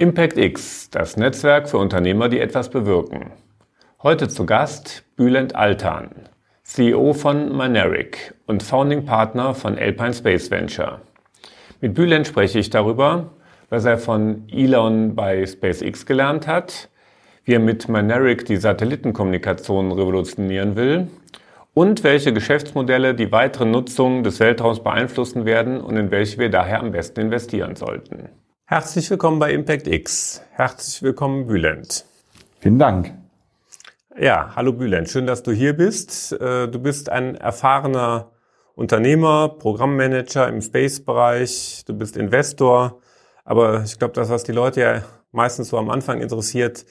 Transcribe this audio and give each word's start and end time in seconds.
Impact 0.00 0.38
X, 0.38 0.88
das 0.88 1.18
Netzwerk 1.18 1.68
für 1.68 1.76
Unternehmer, 1.76 2.30
die 2.30 2.40
etwas 2.40 2.70
bewirken. 2.70 3.32
Heute 4.02 4.28
zu 4.28 4.46
Gast 4.46 5.04
Bülent 5.16 5.54
Altan, 5.54 6.08
CEO 6.62 7.12
von 7.12 7.54
Maneric 7.54 8.32
und 8.46 8.62
Founding 8.62 9.04
Partner 9.04 9.52
von 9.54 9.76
Alpine 9.76 10.14
Space 10.14 10.50
Venture. 10.50 11.02
Mit 11.82 11.92
Bülent 11.92 12.26
spreche 12.26 12.60
ich 12.60 12.70
darüber, 12.70 13.32
was 13.68 13.84
er 13.84 13.98
von 13.98 14.44
Elon 14.50 15.14
bei 15.14 15.44
SpaceX 15.44 16.06
gelernt 16.06 16.46
hat, 16.46 16.88
wie 17.44 17.52
er 17.52 17.60
mit 17.60 17.90
Maneric 17.90 18.46
die 18.46 18.56
Satellitenkommunikation 18.56 19.92
revolutionieren 19.92 20.76
will 20.76 21.08
und 21.74 22.04
welche 22.04 22.32
Geschäftsmodelle 22.32 23.14
die 23.14 23.32
weitere 23.32 23.66
Nutzung 23.66 24.22
des 24.22 24.40
Weltraums 24.40 24.82
beeinflussen 24.82 25.44
werden 25.44 25.78
und 25.78 25.98
in 25.98 26.10
welche 26.10 26.38
wir 26.38 26.48
daher 26.48 26.80
am 26.80 26.90
besten 26.90 27.20
investieren 27.20 27.76
sollten. 27.76 28.30
Herzlich 28.70 29.10
willkommen 29.10 29.40
bei 29.40 29.52
Impact 29.52 29.88
X. 29.88 30.42
Herzlich 30.52 31.02
willkommen, 31.02 31.48
Bülent. 31.48 32.04
Vielen 32.60 32.78
Dank. 32.78 33.12
Ja, 34.16 34.54
hallo 34.54 34.72
Bülent. 34.72 35.08
Schön, 35.08 35.26
dass 35.26 35.42
du 35.42 35.50
hier 35.50 35.76
bist. 35.76 36.32
Äh, 36.34 36.68
du 36.68 36.78
bist 36.78 37.08
ein 37.08 37.34
erfahrener 37.34 38.30
Unternehmer, 38.76 39.48
Programmmanager 39.48 40.46
im 40.46 40.62
Space-Bereich. 40.62 41.82
Du 41.84 41.94
bist 41.94 42.16
Investor. 42.16 43.00
Aber 43.44 43.82
ich 43.82 43.98
glaube, 43.98 44.14
das, 44.14 44.30
was 44.30 44.44
die 44.44 44.52
Leute 44.52 44.80
ja 44.82 45.02
meistens 45.32 45.70
so 45.70 45.76
am 45.76 45.90
Anfang 45.90 46.20
interessiert, 46.20 46.86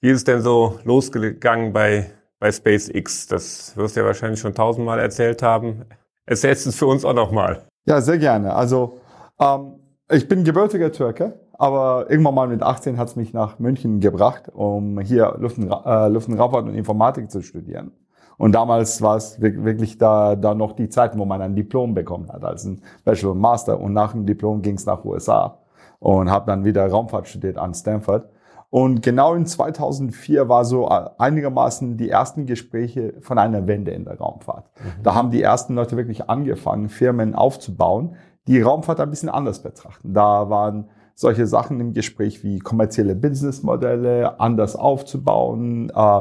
wie 0.00 0.10
ist 0.10 0.18
es 0.18 0.24
denn 0.24 0.40
so 0.40 0.78
losgegangen 0.84 1.72
bei, 1.72 2.12
bei 2.38 2.52
SpaceX? 2.52 3.26
Das 3.26 3.76
wirst 3.76 3.96
du 3.96 4.02
ja 4.02 4.06
wahrscheinlich 4.06 4.38
schon 4.38 4.54
tausendmal 4.54 5.00
erzählt 5.00 5.42
haben. 5.42 5.84
Erzählst 6.26 6.64
du 6.64 6.70
es 6.70 6.76
für 6.76 6.86
uns 6.86 7.04
auch 7.04 7.12
nochmal. 7.12 7.66
Ja, 7.86 8.00
sehr 8.00 8.18
gerne. 8.18 8.54
Also, 8.54 9.00
ähm, 9.40 9.80
ich 10.10 10.28
bin 10.28 10.44
gebürtiger 10.44 10.92
Türke, 10.92 11.40
aber 11.52 12.06
irgendwann 12.10 12.34
mal 12.34 12.48
mit 12.48 12.62
18 12.62 12.98
hat 12.98 13.08
es 13.08 13.16
mich 13.16 13.32
nach 13.32 13.58
München 13.58 14.00
gebracht, 14.00 14.50
um 14.52 15.00
hier 15.00 15.36
Luft- 15.38 15.58
äh, 15.58 16.08
Luft- 16.08 16.28
und 16.28 16.38
Raumfahrt 16.38 16.66
und 16.66 16.74
Informatik 16.74 17.30
zu 17.30 17.42
studieren. 17.42 17.92
Und 18.36 18.52
damals 18.54 19.00
war 19.00 19.16
es 19.16 19.40
wirklich 19.40 19.96
da, 19.96 20.34
da 20.34 20.54
noch 20.54 20.72
die 20.72 20.88
Zeit, 20.88 21.16
wo 21.16 21.24
man 21.24 21.40
ein 21.40 21.54
Diplom 21.54 21.94
bekommen 21.94 22.32
hat, 22.32 22.44
als 22.44 22.64
ein 22.64 22.82
Bachelor 23.04 23.32
und 23.32 23.38
Master. 23.38 23.80
Und 23.80 23.92
nach 23.92 24.12
dem 24.12 24.26
Diplom 24.26 24.60
ging 24.60 24.74
es 24.74 24.86
nach 24.86 25.04
USA 25.04 25.58
und 26.00 26.30
habe 26.30 26.46
dann 26.46 26.64
wieder 26.64 26.86
Raumfahrt 26.88 27.28
studiert 27.28 27.56
an 27.58 27.74
Stanford. 27.74 28.28
Und 28.70 29.02
genau 29.02 29.34
in 29.34 29.46
2004 29.46 30.48
war 30.48 30.64
so 30.64 30.88
einigermaßen 30.88 31.96
die 31.96 32.10
ersten 32.10 32.44
Gespräche 32.44 33.14
von 33.20 33.38
einer 33.38 33.68
Wende 33.68 33.92
in 33.92 34.04
der 34.04 34.18
Raumfahrt. 34.18 34.68
Mhm. 34.82 35.02
Da 35.04 35.14
haben 35.14 35.30
die 35.30 35.40
ersten 35.40 35.76
Leute 35.76 35.96
wirklich 35.96 36.28
angefangen, 36.28 36.88
Firmen 36.88 37.36
aufzubauen, 37.36 38.16
die 38.46 38.60
Raumfahrt 38.60 39.00
ein 39.00 39.10
bisschen 39.10 39.28
anders 39.28 39.62
betrachten. 39.62 40.12
Da 40.12 40.50
waren 40.50 40.88
solche 41.14 41.46
Sachen 41.46 41.80
im 41.80 41.92
Gespräch 41.92 42.42
wie 42.42 42.58
kommerzielle 42.58 43.14
Businessmodelle 43.14 44.40
anders 44.40 44.76
aufzubauen, 44.76 45.90
äh, 45.94 46.20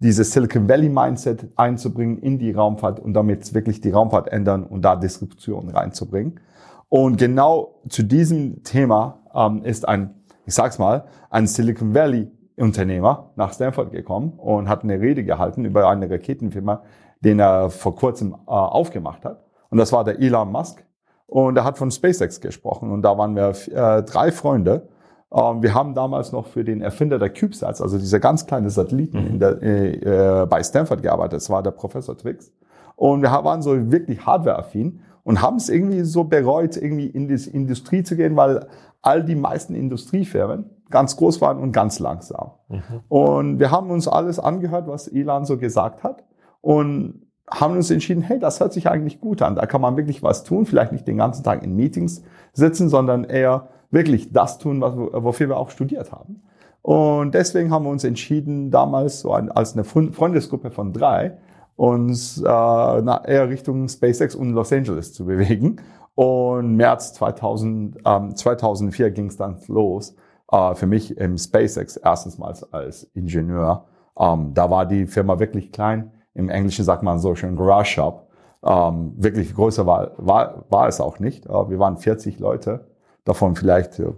dieses 0.00 0.32
Silicon 0.32 0.68
Valley 0.68 0.88
Mindset 0.88 1.48
einzubringen 1.56 2.18
in 2.18 2.38
die 2.38 2.52
Raumfahrt 2.52 3.00
und 3.00 3.14
damit 3.14 3.54
wirklich 3.54 3.80
die 3.80 3.90
Raumfahrt 3.90 4.28
ändern 4.28 4.64
und 4.64 4.82
da 4.82 4.96
Disruption 4.96 5.70
reinzubringen. 5.70 6.40
Und 6.88 7.16
genau 7.16 7.80
zu 7.88 8.02
diesem 8.02 8.62
Thema 8.64 9.20
ähm, 9.34 9.62
ist 9.64 9.88
ein, 9.88 10.14
ich 10.44 10.54
sag's 10.54 10.78
mal, 10.78 11.04
ein 11.30 11.46
Silicon 11.46 11.94
Valley 11.94 12.30
Unternehmer 12.56 13.32
nach 13.36 13.52
Stanford 13.52 13.90
gekommen 13.90 14.34
und 14.36 14.68
hat 14.68 14.84
eine 14.84 15.00
Rede 15.00 15.24
gehalten 15.24 15.64
über 15.64 15.88
eine 15.88 16.08
Raketenfirma, 16.08 16.82
den 17.20 17.40
er 17.40 17.70
vor 17.70 17.96
kurzem 17.96 18.34
äh, 18.34 18.50
aufgemacht 18.50 19.24
hat. 19.24 19.44
Und 19.70 19.78
das 19.78 19.92
war 19.92 20.04
der 20.04 20.20
Elon 20.20 20.52
Musk. 20.52 20.84
Und 21.26 21.56
er 21.56 21.64
hat 21.64 21.78
von 21.78 21.90
SpaceX 21.90 22.40
gesprochen 22.40 22.90
und 22.90 23.02
da 23.02 23.16
waren 23.16 23.34
wir 23.34 23.54
äh, 23.72 24.02
drei 24.02 24.30
Freunde. 24.30 24.88
Ähm, 25.32 25.62
wir 25.62 25.74
haben 25.74 25.94
damals 25.94 26.32
noch 26.32 26.46
für 26.46 26.64
den 26.64 26.80
Erfinder 26.80 27.18
der 27.18 27.30
CubeSats, 27.30 27.80
also 27.80 27.98
diese 27.98 28.20
ganz 28.20 28.46
kleine 28.46 28.70
Satelliten 28.70 29.34
mhm. 29.34 29.38
der, 29.38 29.62
äh, 29.62 30.42
äh, 30.42 30.46
bei 30.46 30.62
Stanford 30.62 31.02
gearbeitet. 31.02 31.34
Das 31.34 31.50
war 31.50 31.62
der 31.62 31.72
Professor 31.72 32.16
Twix. 32.16 32.52
Und 32.96 33.22
wir 33.22 33.30
waren 33.30 33.62
so 33.62 33.90
wirklich 33.90 34.24
hardwareaffin 34.24 35.00
und 35.24 35.42
haben 35.42 35.56
es 35.56 35.68
irgendwie 35.68 36.02
so 36.02 36.24
bereut, 36.24 36.76
irgendwie 36.76 37.06
in 37.06 37.26
die 37.26 37.50
Industrie 37.50 38.02
zu 38.04 38.14
gehen, 38.14 38.36
weil 38.36 38.66
all 39.02 39.24
die 39.24 39.34
meisten 39.34 39.74
Industriefirmen 39.74 40.70
ganz 40.90 41.16
groß 41.16 41.40
waren 41.40 41.58
und 41.58 41.72
ganz 41.72 41.98
langsam. 41.98 42.52
Mhm. 42.68 42.82
Und 43.08 43.58
wir 43.58 43.70
haben 43.70 43.90
uns 43.90 44.06
alles 44.06 44.38
angehört, 44.38 44.86
was 44.86 45.08
Elon 45.08 45.44
so 45.44 45.58
gesagt 45.58 46.04
hat. 46.04 46.24
Und 46.60 47.23
haben 47.50 47.74
uns 47.74 47.90
entschieden, 47.90 48.22
hey, 48.22 48.38
das 48.38 48.60
hört 48.60 48.72
sich 48.72 48.88
eigentlich 48.88 49.20
gut 49.20 49.42
an. 49.42 49.54
Da 49.54 49.66
kann 49.66 49.80
man 49.80 49.96
wirklich 49.96 50.22
was 50.22 50.44
tun, 50.44 50.66
vielleicht 50.66 50.92
nicht 50.92 51.06
den 51.06 51.18
ganzen 51.18 51.44
Tag 51.44 51.62
in 51.62 51.76
Meetings 51.76 52.22
sitzen, 52.52 52.88
sondern 52.88 53.24
eher 53.24 53.68
wirklich 53.90 54.32
das 54.32 54.58
tun, 54.58 54.80
was, 54.80 54.96
wofür 54.96 55.48
wir 55.48 55.56
auch 55.56 55.70
studiert 55.70 56.12
haben. 56.12 56.42
Und 56.82 57.34
deswegen 57.34 57.70
haben 57.70 57.84
wir 57.84 57.90
uns 57.90 58.04
entschieden, 58.04 58.70
damals 58.70 59.20
so 59.20 59.32
ein, 59.32 59.50
als 59.50 59.74
eine 59.74 59.84
Freundesgruppe 59.84 60.70
von 60.70 60.92
drei, 60.92 61.38
uns 61.76 62.40
äh, 62.40 62.44
eher 62.46 63.48
Richtung 63.48 63.88
SpaceX 63.88 64.34
und 64.34 64.50
Los 64.50 64.72
Angeles 64.72 65.12
zu 65.12 65.24
bewegen. 65.24 65.76
Und 66.14 66.76
März 66.76 67.14
2000, 67.14 67.98
ähm, 68.04 68.36
2004 68.36 69.10
ging 69.10 69.26
es 69.26 69.36
dann 69.36 69.58
los 69.66 70.14
äh, 70.52 70.74
für 70.74 70.86
mich 70.86 71.16
im 71.16 71.38
SpaceX, 71.38 71.96
erstens 71.96 72.38
mal 72.38 72.54
als 72.70 73.04
Ingenieur. 73.14 73.86
Ähm, 74.18 74.52
da 74.54 74.70
war 74.70 74.86
die 74.86 75.06
Firma 75.06 75.38
wirklich 75.40 75.72
klein 75.72 76.12
im 76.34 76.48
Englischen 76.48 76.84
sagt 76.84 77.02
man 77.02 77.18
so 77.18 77.34
schön 77.34 77.56
Garage 77.56 77.94
Shop. 77.94 78.28
Ähm, 78.62 79.14
wirklich 79.16 79.54
größer 79.54 79.86
war, 79.86 80.12
war, 80.16 80.64
war 80.68 80.88
es 80.88 81.00
auch 81.00 81.18
nicht. 81.18 81.46
Äh, 81.46 81.70
wir 81.70 81.78
waren 81.78 81.96
40 81.96 82.38
Leute, 82.38 82.88
davon 83.24 83.56
vielleicht 83.56 83.98
äh, 83.98 84.12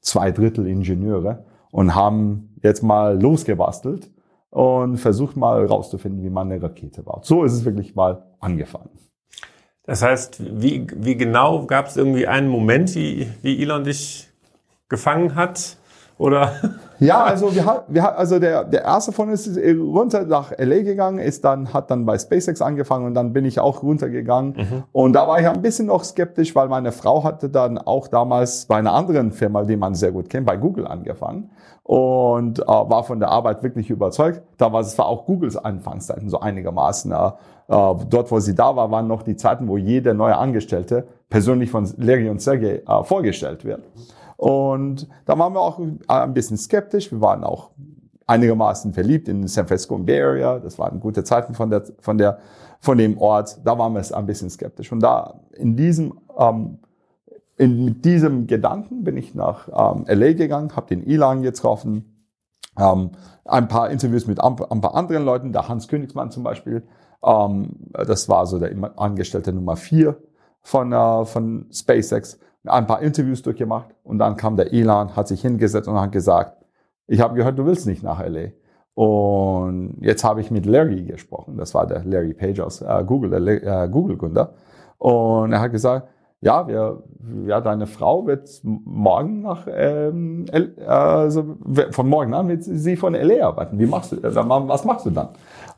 zwei 0.00 0.30
Drittel 0.30 0.66
Ingenieure 0.66 1.44
und 1.70 1.94
haben 1.94 2.56
jetzt 2.62 2.82
mal 2.82 3.20
losgebastelt 3.20 4.10
und 4.50 4.98
versucht 4.98 5.36
mal 5.36 5.66
rauszufinden, 5.66 6.22
wie 6.22 6.30
man 6.30 6.50
eine 6.50 6.62
Rakete 6.62 7.02
baut. 7.02 7.26
So 7.26 7.44
ist 7.44 7.52
es 7.52 7.64
wirklich 7.64 7.94
mal 7.94 8.24
angefangen. 8.40 8.90
Das 9.82 10.02
heißt, 10.02 10.40
wie, 10.62 10.86
wie 10.94 11.16
genau 11.16 11.66
gab 11.66 11.86
es 11.88 11.96
irgendwie 11.96 12.26
einen 12.26 12.48
Moment, 12.48 12.94
wie, 12.94 13.28
wie 13.42 13.60
Elon 13.60 13.84
dich 13.84 14.30
gefangen 14.88 15.34
hat? 15.34 15.76
Oder? 16.16 16.52
Ja, 17.00 17.24
also 17.24 17.54
wir, 17.54 17.84
wir 17.88 18.16
also 18.16 18.38
der, 18.38 18.64
der 18.64 18.82
erste 18.82 19.10
von 19.10 19.28
uns 19.28 19.46
ist 19.46 19.76
runter 19.76 20.24
nach 20.24 20.52
LA 20.56 20.82
gegangen, 20.82 21.18
ist 21.18 21.44
dann, 21.44 21.72
hat 21.74 21.90
dann 21.90 22.06
bei 22.06 22.16
SpaceX 22.16 22.62
angefangen 22.62 23.06
und 23.06 23.14
dann 23.14 23.32
bin 23.32 23.44
ich 23.44 23.58
auch 23.58 23.82
runtergegangen. 23.82 24.54
Mhm. 24.56 24.84
Und 24.92 25.12
da 25.14 25.26
war 25.26 25.40
ich 25.40 25.48
ein 25.48 25.60
bisschen 25.60 25.86
noch 25.86 26.04
skeptisch, 26.04 26.54
weil 26.54 26.68
meine 26.68 26.92
Frau 26.92 27.24
hatte 27.24 27.50
dann 27.50 27.78
auch 27.78 28.06
damals 28.06 28.66
bei 28.66 28.76
einer 28.76 28.92
anderen 28.92 29.32
Firma, 29.32 29.64
die 29.64 29.76
man 29.76 29.94
sehr 29.94 30.12
gut 30.12 30.30
kennt, 30.30 30.46
bei 30.46 30.56
Google 30.56 30.86
angefangen 30.86 31.50
und 31.82 32.60
äh, 32.60 32.66
war 32.66 33.04
von 33.04 33.20
der 33.20 33.28
Arbeit 33.30 33.62
wirklich 33.62 33.90
überzeugt. 33.90 34.42
Da 34.56 34.72
war 34.72 34.80
es 34.80 34.96
war 34.96 35.06
auch 35.06 35.26
Googles 35.26 35.56
Anfangszeiten 35.56 36.30
so 36.30 36.40
einigermaßen. 36.40 37.12
Äh, 37.12 37.30
dort, 37.68 38.30
wo 38.30 38.40
sie 38.40 38.54
da 38.54 38.74
war, 38.76 38.90
waren 38.90 39.06
noch 39.06 39.22
die 39.22 39.36
Zeiten, 39.36 39.68
wo 39.68 39.76
jeder 39.76 40.14
neue 40.14 40.36
Angestellte 40.36 41.06
persönlich 41.28 41.70
von 41.70 41.88
Larry 41.98 42.30
und 42.30 42.40
Sergey 42.40 42.82
äh, 42.86 43.02
vorgestellt 43.04 43.64
wird. 43.64 43.82
Und 44.44 45.08
da 45.24 45.38
waren 45.38 45.54
wir 45.54 45.60
auch 45.62 45.80
ein 46.06 46.34
bisschen 46.34 46.58
skeptisch. 46.58 47.10
Wir 47.10 47.22
waren 47.22 47.44
auch 47.44 47.70
einigermaßen 48.26 48.92
verliebt 48.92 49.26
in 49.26 49.48
San 49.48 49.66
Francisco 49.66 49.96
Bay 49.96 50.20
Area. 50.20 50.58
Das 50.58 50.78
waren 50.78 51.00
gute 51.00 51.24
Zeiten 51.24 51.54
von 51.54 51.70
der, 51.70 51.84
von 52.00 52.18
der, 52.18 52.40
von 52.78 52.98
dem 52.98 53.16
Ort. 53.16 53.60
Da 53.64 53.78
waren 53.78 53.94
wir 53.94 54.02
ein 54.14 54.26
bisschen 54.26 54.50
skeptisch. 54.50 54.92
Und 54.92 55.00
da 55.00 55.40
in 55.54 55.76
diesem, 55.76 56.20
ähm, 56.38 56.76
in, 57.56 57.86
mit 57.86 58.04
diesem 58.04 58.46
Gedanken 58.46 59.02
bin 59.02 59.16
ich 59.16 59.34
nach 59.34 59.66
ähm, 59.68 60.04
LA 60.06 60.34
gegangen, 60.34 60.76
habe 60.76 60.94
den 60.94 61.06
Elon 61.08 61.40
getroffen, 61.40 62.28
ähm, 62.78 63.12
ein 63.46 63.66
paar 63.66 63.88
Interviews 63.88 64.26
mit 64.26 64.42
ein, 64.42 64.56
ein, 64.68 64.80
paar 64.82 64.94
anderen 64.94 65.24
Leuten, 65.24 65.54
der 65.54 65.68
Hans 65.68 65.88
Königsmann 65.88 66.30
zum 66.30 66.42
Beispiel. 66.42 66.82
Ähm, 67.24 67.76
das 67.92 68.28
war 68.28 68.44
so 68.44 68.58
der 68.58 68.70
Angestellte 68.98 69.54
Nummer 69.54 69.76
vier 69.76 70.18
von, 70.60 70.92
äh, 70.92 71.24
von 71.24 71.64
SpaceX 71.72 72.38
ein 72.64 72.86
paar 72.86 73.02
Interviews 73.02 73.42
durchgemacht 73.42 73.94
und 74.02 74.18
dann 74.18 74.36
kam 74.36 74.56
der 74.56 74.72
Elon, 74.72 75.14
hat 75.16 75.28
sich 75.28 75.42
hingesetzt 75.42 75.88
und 75.88 76.00
hat 76.00 76.12
gesagt, 76.12 76.64
ich 77.06 77.20
habe 77.20 77.34
gehört, 77.34 77.58
du 77.58 77.66
willst 77.66 77.86
nicht 77.86 78.02
nach 78.02 78.24
LA. 78.24 78.48
Und 78.94 79.96
jetzt 80.00 80.24
habe 80.24 80.40
ich 80.40 80.50
mit 80.50 80.66
Larry 80.66 81.02
gesprochen, 81.02 81.56
das 81.56 81.74
war 81.74 81.86
der 81.86 82.04
Larry 82.04 82.32
Page 82.32 82.60
aus 82.60 82.80
äh, 82.80 83.04
Google, 83.04 83.30
der 83.30 83.84
äh, 83.84 83.88
Google-Gründer. 83.88 84.54
Und 84.98 85.52
er 85.52 85.60
hat 85.60 85.72
gesagt, 85.72 86.08
ja, 86.40 86.68
wir, 86.68 87.02
ja, 87.46 87.60
deine 87.60 87.86
Frau 87.86 88.26
wird 88.26 88.48
morgen 88.62 89.42
nach, 89.42 89.66
ähm, 89.66 90.44
also 90.86 91.56
von 91.90 92.08
morgen 92.08 92.34
an 92.34 92.48
wird 92.48 92.62
sie 92.62 92.96
von 92.96 93.14
LA 93.14 93.46
arbeiten. 93.46 93.78
Wie 93.78 93.86
machst 93.86 94.12
du, 94.12 94.16
äh, 94.16 94.34
was 94.34 94.84
machst 94.84 95.06
du 95.06 95.10
dann? 95.10 95.30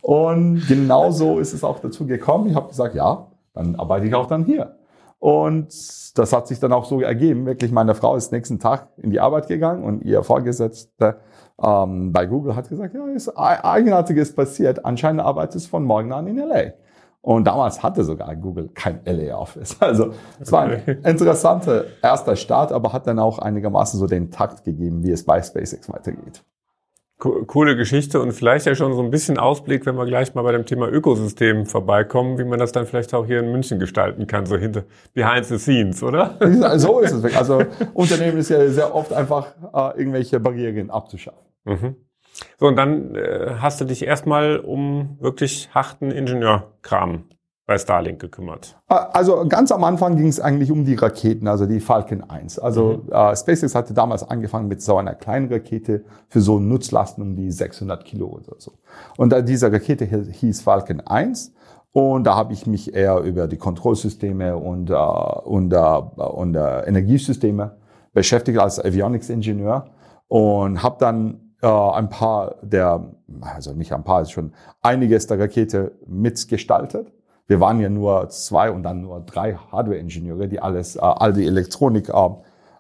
Und 0.03 0.62
genau 0.69 1.11
so 1.11 1.38
ist 1.38 1.53
es 1.53 1.65
auch 1.65 1.79
dazu 1.79 2.06
gekommen. 2.06 2.49
Ich 2.49 2.55
habe 2.56 2.69
gesagt, 2.69 2.94
ja, 2.94 3.29
dann 3.55 3.77
arbeite 3.77 4.06
ich 4.06 4.15
auch 4.15 4.27
dann 4.27 4.44
hier. 4.44 4.77
Und 5.19 6.19
das 6.19 6.33
hat 6.33 6.47
sich 6.47 6.61
dann 6.61 6.73
auch 6.73 6.85
so 6.85 7.01
ergeben. 7.01 7.47
Wirklich, 7.47 7.73
meine 7.73 7.95
Frau 7.95 8.17
ist 8.17 8.33
nächsten 8.33 8.59
Tag 8.59 8.89
in 8.97 9.11
die 9.11 9.21
Arbeit 9.21 9.49
gegangen 9.49 9.83
und 9.83 10.03
ihr 10.03 10.23
Vorgesetzter 10.23 11.19
ähm, 11.63 12.13
bei 12.13 12.27
Google 12.27 12.55
hat 12.55 12.69
gesagt, 12.69 12.95
ja, 12.95 13.07
ist 13.09 13.31
Eigenartiges 13.37 14.35
passiert. 14.35 14.85
Anscheinend 14.85 15.23
arbeitet 15.23 15.57
es 15.57 15.67
von 15.67 15.85
morgen 15.85 16.13
an 16.13 16.27
in 16.27 16.37
LA. 16.37 16.73
Und 17.23 17.45
damals 17.45 17.83
hatte 17.83 18.05
sogar 18.05 18.37
Google 18.37 18.69
kein 18.69 19.01
LA 19.05 19.37
Office. 19.37 19.77
Also 19.81 20.13
es 20.39 20.53
war 20.53 20.65
ein 20.65 21.01
interessanter 21.03 21.87
erster 22.03 22.37
Start, 22.37 22.71
aber 22.71 22.93
hat 22.93 23.07
dann 23.07 23.19
auch 23.19 23.39
einigermaßen 23.39 23.99
so 23.99 24.07
den 24.07 24.31
Takt 24.31 24.65
gegeben, 24.65 25.03
wie 25.03 25.11
es 25.11 25.25
bei 25.25 25.43
SpaceX 25.43 25.89
weitergeht. 25.93 26.45
Coole 27.19 27.77
Geschichte 27.77 28.21
und 28.21 28.33
vielleicht 28.33 28.67
ja 28.67 28.75
schon 28.75 28.93
so 28.93 29.03
ein 29.03 29.11
bisschen 29.11 29.39
Ausblick, 29.39 29.87
wenn 29.87 29.97
wir 29.97 30.05
gleich 30.05 30.35
mal 30.35 30.43
bei 30.43 30.53
dem 30.53 30.67
Thema 30.67 30.87
Ökosystem 30.89 31.65
vorbeikommen, 31.65 32.39
wie 32.39 32.45
man 32.45 32.59
das 32.59 32.73
dann 32.73 32.85
vielleicht 32.85 33.15
auch 33.15 33.25
hier 33.25 33.41
in 33.41 33.51
München 33.51 33.79
gestalten 33.79 34.27
kann, 34.27 34.45
so 34.45 34.59
hinter 34.59 34.85
behind 35.15 35.47
the 35.47 35.59
scenes, 35.59 36.03
oder? 36.03 36.37
So 36.77 37.01
ist 37.01 37.13
es. 37.13 37.35
Also 37.35 37.63
Unternehmen 37.95 38.37
ist 38.37 38.51
ja 38.51 38.69
sehr 38.69 38.95
oft 38.95 39.15
einfach 39.15 39.55
äh, 39.73 39.99
irgendwelche 39.99 40.41
Barrieren 40.41 40.91
abzuschaffen. 40.91 41.41
Mhm. 41.65 41.97
So, 42.59 42.67
und 42.67 42.77
dann 42.77 43.15
äh, 43.15 43.57
hast 43.61 43.81
du 43.81 43.87
dich 43.87 44.05
erstmal 44.05 44.59
um 44.59 45.17
wirklich 45.19 45.71
harten 45.75 46.11
Ingenieurkram 46.11 47.25
bei 47.67 47.79
Starlink 47.79 48.21
gekümmert? 48.21 48.77
Also 48.87 49.45
ganz 49.49 49.73
am 49.73 49.83
Anfang 49.83 50.17
ging 50.17 50.29
es 50.29 50.41
eigentlich 50.41 50.71
um 50.71 50.85
die 50.85 50.95
Raketen, 50.95 51.49
also 51.49 51.67
die 51.67 51.81
Falcon 51.81 52.23
1. 52.23 52.61
Also 52.61 53.03
mhm. 53.05 53.13
äh, 53.13 53.37
SpaceX 53.37 53.75
hatte 53.75 53.93
damals 53.93 54.23
angefangen 54.23 54.69
mit 54.69 54.81
so 54.83 54.97
einer 54.97 55.15
kleinen 55.15 55.53
Rakete 55.53 56.05
für 56.29 56.41
so 56.41 56.61
Nutzlasten 56.61 57.23
um 57.23 57.35
die 57.35 57.51
600 57.51 58.05
Kilo 58.05 58.29
oder 58.29 58.55
so. 58.59 58.73
Und 59.17 59.33
äh, 59.33 59.43
diese 59.43 59.73
Rakete 59.73 60.05
hieß 60.05 60.63
Falcon 60.63 61.01
1. 61.01 61.53
Und 61.93 62.25
da 62.25 62.37
habe 62.37 62.53
ich 62.53 62.67
mich 62.67 62.95
eher 62.95 63.21
über 63.21 63.49
die 63.49 63.57
Kontrollsysteme 63.57 64.57
und, 64.57 64.91
äh, 64.91 64.95
und, 64.95 65.73
äh, 65.73 65.79
und 65.79 66.55
äh, 66.55 66.83
Energiesysteme 66.83 67.77
beschäftigt 68.12 68.59
als 68.59 68.79
Avionics-Ingenieur 68.79 69.87
und 70.29 70.83
habe 70.83 70.97
dann 71.01 71.53
äh, 71.62 71.67
ein 71.67 72.11
paar 72.11 72.57
der, 72.62 73.12
also 73.41 73.73
nicht 73.73 73.93
ein 73.93 74.05
paar, 74.05 74.25
schon 74.27 74.53
einiges 74.83 75.27
der 75.27 75.41
Rakete 75.41 75.93
mitgestaltet 76.07 77.12
wir 77.47 77.61
waren 77.61 77.81
ja 77.81 77.89
nur 77.89 78.29
zwei 78.29 78.71
und 78.71 78.83
dann 78.83 79.03
nur 79.03 79.21
drei 79.21 79.55
Hardware-Ingenieure, 79.55 80.49
die 80.49 80.61
alles, 80.61 80.97
äh, 80.97 81.01
all 81.01 81.33
die 81.33 81.47
Elektronik 81.47 82.09
äh, 82.09 82.29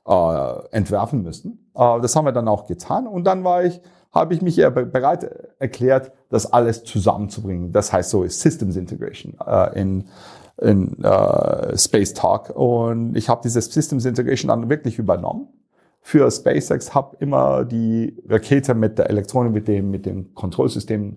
äh, 0.06 0.54
entwerfen 0.72 1.22
müssten. 1.22 1.58
Äh, 1.74 2.00
das 2.00 2.16
haben 2.16 2.24
wir 2.24 2.32
dann 2.32 2.48
auch 2.48 2.66
getan 2.66 3.06
und 3.06 3.24
dann 3.24 3.44
war 3.44 3.64
ich, 3.64 3.80
habe 4.12 4.34
ich 4.34 4.42
mich 4.42 4.56
bereit 4.56 5.30
erklärt, 5.58 6.10
das 6.30 6.52
alles 6.52 6.84
zusammenzubringen. 6.84 7.72
Das 7.72 7.92
heißt 7.92 8.10
so 8.10 8.26
Systems 8.26 8.76
Integration 8.76 9.34
äh, 9.46 9.78
in, 9.78 10.04
in 10.60 11.02
äh, 11.04 11.76
Space 11.76 12.14
Talk 12.14 12.50
und 12.50 13.16
ich 13.16 13.28
habe 13.28 13.42
dieses 13.44 13.66
Systems 13.66 14.04
Integration 14.04 14.48
dann 14.48 14.70
wirklich 14.70 14.98
übernommen 14.98 15.48
für 16.00 16.30
SpaceX, 16.30 16.94
habe 16.94 17.16
immer 17.18 17.64
die 17.64 18.16
Rakete 18.28 18.74
mit 18.74 18.96
der 18.98 19.10
Elektronik, 19.10 19.52
mit 19.52 19.68
dem, 19.68 19.90
mit 19.90 20.06
dem 20.06 20.34
Kontrollsystem 20.34 21.16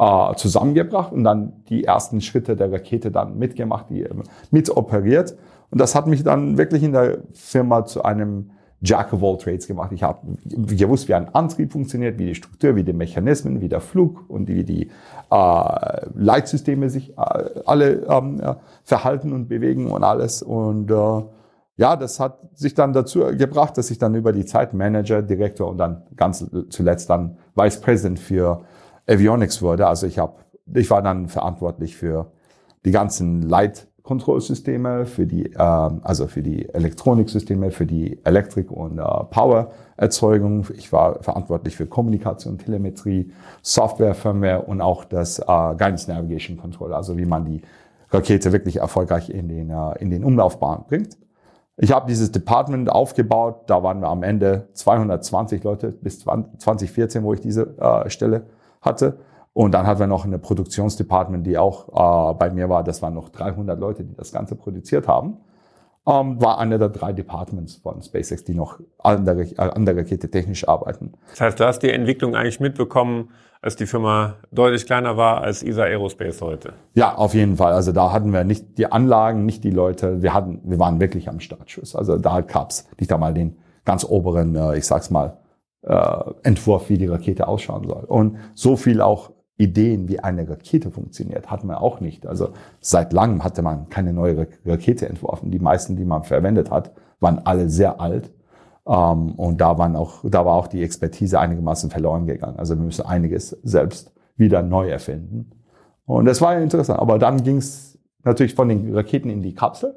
äh, 0.00 0.34
zusammengebracht 0.36 1.12
und 1.12 1.24
dann 1.24 1.52
die 1.68 1.84
ersten 1.84 2.22
Schritte 2.22 2.56
der 2.56 2.72
Rakete 2.72 3.10
dann 3.10 3.38
mitgemacht, 3.38 3.90
die 3.90 4.04
äh, 4.04 4.14
mit 4.50 4.74
operiert. 4.74 5.36
Und 5.70 5.80
das 5.80 5.94
hat 5.94 6.06
mich 6.06 6.24
dann 6.24 6.56
wirklich 6.56 6.82
in 6.82 6.92
der 6.92 7.18
Firma 7.34 7.84
zu 7.84 8.02
einem 8.02 8.50
Jack 8.82 9.12
of 9.12 9.22
all 9.22 9.36
Trades 9.36 9.66
gemacht. 9.66 9.92
Ich 9.92 10.02
habe 10.02 10.20
gewusst, 10.46 11.06
wie 11.08 11.14
ein 11.14 11.34
Antrieb 11.34 11.72
funktioniert, 11.72 12.18
wie 12.18 12.26
die 12.26 12.34
Struktur, 12.34 12.76
wie 12.76 12.82
die 12.82 12.94
Mechanismen, 12.94 13.60
wie 13.60 13.68
der 13.68 13.80
Flug 13.80 14.24
und 14.28 14.48
wie 14.48 14.64
die 14.64 14.90
äh, 15.30 16.06
Leitsysteme 16.14 16.88
sich 16.88 17.10
äh, 17.10 17.60
alle 17.66 18.06
ähm, 18.08 18.38
ja, 18.40 18.56
verhalten 18.82 19.34
und 19.34 19.48
bewegen 19.48 19.90
und 19.90 20.02
alles. 20.02 20.42
Und 20.42 20.90
äh, 20.90 21.22
ja, 21.76 21.96
das 21.96 22.20
hat 22.20 22.38
sich 22.54 22.72
dann 22.72 22.94
dazu 22.94 23.20
gebracht, 23.36 23.76
dass 23.76 23.90
ich 23.90 23.98
dann 23.98 24.14
über 24.14 24.32
die 24.32 24.46
Zeit 24.46 24.72
Manager, 24.72 25.20
Direktor 25.20 25.68
und 25.68 25.76
dann 25.76 26.04
ganz 26.16 26.46
zuletzt 26.70 27.10
dann 27.10 27.36
Vice 27.54 27.82
President 27.82 28.18
für 28.18 28.62
Avionics 29.08 29.62
wurde. 29.62 29.86
Also 29.86 30.06
ich 30.06 30.18
habe, 30.18 30.34
ich 30.74 30.90
war 30.90 31.02
dann 31.02 31.28
verantwortlich 31.28 31.96
für 31.96 32.32
die 32.84 32.90
ganzen 32.90 33.42
Leitkontrollsysteme, 33.42 35.06
für 35.06 35.26
die, 35.26 35.52
äh, 35.52 35.58
also 35.58 36.26
für 36.26 36.42
die 36.42 36.68
Elektroniksysteme, 36.68 37.70
für 37.70 37.86
die 37.86 38.18
Elektrik- 38.24 38.70
und 38.70 38.98
äh, 38.98 39.02
Powererzeugung. 39.02 40.66
Ich 40.76 40.92
war 40.92 41.22
verantwortlich 41.22 41.76
für 41.76 41.86
Kommunikation, 41.86 42.58
Telemetrie, 42.58 43.32
Software, 43.62 44.14
Firmware 44.14 44.62
und 44.62 44.80
auch 44.80 45.04
das 45.04 45.38
äh, 45.38 45.44
Guidance 45.44 46.10
Navigation 46.10 46.56
Control, 46.56 46.94
also 46.94 47.18
wie 47.18 47.26
man 47.26 47.44
die 47.44 47.62
Rakete 48.10 48.52
wirklich 48.52 48.76
erfolgreich 48.76 49.30
in 49.30 49.48
den, 49.48 49.70
äh, 49.70 49.98
in 49.98 50.10
den 50.10 50.24
Umlaufbahn 50.24 50.84
bringt. 50.88 51.16
Ich 51.82 51.92
habe 51.92 52.06
dieses 52.06 52.30
Department 52.30 52.90
aufgebaut, 52.90 53.62
da 53.66 53.82
waren 53.82 54.00
wir 54.00 54.08
am 54.08 54.22
Ende 54.22 54.68
220 54.74 55.64
Leute 55.64 55.92
bis 55.92 56.20
2014, 56.20 57.22
wo 57.22 57.32
ich 57.32 57.40
diese 57.40 57.78
äh, 57.78 58.10
Stelle 58.10 58.42
hatte. 58.80 59.18
Und 59.52 59.72
dann 59.72 59.86
hatten 59.86 60.00
wir 60.00 60.06
noch 60.06 60.24
eine 60.24 60.38
Produktionsdepartment, 60.38 61.46
die 61.46 61.58
auch 61.58 61.88
äh, 61.88 62.34
bei 62.34 62.50
mir 62.50 62.68
war. 62.68 62.84
Das 62.84 63.02
waren 63.02 63.14
noch 63.14 63.28
300 63.28 63.78
Leute, 63.78 64.04
die 64.04 64.14
das 64.14 64.32
Ganze 64.32 64.54
produziert 64.54 65.08
haben. 65.08 65.38
Ähm, 66.06 66.40
war 66.40 66.58
einer 66.58 66.78
der 66.78 66.88
drei 66.88 67.12
Departments 67.12 67.76
von 67.76 68.00
SpaceX, 68.00 68.44
die 68.44 68.54
noch 68.54 68.80
an 68.98 69.24
der, 69.24 69.36
äh, 69.36 69.56
an 69.58 69.84
der 69.84 69.96
Rakete 69.96 70.30
technisch 70.30 70.66
arbeiten. 70.66 71.12
Das 71.30 71.40
heißt, 71.40 71.60
du 71.60 71.66
hast 71.66 71.80
die 71.80 71.90
Entwicklung 71.90 72.34
eigentlich 72.34 72.60
mitbekommen, 72.60 73.30
als 73.60 73.76
die 73.76 73.84
Firma 73.84 74.36
deutlich 74.50 74.86
kleiner 74.86 75.18
war 75.18 75.42
als 75.42 75.62
ESA 75.62 75.82
Aerospace 75.82 76.40
heute. 76.40 76.72
Ja, 76.94 77.16
auf 77.16 77.34
jeden 77.34 77.58
Fall. 77.58 77.72
Also 77.72 77.92
da 77.92 78.12
hatten 78.12 78.32
wir 78.32 78.44
nicht 78.44 78.78
die 78.78 78.90
Anlagen, 78.90 79.44
nicht 79.44 79.62
die 79.64 79.70
Leute. 79.70 80.22
Wir 80.22 80.32
hatten, 80.32 80.60
wir 80.64 80.78
waren 80.78 81.00
wirklich 81.00 81.28
am 81.28 81.40
Startschuss. 81.40 81.94
Also 81.94 82.16
da 82.16 82.40
gab's 82.40 82.88
nicht 82.98 83.12
einmal 83.12 83.34
den 83.34 83.58
ganz 83.84 84.04
oberen, 84.04 84.54
äh, 84.54 84.78
ich 84.78 84.86
sag's 84.86 85.10
mal, 85.10 85.36
äh, 85.82 86.22
Entwurf, 86.42 86.88
wie 86.88 86.98
die 86.98 87.06
Rakete 87.06 87.48
ausschauen 87.48 87.86
soll. 87.86 88.04
Und 88.04 88.36
so 88.54 88.76
viel 88.76 89.00
auch 89.00 89.30
Ideen, 89.56 90.08
wie 90.08 90.20
eine 90.20 90.48
Rakete 90.48 90.90
funktioniert, 90.90 91.50
hatten 91.50 91.68
wir 91.68 91.82
auch 91.82 92.00
nicht. 92.00 92.26
Also 92.26 92.50
seit 92.80 93.12
langem 93.12 93.44
hatte 93.44 93.62
man 93.62 93.90
keine 93.90 94.12
neue 94.12 94.48
Rakete 94.64 95.08
entworfen. 95.08 95.50
Die 95.50 95.58
meisten, 95.58 95.96
die 95.96 96.04
man 96.04 96.24
verwendet 96.24 96.70
hat, 96.70 96.92
waren 97.20 97.40
alle 97.44 97.68
sehr 97.68 98.00
alt. 98.00 98.30
Ähm, 98.86 99.32
und 99.32 99.60
da 99.60 99.76
waren 99.76 99.96
auch, 99.96 100.24
da 100.24 100.46
war 100.46 100.54
auch 100.54 100.66
die 100.66 100.82
Expertise 100.82 101.38
einigermaßen 101.38 101.90
verloren 101.90 102.26
gegangen. 102.26 102.58
Also 102.58 102.76
wir 102.76 102.84
müssen 102.84 103.04
einiges 103.04 103.50
selbst 103.62 104.12
wieder 104.36 104.62
neu 104.62 104.88
erfinden. 104.88 105.50
Und 106.06 106.24
das 106.24 106.40
war 106.40 106.54
ja 106.54 106.60
interessant. 106.60 106.98
Aber 106.98 107.18
dann 107.18 107.44
ging 107.44 107.58
es 107.58 107.98
natürlich 108.24 108.54
von 108.54 108.68
den 108.68 108.94
Raketen 108.94 109.28
in 109.28 109.42
die 109.42 109.54
Kapsel. 109.54 109.94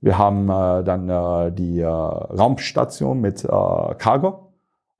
Wir 0.00 0.18
haben 0.18 0.48
äh, 0.48 0.82
dann 0.82 1.08
äh, 1.08 1.52
die 1.52 1.80
äh, 1.80 1.86
Raumstation 1.86 3.20
mit 3.20 3.44
äh, 3.44 3.48
Cargo 3.98 4.49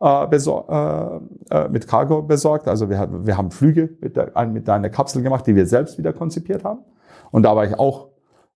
äh, 0.02 0.24
äh, 0.24 1.20
äh, 1.50 1.68
mit 1.68 1.86
Cargo 1.86 2.22
besorgt. 2.22 2.68
Also 2.68 2.88
wir, 2.88 3.26
wir 3.26 3.36
haben 3.36 3.50
Flüge 3.50 3.90
mit, 4.00 4.16
der, 4.16 4.46
mit 4.46 4.68
einer 4.68 4.88
Kapsel 4.88 5.22
gemacht, 5.22 5.46
die 5.46 5.54
wir 5.54 5.66
selbst 5.66 5.98
wieder 5.98 6.12
konzipiert 6.12 6.64
haben. 6.64 6.80
Und 7.30 7.42
da 7.42 7.54
war 7.54 7.64
ich 7.64 7.78
auch 7.78 8.08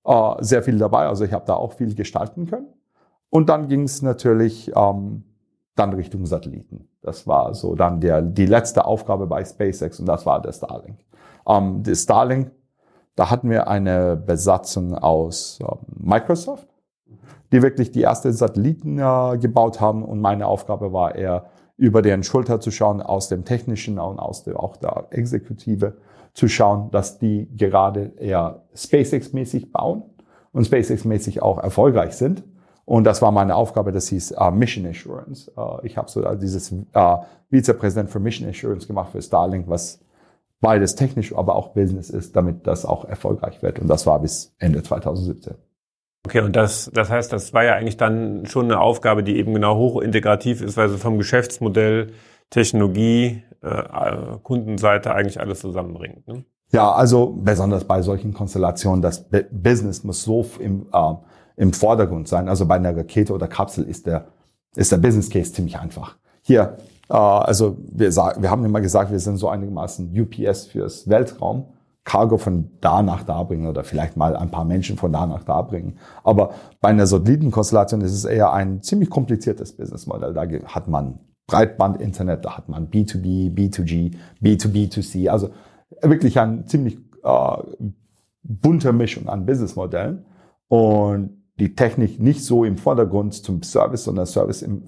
äh, 0.05 0.43
sehr 0.43 0.63
viel 0.63 0.79
dabei. 0.79 1.07
Also 1.07 1.25
ich 1.25 1.33
habe 1.33 1.45
da 1.47 1.55
auch 1.55 1.75
viel 1.75 1.95
gestalten 1.95 2.47
können. 2.47 2.69
Und 3.31 3.49
dann 3.49 3.69
ging 3.69 3.83
es 3.83 4.01
natürlich 4.01 4.73
ähm, 4.75 5.25
dann 5.75 5.93
Richtung 5.93 6.25
Satelliten. 6.25 6.89
Das 7.03 7.27
war 7.27 7.55
so 7.55 7.75
dann 7.75 8.01
der, 8.01 8.23
die 8.23 8.47
letzte 8.47 8.85
Aufgabe 8.85 9.27
bei 9.27 9.45
SpaceX 9.45 10.01
und 10.01 10.07
das 10.07 10.25
war 10.25 10.41
der 10.41 10.53
Starlink. 10.53 10.99
Ähm, 11.47 11.83
der 11.83 11.95
Starlink, 11.95 12.53
da 13.17 13.31
hatten 13.31 13.51
wir 13.51 13.69
eine 13.69 14.17
Besatzung 14.17 14.95
aus 14.95 15.59
ähm, 15.61 15.79
Microsoft, 15.99 16.69
die 17.53 17.63
wirklich 17.63 17.93
die 17.93 18.03
ersten 18.03 18.33
Satelliten 18.33 18.99
äh, 18.99 19.39
gebaut 19.39 19.81
haben. 19.81 20.05
Und 20.05 20.21
meine 20.21 20.47
Aufgabe 20.47 20.93
war 20.93 21.15
eher, 21.15 21.47
über 21.77 22.03
deren 22.03 22.23
Schulter 22.23 22.61
zu 22.61 22.71
schauen, 22.71 23.03
aus 23.03 23.29
dem 23.29 23.45
Technischen 23.45 23.99
und 23.99 24.19
aus 24.19 24.45
der, 24.45 24.61
auch 24.61 24.77
der 24.77 25.09
Exekutive 25.11 25.95
zu 26.33 26.49
schauen, 26.49 26.91
dass 26.91 27.19
die 27.19 27.49
gerade 27.57 28.13
eher 28.19 28.63
SpaceX-mäßig 28.75 29.73
bauen 29.73 30.03
und 30.53 30.67
SpaceX-mäßig 30.67 31.43
auch 31.43 31.59
erfolgreich 31.59 32.15
sind. 32.15 32.45
Und 32.85 33.05
das 33.05 33.23
war 33.23 33.33
meine 33.33 33.57
Aufgabe, 33.57 33.93
das 33.93 34.09
hieß 34.09 34.35
uh, 34.39 34.51
Mission 34.51 34.87
Assurance. 34.87 35.51
Uh, 35.57 35.79
ich 35.83 35.97
habe 35.97 36.11
so 36.11 36.25
uh, 36.27 36.35
dieses 36.35 36.71
uh, 36.71 37.19
Vizepräsident 37.51 38.11
für 38.11 38.21
Mission 38.21 38.49
Assurance 38.49 38.87
gemacht 38.87 39.11
für 39.11 39.23
Starlink, 39.23 39.69
was 39.69 40.01
beides 40.61 40.95
technisch, 40.95 41.35
aber 41.35 41.57
auch 41.57 41.69
Business 41.69 42.11
ist, 42.11 42.37
damit 42.37 42.67
das 42.67 42.85
auch 42.85 43.05
erfolgreich 43.05 43.63
wird. 43.63 43.79
Und 43.79 43.89
das 43.89 44.07
war 44.07 44.21
bis 44.21 44.55
Ende 44.59 44.83
2017. 44.83 45.55
Okay, 46.27 46.41
und 46.41 46.57
das, 46.57 46.91
das 46.93 47.11
heißt, 47.11 47.33
das 47.33 47.53
war 47.53 47.65
ja 47.65 47.75
eigentlich 47.75 47.99
dann 47.99 48.47
schon 48.47 48.67
eine 48.67 48.81
Aufgabe, 48.81 49.23
die 49.23 49.37
eben 49.37 49.53
genau 49.53 49.77
hochintegrativ 49.77 50.63
ist, 50.63 50.77
weil 50.77 50.89
sie 50.89 50.99
vom 50.99 51.19
Geschäftsmodell, 51.19 52.13
Technologie, 52.49 53.43
äh, 53.63 54.39
Kundenseite 54.43 55.15
eigentlich 55.15 55.41
alles 55.41 55.61
zusammenbringt. 55.61 56.27
Ne? 56.27 56.45
Ja, 56.73 56.93
also 56.93 57.35
besonders 57.37 57.85
bei 57.85 58.03
solchen 58.03 58.33
Konstellationen, 58.33 59.03
das 59.03 59.27
Business 59.51 60.03
muss 60.03 60.23
so 60.23 60.47
im, 60.59 60.87
äh, 60.93 61.15
im 61.57 61.73
Vordergrund 61.73 62.27
sein. 62.27 62.49
Also 62.49 62.67
bei 62.67 62.77
einer 62.77 62.97
Rakete 62.97 63.33
oder 63.33 63.47
Kapsel 63.47 63.85
ist 63.85 64.07
der, 64.07 64.27
ist 64.75 64.93
der 64.93 64.99
Business 64.99 65.31
Case 65.31 65.53
ziemlich 65.53 65.79
einfach. 65.79 66.17
Hier, 66.43 66.79
äh, 67.09 67.15
also 67.15 67.77
wir, 67.93 68.11
sagen, 68.13 68.43
wir 68.43 68.51
haben 68.51 68.65
immer 68.65 68.81
gesagt, 68.81 69.13
wir 69.13 69.21
sind 69.21 69.37
so 69.37 69.49
einigermaßen 69.49 70.11
UPS 70.19 70.67
fürs 70.67 71.09
Weltraum. 71.09 71.67
Cargo 72.05 72.37
von 72.37 72.71
da 72.81 73.03
nach 73.03 73.23
da 73.23 73.43
bringen 73.43 73.67
oder 73.67 73.83
vielleicht 73.83 74.17
mal 74.17 74.37
ein 74.37 74.51
paar 74.51 74.65
Menschen 74.65 74.97
von 74.97 75.13
da 75.13 75.27
nach 75.27 75.43
da 75.43 75.63
bringen. 75.63 75.99
Aber 76.23 76.51
bei 76.81 76.91
einer 76.91 77.07
Satellitenkonstellation 77.07 78.03
ist 78.03 78.13
es 78.13 78.25
eher 78.25 78.53
ein 78.53 78.83
ziemlich 78.83 79.09
kompliziertes 79.09 79.77
Businessmodell. 79.77 80.35
Da 80.35 80.47
hat 80.67 80.87
man 80.87 81.19
Breitband-Internet, 81.47 82.45
da 82.45 82.57
hat 82.59 82.69
man 82.69 82.89
B2B, 82.89 83.55
B2G, 83.55 84.17
B2B2C, 84.43 85.29
also 85.29 85.51
wirklich 86.03 86.39
ein 86.39 86.67
ziemlich 86.67 86.99
äh, 87.23 87.57
bunte 88.43 88.93
Mischung 88.93 89.29
an 89.29 89.47
Businessmodellen 89.47 90.27
und 90.69 91.43
die 91.59 91.75
Technik 91.75 92.21
nicht 92.21 92.45
so 92.45 92.65
im 92.65 92.77
Vordergrund 92.77 93.35
zum 93.35 93.63
Service, 93.63 94.05
sondern 94.05 94.27
Service 94.27 94.63
im 94.63 94.85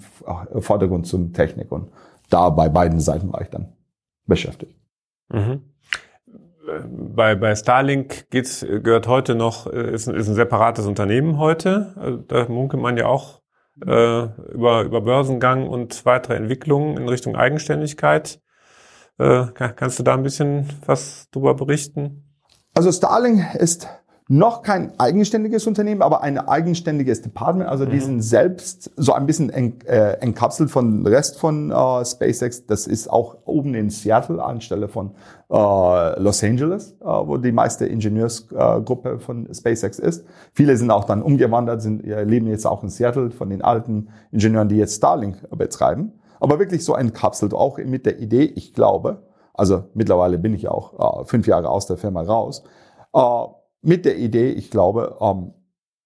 Vordergrund 0.59 1.07
zum 1.07 1.33
Technik. 1.33 1.71
Und 1.71 1.91
da 2.29 2.51
bei 2.51 2.69
beiden 2.69 3.01
Seiten 3.01 3.33
war 3.33 3.41
ich 3.41 3.51
dann 3.51 3.73
beschäftigt. 4.27 4.75
Mhm. 5.33 5.63
Bei, 6.67 7.35
bei 7.35 7.55
Starlink 7.55 8.29
geht's, 8.31 8.61
gehört 8.61 9.07
heute 9.07 9.35
noch, 9.35 9.67
ist, 9.67 10.09
ist 10.09 10.29
ein 10.29 10.35
separates 10.35 10.87
Unternehmen 10.87 11.39
heute. 11.39 11.93
Also 11.97 12.19
da 12.19 12.49
munkelt 12.49 12.83
man 12.83 12.97
ja 12.97 13.07
auch 13.07 13.41
äh, 13.85 14.25
über, 14.53 14.83
über 14.83 15.01
Börsengang 15.01 15.69
und 15.69 16.05
weitere 16.07 16.35
Entwicklungen 16.35 16.97
in 16.97 17.09
Richtung 17.09 17.37
Eigenständigkeit. 17.37 18.41
Äh, 19.19 19.47
kannst 19.55 19.99
du 19.99 20.03
da 20.03 20.15
ein 20.15 20.23
bisschen 20.23 20.69
was 20.87 21.29
drüber 21.31 21.55
berichten? 21.55 22.25
Also 22.75 22.93
Starlink 22.93 23.55
ist 23.55 23.89
noch 24.29 24.63
kein 24.63 24.99
eigenständiges 24.99 25.69
Unternehmen, 25.69 26.03
aber 26.03 26.23
ein 26.23 26.37
eigenständiges 26.39 27.23
Department. 27.23 27.69
Also 27.69 27.85
mhm. 27.85 27.91
die 27.91 28.01
sind 28.01 28.23
selbst 28.23 28.91
so 28.97 29.13
ein 29.13 29.25
bisschen 29.25 29.51
ent, 29.51 29.87
äh, 29.87 30.15
entkapselt 30.15 30.69
von 30.69 31.07
Rest 31.07 31.39
von 31.39 31.71
äh, 31.71 32.05
SpaceX. 32.05 32.67
Das 32.67 32.89
ist 32.89 33.09
auch 33.09 33.37
oben 33.45 33.75
in 33.75 33.89
Seattle 33.89 34.43
anstelle 34.43 34.89
von 34.89 35.13
äh, 35.49 36.21
Los 36.21 36.43
Angeles, 36.43 36.97
äh, 37.01 37.05
wo 37.05 37.37
die 37.37 37.53
meiste 37.53 37.87
Ingenieursgruppe 37.87 39.11
äh, 39.11 39.19
von 39.21 39.49
SpaceX 39.55 40.01
ist. 40.01 40.27
Viele 40.53 40.77
sind 40.77 40.91
auch 40.91 41.05
dann 41.05 41.23
umgewandert, 41.23 41.81
sind, 41.81 42.05
äh, 42.05 42.25
leben 42.25 42.49
jetzt 42.49 42.67
auch 42.67 42.83
in 42.83 42.89
Seattle 42.89 43.31
von 43.31 43.49
den 43.49 43.63
alten 43.63 44.09
Ingenieuren, 44.33 44.69
die 44.69 44.77
jetzt 44.77 44.97
Starlink 44.97 45.49
betreiben. 45.57 46.13
Aber 46.41 46.59
wirklich 46.59 46.85
so 46.85 46.97
entkapselt, 46.97 47.55
auch 47.55 47.79
mit 47.79 48.07
der 48.07 48.19
Idee, 48.19 48.43
ich 48.43 48.75
glaube, 48.75 49.23
also 49.55 49.85
mittlerweile 49.95 50.37
bin 50.37 50.53
ich 50.53 50.69
auch 50.69 51.27
fünf 51.27 51.47
Jahre 51.47 51.71
aus 51.71 51.87
der 51.87 51.97
Firma 51.97 52.21
raus, 52.21 52.63
mit 53.87 54.05
der 54.05 54.19
Idee, 54.19 54.51
ich 54.51 54.71
glaube, 54.71 55.17
ähm, 55.21 55.53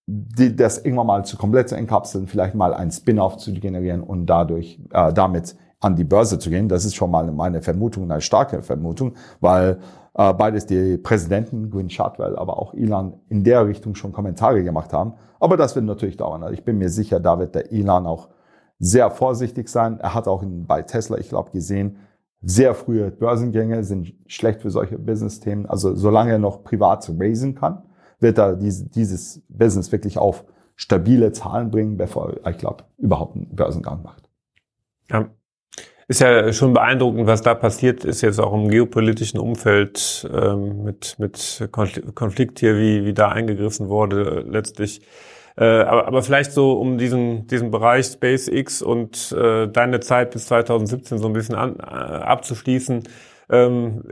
die, 0.07 0.55
das 0.55 0.79
irgendwann 0.79 1.07
mal 1.07 1.25
zu 1.25 1.37
komplett 1.37 1.69
zu 1.69 1.77
entkapseln, 1.77 2.27
vielleicht 2.27 2.55
mal 2.55 2.75
ein 2.75 2.91
Spin-off 2.91 3.37
zu 3.39 3.53
generieren 3.55 4.03
und 4.03 4.27
dadurch 4.27 4.81
äh, 4.93 5.13
damit 5.13 5.57
an 5.81 5.97
die 5.97 6.05
Börse 6.05 6.39
zu 6.39 6.51
gehen. 6.51 6.69
Das 6.69 6.85
ist 6.85 6.95
schon 6.95 7.11
mal 7.11 7.31
meine 7.33 7.63
Vermutung, 7.63 8.11
eine 8.11 8.21
starke 8.21 8.63
Vermutung, 8.63 9.15
weil 9.41 9.79
äh, 10.15 10.35
beides 10.35 10.67
die 10.67 10.99
Präsidenten, 10.99 11.71
Gwynne 11.71 11.91
Shotwell, 11.91 12.37
aber 12.37 12.59
auch 12.59 12.75
Elon 12.75 13.15
in 13.29 13.45
der 13.45 13.67
Richtung 13.67 13.95
schon 13.95 14.13
Kommentare 14.13 14.63
gemacht 14.63 14.93
haben. 14.93 15.15
Aber 15.39 15.57
das 15.57 15.75
wird 15.75 15.87
natürlich 15.87 16.19
dauern. 16.19 16.43
Also 16.43 16.53
ich 16.53 16.65
bin 16.65 16.77
mir 16.77 16.91
sicher, 16.91 17.19
da 17.19 17.39
wird 17.39 17.55
der 17.55 17.73
Elon 17.73 18.07
auch 18.07 18.29
sehr 18.79 19.11
vorsichtig 19.11 19.69
sein. 19.69 20.01
Er 20.01 20.15
hat 20.15 20.29
auch 20.29 20.43
in, 20.43 20.67
bei 20.67 20.83
Tesla, 20.83 21.17
ich 21.19 21.31
glaube, 21.31 21.51
gesehen, 21.51 21.97
sehr 22.43 22.75
frühe 22.75 23.11
Börsengänge 23.11 23.85
sind 23.85 24.15
schlecht 24.27 24.63
für 24.63 24.71
solche 24.71 24.99
Business-Themen. 24.99 25.67
Also 25.67 25.95
solange 25.95 26.33
er 26.33 26.39
noch 26.39 26.65
privat 26.65 27.11
raisen 27.19 27.55
kann, 27.55 27.83
wird 28.19 28.39
er 28.39 28.57
diese, 28.57 28.89
dieses 28.89 29.43
Business 29.49 29.93
wirklich 29.93 30.19
auf 30.19 30.45
stabile 30.77 31.33
Zahlen 31.33 31.71
bringen, 31.71 31.97
bevor 31.97 32.35
er, 32.43 32.51
ich 32.51 32.59
glaube, 32.59 32.85
überhaupt 32.97 33.37
einen 33.37 33.55
Börsengang 33.55 34.03
macht. 34.03 34.29
Ja. 35.11 35.29
Ist 36.09 36.21
ja 36.21 36.53
schon 36.53 36.73
beeindruckend, 36.73 37.29
was 37.29 37.43
da 37.43 37.55
passiert 37.55 38.05
ist, 38.05 38.23
jetzt 38.23 38.41
auch 38.41 38.53
im 38.53 38.69
geopolitischen 38.69 39.39
Umfeld 39.39 40.29
ähm, 40.35 40.83
mit, 40.83 41.17
mit 41.21 41.69
Konflikt 41.71 42.59
hier, 42.59 42.77
wie, 42.77 43.05
wie 43.05 43.13
da 43.13 43.29
eingegriffen 43.29 43.89
wurde 43.89 44.45
letztlich. 44.49 45.03
Äh, 45.61 45.83
aber, 45.83 46.07
aber 46.09 46.23
vielleicht 46.23 46.53
so 46.53 46.73
um 46.73 46.97
diesen, 46.97 47.47
diesen 47.47 47.71
Bereich 47.71 48.07
SpaceX 48.07 48.81
und 48.81 49.31
äh, 49.33 49.69
deine 49.69 50.01
Zeit 50.01 50.31
bis 50.31 50.47
2017 50.47 51.19
so 51.19 51.27
ein 51.27 51.35
bisschen 51.35 51.55
an, 51.55 51.77
äh, 51.79 51.83
abzuschließen. 51.83 53.03
Ähm, 53.51 54.05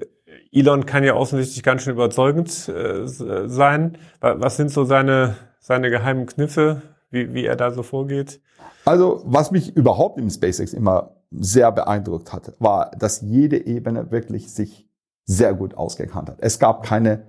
Elon 0.52 0.84
kann 0.84 1.04
ja 1.04 1.14
offensichtlich 1.14 1.62
ganz 1.62 1.82
schön 1.82 1.94
überzeugend 1.94 2.68
äh, 2.68 3.06
sein. 3.06 3.96
Was 4.20 4.56
sind 4.56 4.70
so 4.70 4.84
seine, 4.84 5.36
seine 5.58 5.90
geheimen 5.90 6.26
Kniffe, 6.26 6.82
wie, 7.10 7.32
wie 7.32 7.44
er 7.46 7.56
da 7.56 7.70
so 7.70 7.82
vorgeht? 7.82 8.40
Also, 8.84 9.22
was 9.24 9.50
mich 9.50 9.74
überhaupt 9.74 10.18
im 10.18 10.30
SpaceX 10.30 10.72
immer 10.72 11.16
sehr 11.30 11.70
beeindruckt 11.72 12.32
hat, 12.32 12.54
war, 12.58 12.90
dass 12.98 13.20
jede 13.20 13.66
Ebene 13.66 14.10
wirklich 14.10 14.52
sich 14.52 14.88
sehr 15.24 15.54
gut 15.54 15.74
ausgekannt 15.74 16.30
hat. 16.30 16.38
Es 16.40 16.58
gab 16.58 16.82
keine 16.82 17.26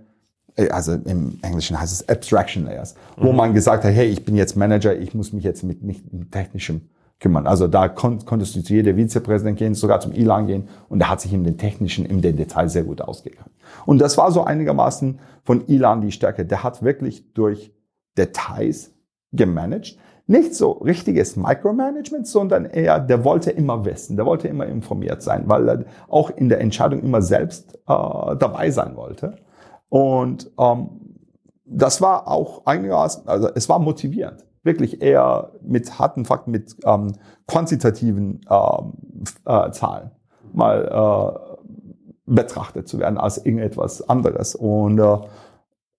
also 0.69 0.93
im 0.93 1.39
Englischen 1.41 1.79
heißt 1.79 1.93
es 1.93 2.09
Abstraction 2.09 2.65
Layers, 2.65 2.95
wo 3.17 3.31
man 3.31 3.53
gesagt 3.53 3.83
hat, 3.83 3.93
hey, 3.93 4.07
ich 4.07 4.25
bin 4.25 4.35
jetzt 4.35 4.57
Manager, 4.57 4.97
ich 4.97 5.13
muss 5.13 5.31
mich 5.33 5.43
jetzt 5.43 5.63
mit 5.63 5.83
nicht 5.83 6.11
mit 6.11 6.31
technischem 6.31 6.81
kümmern. 7.19 7.47
Also 7.47 7.67
da 7.67 7.87
kon 7.87 8.25
konntest 8.25 8.55
du 8.55 8.61
zu 8.61 8.73
jeder 8.73 8.95
Vizepräsident 8.95 9.57
gehen, 9.57 9.75
sogar 9.75 9.99
zum 9.99 10.13
Ilan 10.13 10.47
gehen 10.47 10.69
und 10.87 11.01
er 11.01 11.09
hat 11.09 11.21
sich 11.21 11.33
in 11.33 11.43
den 11.43 11.57
technischen, 11.57 12.05
im 12.05 12.21
Detail 12.21 12.69
sehr 12.69 12.83
gut 12.83 13.01
ausgekannt. 13.01 13.51
Und 13.85 13.99
das 13.99 14.17
war 14.17 14.31
so 14.31 14.43
einigermaßen 14.43 15.19
von 15.43 15.67
Ilan 15.67 16.01
die 16.01 16.11
Stärke. 16.11 16.45
Der 16.45 16.63
hat 16.63 16.81
wirklich 16.81 17.33
durch 17.33 17.73
Details 18.17 18.91
gemanagt. 19.31 19.97
Nicht 20.27 20.53
so 20.53 20.73
richtiges 20.73 21.35
Micromanagement, 21.35 22.27
sondern 22.27 22.65
eher, 22.65 22.99
der 22.99 23.23
wollte 23.23 23.49
immer 23.49 23.83
wissen, 23.83 24.15
der 24.15 24.27
wollte 24.27 24.47
immer 24.47 24.67
informiert 24.67 25.23
sein, 25.23 25.45
weil 25.47 25.67
er 25.67 25.85
auch 26.07 26.29
in 26.29 26.49
der 26.49 26.61
Entscheidung 26.61 27.01
immer 27.01 27.21
selbst 27.23 27.73
äh, 27.73 27.77
dabei 27.87 28.69
sein 28.69 28.95
wollte. 28.95 29.37
Und 29.89 30.51
ähm, 30.60 30.89
das 31.65 32.01
war 32.01 32.27
auch 32.27 32.65
einigermaßen, 32.65 33.27
also 33.27 33.50
es 33.53 33.69
war 33.69 33.79
motivierend. 33.79 34.46
Wirklich 34.63 35.01
eher 35.01 35.51
mit 35.62 36.00
harten 36.00 36.25
Fakten, 36.25 36.51
mit 36.51 36.75
ähm, 36.86 37.13
quantitativen 37.48 38.41
ähm, 38.50 38.93
äh, 39.46 39.72
Zahlen 39.72 40.12
mal 40.51 41.55
äh, 41.55 41.60
betrachtet 42.25 42.88
zu 42.88 43.00
werden 43.00 43.17
als 43.17 43.38
irgendetwas 43.38 44.08
anderes. 44.08 44.55
Und, 44.55 45.00
äh, 45.00 45.17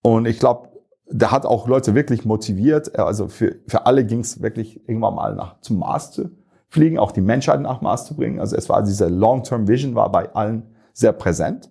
und 0.02 0.26
ich 0.26 0.38
glaube, 0.38 0.68
der 1.08 1.30
hat 1.30 1.46
auch 1.46 1.66
Leute 1.66 1.94
wirklich 1.94 2.24
motiviert. 2.24 2.98
Also 2.98 3.28
für, 3.28 3.56
für 3.66 3.86
alle 3.86 4.04
ging 4.04 4.20
es 4.20 4.42
wirklich 4.42 4.88
irgendwann 4.88 5.14
mal 5.14 5.34
nach 5.34 5.60
zum 5.60 5.78
Mars 5.78 6.12
zu 6.12 6.30
fliegen, 6.68 6.98
auch 6.98 7.12
die 7.12 7.20
Menschheit 7.20 7.60
nach 7.60 7.80
Mars 7.80 8.06
zu 8.06 8.14
bringen. 8.14 8.38
Also 8.38 8.56
es 8.56 8.68
war 8.68 8.82
diese 8.82 9.08
Long-Term 9.08 9.66
Vision 9.66 9.94
war 9.94 10.10
bei 10.12 10.32
allen 10.34 10.74
sehr 10.92 11.12
präsent 11.12 11.70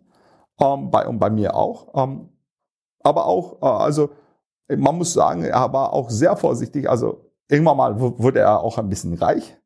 ähm, 0.60 0.92
bei, 0.92 1.08
und 1.08 1.20
bei 1.20 1.30
mir 1.30 1.56
auch. 1.56 1.88
Ähm, 1.96 2.30
aber 3.02 3.26
auch, 3.26 3.62
äh, 3.62 3.84
also 3.84 4.10
man 4.68 4.98
muss 4.98 5.14
sagen, 5.14 5.44
er 5.44 5.74
war 5.74 5.94
auch 5.94 6.10
sehr 6.10 6.36
vorsichtig. 6.38 6.90
Also 6.90 7.26
irgendwann 7.48 7.78
mal 7.78 8.00
wurde 8.00 8.40
er 8.40 8.62
auch 8.62 8.78
ein 8.78 8.90
bisschen 8.90 9.14
reich 9.14 9.58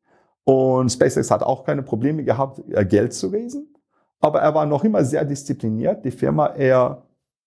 und 0.44 0.90
SpaceX 0.90 1.30
hat 1.30 1.42
auch 1.42 1.64
keine 1.64 1.82
Probleme 1.82 2.22
gehabt, 2.22 2.62
äh, 2.70 2.84
Geld 2.84 3.12
zu 3.14 3.28
raisen. 3.28 3.74
Aber 4.20 4.40
er 4.40 4.54
war 4.54 4.66
noch 4.66 4.84
immer 4.84 5.04
sehr 5.04 5.24
diszipliniert, 5.24 6.04
die 6.04 6.10
Firma 6.10 6.54
eher 6.54 7.02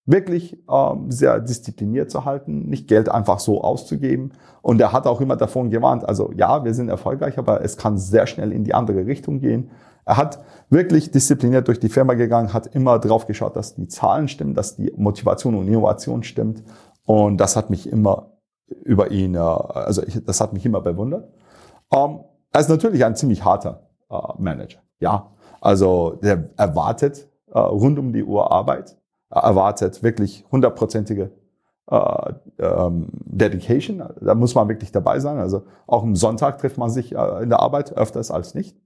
wirklich 0.06 0.58
ähm, 0.72 1.12
sehr 1.12 1.40
diszipliniert 1.40 2.10
zu 2.10 2.26
halten, 2.26 2.70
nicht 2.70 2.88
Geld 2.88 3.10
einfach 3.10 3.40
so 3.40 3.62
auszugeben. 3.62 4.32
Und 4.62 4.80
er 4.80 4.94
hat 4.94 5.06
auch 5.06 5.22
immer 5.22 5.36
davon 5.36 5.70
gewarnt, 5.70 6.08
also 6.08 6.32
ja, 6.36 6.64
wir 6.64 6.74
sind 6.74 6.90
erfolgreich, 6.90 7.38
aber 7.38 7.62
es 7.62 7.78
kann 7.78 7.98
sehr 7.98 8.26
schnell 8.26 8.52
in 8.52 8.64
die 8.64 8.74
andere 8.74 9.06
Richtung 9.06 9.40
gehen. 9.40 9.70
Er 10.08 10.16
hat 10.16 10.40
wirklich 10.70 11.12
diszipliniert 11.12 11.68
durch 11.68 11.82
die 11.82 11.90
Firma 11.90 12.14
gegangen, 12.14 12.54
hat 12.54 12.68
immer 12.68 12.98
drauf 12.98 13.28
geschaut, 13.28 13.58
dass 13.58 13.76
die 13.76 13.90
Zahlen 13.90 14.30
stimmen, 14.30 14.54
dass 14.54 14.78
die 14.78 14.94
Motivation 14.96 15.54
und 15.56 15.68
Innovation 15.68 16.24
stimmt. 16.24 16.64
Und 17.06 17.38
das 17.38 17.58
hat 17.58 17.70
mich 17.70 17.90
immer 17.92 18.32
über 18.86 19.12
ihn, 19.12 19.36
äh, 19.36 19.40
also 19.40 20.02
ich, 20.04 20.24
das 20.24 20.40
hat 20.40 20.54
mich 20.54 20.66
immer 20.66 20.80
bewundert. 20.80 21.30
Ähm, 21.94 22.22
er 22.54 22.62
ist 22.62 22.70
natürlich 22.70 23.04
ein 23.04 23.18
ziemlich 23.18 23.44
harter 23.44 23.90
äh, 24.10 24.16
Manager. 24.38 24.80
Ja, 25.00 25.32
also 25.60 26.18
der 26.24 26.52
erwartet 26.56 27.28
äh, 27.52 27.60
rund 27.60 28.00
um 28.00 28.14
die 28.14 28.24
Uhr 28.24 28.50
Arbeit, 28.50 28.98
er 29.30 29.44
erwartet 29.44 30.04
wirklich 30.04 30.46
hundertprozentige 30.54 31.32
äh, 31.92 32.34
ähm, 32.60 33.10
Dedication. 33.26 34.04
Da 34.22 34.36
muss 34.36 34.56
man 34.56 34.70
wirklich 34.70 34.94
dabei 34.94 35.20
sein. 35.20 35.38
Also 35.38 35.64
auch 35.86 36.04
am 36.04 36.16
Sonntag 36.16 36.60
trifft 36.60 36.78
man 36.78 36.90
sich 36.90 37.14
äh, 37.14 37.44
in 37.44 37.50
der 37.50 37.60
Arbeit 37.60 37.92
öfters 37.98 38.32
als 38.32 38.56
nicht. 38.56 38.78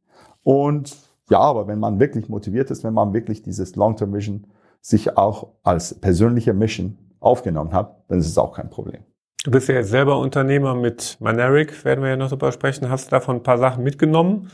Und 0.43 1.10
ja, 1.31 1.39
aber 1.39 1.67
wenn 1.67 1.79
man 1.79 1.99
wirklich 1.99 2.27
motiviert 2.27 2.69
ist, 2.71 2.83
wenn 2.83 2.93
man 2.93 3.13
wirklich 3.13 3.41
dieses 3.41 3.75
Long-Term 3.77 4.13
Vision 4.13 4.47
sich 4.81 5.17
auch 5.17 5.47
als 5.63 5.95
persönliche 5.95 6.53
Mission 6.53 6.97
aufgenommen 7.21 7.71
hat, 7.71 8.03
dann 8.09 8.19
ist 8.19 8.27
es 8.27 8.37
auch 8.37 8.53
kein 8.53 8.69
Problem. 8.69 9.03
Du 9.45 9.51
bist 9.51 9.69
ja 9.69 9.75
jetzt 9.75 9.89
selber 9.89 10.19
Unternehmer 10.19 10.75
mit 10.75 11.17
Maneric, 11.19 11.85
werden 11.85 12.03
wir 12.03 12.11
ja 12.11 12.17
noch 12.17 12.29
drüber 12.29 12.51
sprechen. 12.51 12.89
Hast 12.89 13.07
du 13.07 13.11
davon 13.11 13.37
ein 13.37 13.43
paar 13.43 13.57
Sachen 13.57 13.83
mitgenommen? 13.83 14.51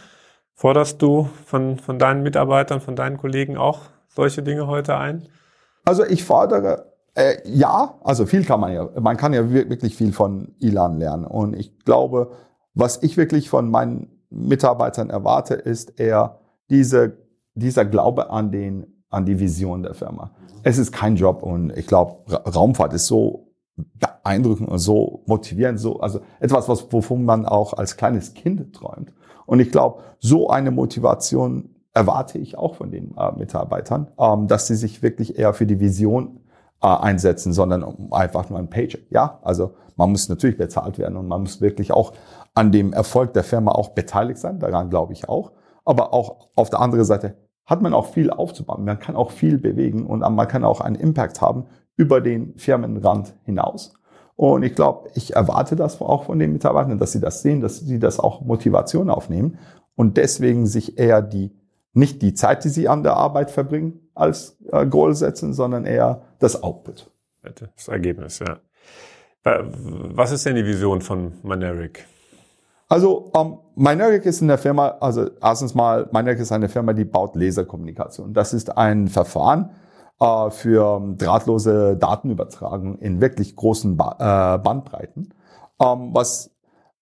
Forderst 0.53 1.01
du 1.01 1.29
von, 1.45 1.79
von 1.79 1.97
deinen 1.97 2.23
Mitarbeitern, 2.23 2.79
von 2.79 2.95
deinen 2.95 3.17
Kollegen 3.17 3.57
auch 3.57 3.81
solche 4.07 4.43
Dinge 4.43 4.67
heute 4.67 4.97
ein? 4.97 5.27
Also 5.83 6.05
ich 6.05 6.23
fordere, 6.23 6.93
äh, 7.15 7.37
ja, 7.45 7.95
also 8.03 8.25
viel 8.27 8.45
kann 8.45 8.59
man 8.59 8.73
ja, 8.73 8.87
man 8.99 9.17
kann 9.17 9.33
ja 9.33 9.51
wirklich 9.51 9.95
viel 9.95 10.13
von 10.13 10.53
Ilan 10.59 10.99
lernen. 10.99 11.25
Und 11.25 11.55
ich 11.55 11.79
glaube, 11.79 12.31
was 12.75 13.01
ich 13.01 13.17
wirklich 13.17 13.49
von 13.49 13.71
meinen 13.71 14.21
Mitarbeitern 14.29 15.09
erwarte, 15.09 15.55
ist 15.55 15.99
eher, 15.99 16.39
diese, 16.69 17.17
dieser 17.55 17.85
Glaube 17.85 18.29
an 18.29 18.51
den, 18.51 19.03
an 19.09 19.25
die 19.25 19.39
Vision 19.39 19.83
der 19.83 19.93
Firma. 19.93 20.31
Es 20.63 20.77
ist 20.77 20.91
kein 20.91 21.15
Job 21.15 21.43
und 21.43 21.75
ich 21.77 21.87
glaube, 21.87 22.31
Raumfahrt 22.31 22.93
ist 22.93 23.07
so 23.07 23.47
beeindruckend 23.75 24.69
und 24.69 24.79
so 24.79 25.23
motivierend, 25.27 25.79
so, 25.79 25.99
also 25.99 26.19
etwas, 26.39 26.67
was, 26.67 26.91
wovon 26.91 27.25
man 27.25 27.45
auch 27.45 27.73
als 27.73 27.95
kleines 27.95 28.33
Kind 28.33 28.73
träumt. 28.75 29.13
Und 29.45 29.59
ich 29.59 29.71
glaube, 29.71 30.01
so 30.19 30.49
eine 30.49 30.71
Motivation 30.71 31.69
erwarte 31.93 32.37
ich 32.37 32.57
auch 32.57 32.75
von 32.75 32.91
den 32.91 33.15
äh, 33.17 33.31
Mitarbeitern, 33.37 34.07
ähm, 34.19 34.47
dass 34.47 34.67
sie 34.67 34.75
sich 34.75 35.01
wirklich 35.01 35.39
eher 35.39 35.53
für 35.53 35.65
die 35.65 35.79
Vision 35.79 36.41
äh, 36.81 36.87
einsetzen, 36.87 37.53
sondern 37.53 38.11
einfach 38.11 38.49
nur 38.49 38.59
ein 38.59 38.69
Paycheck. 38.69 39.07
Ja, 39.09 39.39
also 39.41 39.73
man 39.95 40.11
muss 40.11 40.29
natürlich 40.29 40.57
bezahlt 40.57 40.99
werden 40.99 41.17
und 41.17 41.27
man 41.27 41.41
muss 41.41 41.61
wirklich 41.61 41.91
auch 41.91 42.13
an 42.53 42.71
dem 42.71 42.93
Erfolg 42.93 43.33
der 43.33 43.43
Firma 43.43 43.71
auch 43.71 43.89
beteiligt 43.89 44.39
sein. 44.39 44.59
Daran 44.59 44.89
glaube 44.89 45.13
ich 45.13 45.27
auch. 45.27 45.51
Aber 45.87 46.13
auch 46.13 46.49
auf 46.55 46.69
der 46.69 46.81
anderen 46.81 47.05
Seite 47.05 47.37
hat 47.65 47.81
man 47.81 47.93
auch 47.93 48.07
viel 48.07 48.29
aufzubauen. 48.29 48.83
Man 48.83 48.99
kann 48.99 49.15
auch 49.15 49.31
viel 49.31 49.57
bewegen 49.57 50.05
und 50.05 50.19
man 50.19 50.47
kann 50.49 50.65
auch 50.65 50.81
einen 50.81 50.97
Impact 50.97 51.39
haben 51.39 51.65
über 51.95 52.19
den 52.19 52.57
Firmenrand 52.57 53.33
hinaus. 53.45 53.93
Und 54.35 54.63
ich 54.63 54.75
glaube, 54.75 55.09
ich 55.15 55.33
erwarte 55.33 55.77
das 55.77 56.01
auch 56.01 56.25
von 56.25 56.39
den 56.39 56.51
Mitarbeitern, 56.51 56.99
dass 56.99 57.13
sie 57.13 57.21
das 57.21 57.41
sehen, 57.41 57.61
dass 57.61 57.79
sie 57.79 57.99
das 57.99 58.19
auch 58.19 58.41
Motivation 58.41 59.09
aufnehmen 59.09 59.59
und 59.95 60.17
deswegen 60.17 60.67
sich 60.67 60.99
eher 60.99 61.21
die, 61.21 61.55
nicht 61.93 62.21
die 62.21 62.33
Zeit, 62.33 62.65
die 62.65 62.69
sie 62.69 62.89
an 62.89 63.03
der 63.03 63.15
Arbeit 63.15 63.49
verbringen, 63.49 64.09
als 64.13 64.57
äh, 64.69 64.85
Goal 64.85 65.15
setzen, 65.15 65.53
sondern 65.53 65.85
eher 65.85 66.21
das 66.39 66.61
Output. 66.61 67.09
Das 67.75 67.87
Ergebnis, 67.87 68.39
ja. 68.39 68.59
Was 69.45 70.33
ist 70.33 70.45
denn 70.45 70.57
die 70.57 70.65
Vision 70.65 70.99
von 70.99 71.35
Maneric? 71.43 72.05
Also 72.89 73.31
ähm, 73.35 73.57
Myneric 73.75 74.25
ist 74.25 74.41
in 74.41 74.47
der 74.47 74.57
Firma, 74.57 74.95
also 74.99 75.29
erstens 75.41 75.75
mal, 75.75 76.07
Myneric 76.11 76.39
ist 76.39 76.51
eine 76.51 76.69
Firma, 76.69 76.93
die 76.93 77.05
baut 77.05 77.35
Laserkommunikation. 77.35 78.33
Das 78.33 78.53
ist 78.53 78.77
ein 78.77 79.07
Verfahren 79.07 79.71
äh, 80.19 80.49
für 80.49 81.01
drahtlose 81.17 81.97
Datenübertragung 81.97 82.97
in 82.99 83.19
wirklich 83.19 83.55
großen 83.55 83.97
ba 83.97 84.55
äh, 84.55 84.57
Bandbreiten. 84.63 85.33
Ähm, 85.81 86.09
was 86.13 86.51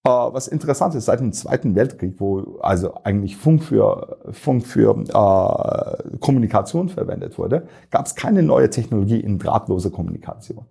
äh, 0.05 0.09
was 0.09 0.47
interessant 0.47 0.93
ist, 0.93 1.05
seit 1.05 1.19
dem 1.19 1.33
Zweiten 1.33 1.75
Weltkrieg, 1.75 2.15
wo 2.19 2.59
also 2.61 2.93
eigentlich 3.03 3.37
Funk 3.37 3.63
für, 3.63 4.17
Funk 4.31 4.65
für 4.65 4.95
äh, 4.95 6.17
Kommunikation 6.19 6.89
verwendet 6.89 7.39
wurde, 7.39 7.67
gab 7.89 8.05
es 8.05 8.15
keine 8.15 8.43
neue 8.43 8.69
Technologie 8.69 9.19
in 9.19 9.39
drahtlose 9.39 9.89
Kommunikation. 9.89 10.65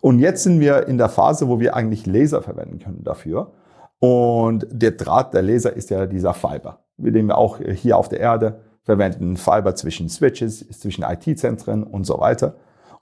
Und 0.00 0.20
jetzt 0.20 0.42
sind 0.42 0.60
wir 0.60 0.88
in 0.88 0.96
der 0.96 1.10
Phase, 1.10 1.48
wo 1.48 1.60
wir 1.60 1.76
eigentlich 1.76 2.06
Laser 2.06 2.40
verwenden 2.40 2.78
können 2.78 3.04
dafür. 3.04 3.52
Und 4.00 4.66
der 4.70 4.92
Draht, 4.92 5.34
der 5.34 5.42
Laser 5.42 5.72
ist 5.72 5.90
ja 5.90 6.06
dieser 6.06 6.34
Fiber, 6.34 6.84
den 6.96 7.26
wir 7.26 7.38
auch 7.38 7.58
hier 7.58 7.96
auf 7.96 8.08
der 8.08 8.20
Erde 8.20 8.60
verwenden. 8.82 9.36
Fiber 9.36 9.74
zwischen 9.74 10.08
Switches, 10.08 10.66
zwischen 10.68 11.04
IT-Zentren 11.04 11.82
und 11.82 12.04
so 12.04 12.18
weiter. 12.20 12.56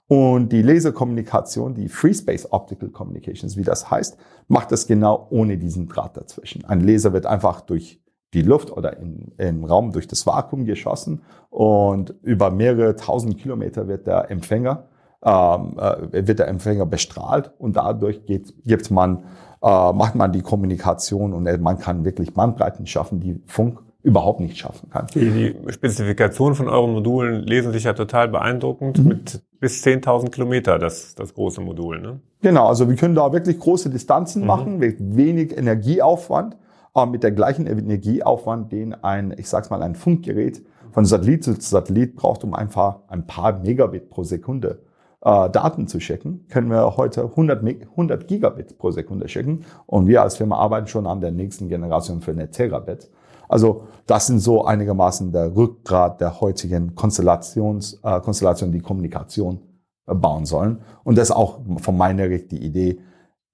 Und 0.07 0.53
die 0.53 0.61
Laserkommunikation, 0.61 1.75
die 1.75 1.89
Free 1.89 2.13
Space 2.13 2.47
Optical 2.51 2.89
Communications, 2.89 3.57
wie 3.57 3.63
das 3.63 3.91
heißt, 3.91 4.17
macht 4.47 4.71
das 4.71 4.87
genau 4.87 5.27
ohne 5.29 5.57
diesen 5.57 5.87
Draht 5.87 6.15
dazwischen. 6.15 6.63
Ein 6.65 6.81
Laser 6.81 7.11
wird 7.11 7.25
einfach 7.25 7.61
durch 7.61 8.01
die 8.33 8.41
Luft 8.41 8.71
oder 8.71 8.97
in, 8.97 9.33
im 9.37 9.63
Raum 9.65 9.91
durch 9.91 10.07
das 10.07 10.25
Vakuum 10.25 10.65
geschossen 10.65 11.23
und 11.49 12.15
über 12.21 12.51
mehrere 12.51 12.95
tausend 12.95 13.37
Kilometer 13.37 13.87
wird 13.87 14.07
der 14.07 14.31
Empfänger 14.31 14.86
ähm, 15.23 15.77
äh, 15.77 16.27
wird 16.27 16.39
der 16.39 16.47
Empfänger 16.47 16.85
bestrahlt 16.85 17.51
und 17.57 17.75
dadurch 17.75 18.25
geht, 18.25 18.53
gibt 18.65 18.91
man 18.91 19.23
äh, 19.61 19.93
macht 19.93 20.15
man 20.15 20.31
die 20.31 20.41
Kommunikation 20.41 21.33
und 21.33 21.61
man 21.61 21.79
kann 21.79 22.05
wirklich 22.05 22.33
Bandbreiten 22.33 22.85
schaffen, 22.85 23.19
die 23.19 23.41
Funk 23.45 23.79
überhaupt 24.03 24.39
nicht 24.39 24.57
schaffen 24.57 24.89
kann. 24.89 25.07
Die, 25.13 25.31
die 25.31 25.71
Spezifikationen 25.71 26.55
von 26.55 26.69
euren 26.69 26.93
Modulen 26.93 27.41
lesen 27.43 27.73
sich 27.73 27.83
ja 27.83 27.93
total 27.93 28.29
beeindruckend 28.29 28.99
mhm. 28.99 29.07
mit 29.07 29.41
bis 29.59 29.83
10.000 29.83 30.29
Kilometer, 30.29 30.77
das, 30.77 31.15
das 31.15 31.33
große 31.33 31.59
Modul. 31.61 31.99
Ne? 31.99 32.19
Genau, 32.41 32.67
also 32.67 32.87
wir 32.87 32.95
können 32.95 33.15
da 33.15 33.33
wirklich 33.33 33.59
große 33.59 33.89
Distanzen 33.89 34.43
mhm. 34.43 34.47
machen 34.47 34.77
mit 34.77 34.97
wenig 34.99 35.57
Energieaufwand, 35.57 36.55
aber 36.93 37.11
mit 37.11 37.23
der 37.23 37.31
gleichen 37.31 37.65
Energieaufwand, 37.65 38.71
den 38.71 38.93
ein, 38.93 39.33
ich 39.37 39.49
sag's 39.49 39.69
mal, 39.69 39.81
ein 39.81 39.95
Funkgerät 39.95 40.61
von 40.91 41.03
Satellit 41.05 41.43
zu 41.43 41.53
Satellit 41.59 42.15
braucht, 42.15 42.43
um 42.43 42.53
einfach 42.53 42.99
ein 43.07 43.27
paar 43.27 43.59
Megabit 43.59 44.09
pro 44.09 44.23
Sekunde 44.23 44.79
äh, 45.27 45.49
Daten 45.49 45.87
zu 45.87 45.99
schicken, 45.99 46.45
können 46.47 46.69
wir 46.69 46.95
heute 46.95 47.23
100, 47.23 47.61
100 47.61 48.27
Gigabit 48.27 48.77
pro 48.77 48.91
Sekunde 48.91 49.27
schicken. 49.27 49.65
Und 49.85 50.07
wir 50.07 50.21
als 50.21 50.37
Firma 50.37 50.55
arbeiten 50.57 50.87
schon 50.87 51.05
an 51.05 51.19
der 51.19 51.31
nächsten 51.31 51.67
Generation 51.67 52.21
für 52.21 52.31
eine 52.31 52.49
Terabit. 52.49 53.09
Also 53.49 53.83
das 54.05 54.27
sind 54.27 54.39
so 54.39 54.63
einigermaßen 54.65 55.33
der 55.33 55.53
Rückgrat 55.53 56.21
der 56.21 56.39
heutigen 56.39 56.95
Konstellations, 56.95 57.99
äh, 58.03 58.21
Konstellation, 58.21 58.71
die 58.71 58.79
Kommunikation 58.79 59.59
äh, 60.05 60.15
bauen 60.15 60.45
sollen. 60.45 60.79
Und 61.03 61.17
das 61.17 61.29
ist 61.29 61.35
auch 61.35 61.59
von 61.81 61.97
meiner 61.97 62.29
die 62.29 62.63
Idee, 62.63 62.99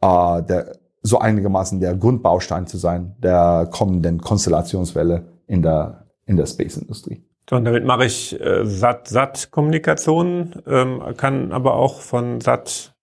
äh, 0.01 0.43
der, 0.43 0.73
so 1.01 1.17
einigermaßen 1.17 1.79
der 1.79 1.95
Grundbaustein 1.95 2.67
zu 2.67 2.77
sein 2.77 3.15
der 3.17 3.67
kommenden 3.71 4.21
Konstellationswelle 4.21 5.25
in 5.47 5.63
der, 5.63 6.05
in 6.25 6.37
der 6.37 6.45
Space-Industrie. 6.45 7.25
So, 7.49 7.57
und 7.57 7.65
damit 7.65 7.83
mache 7.85 8.05
ich 8.05 8.39
äh, 8.39 8.65
SAT-Kommunikation, 8.65 10.63
ähm, 10.65 11.01
kann 11.17 11.51
aber 11.51 11.73
auch 11.75 11.99
von 11.99 12.39
SAT 12.39 12.93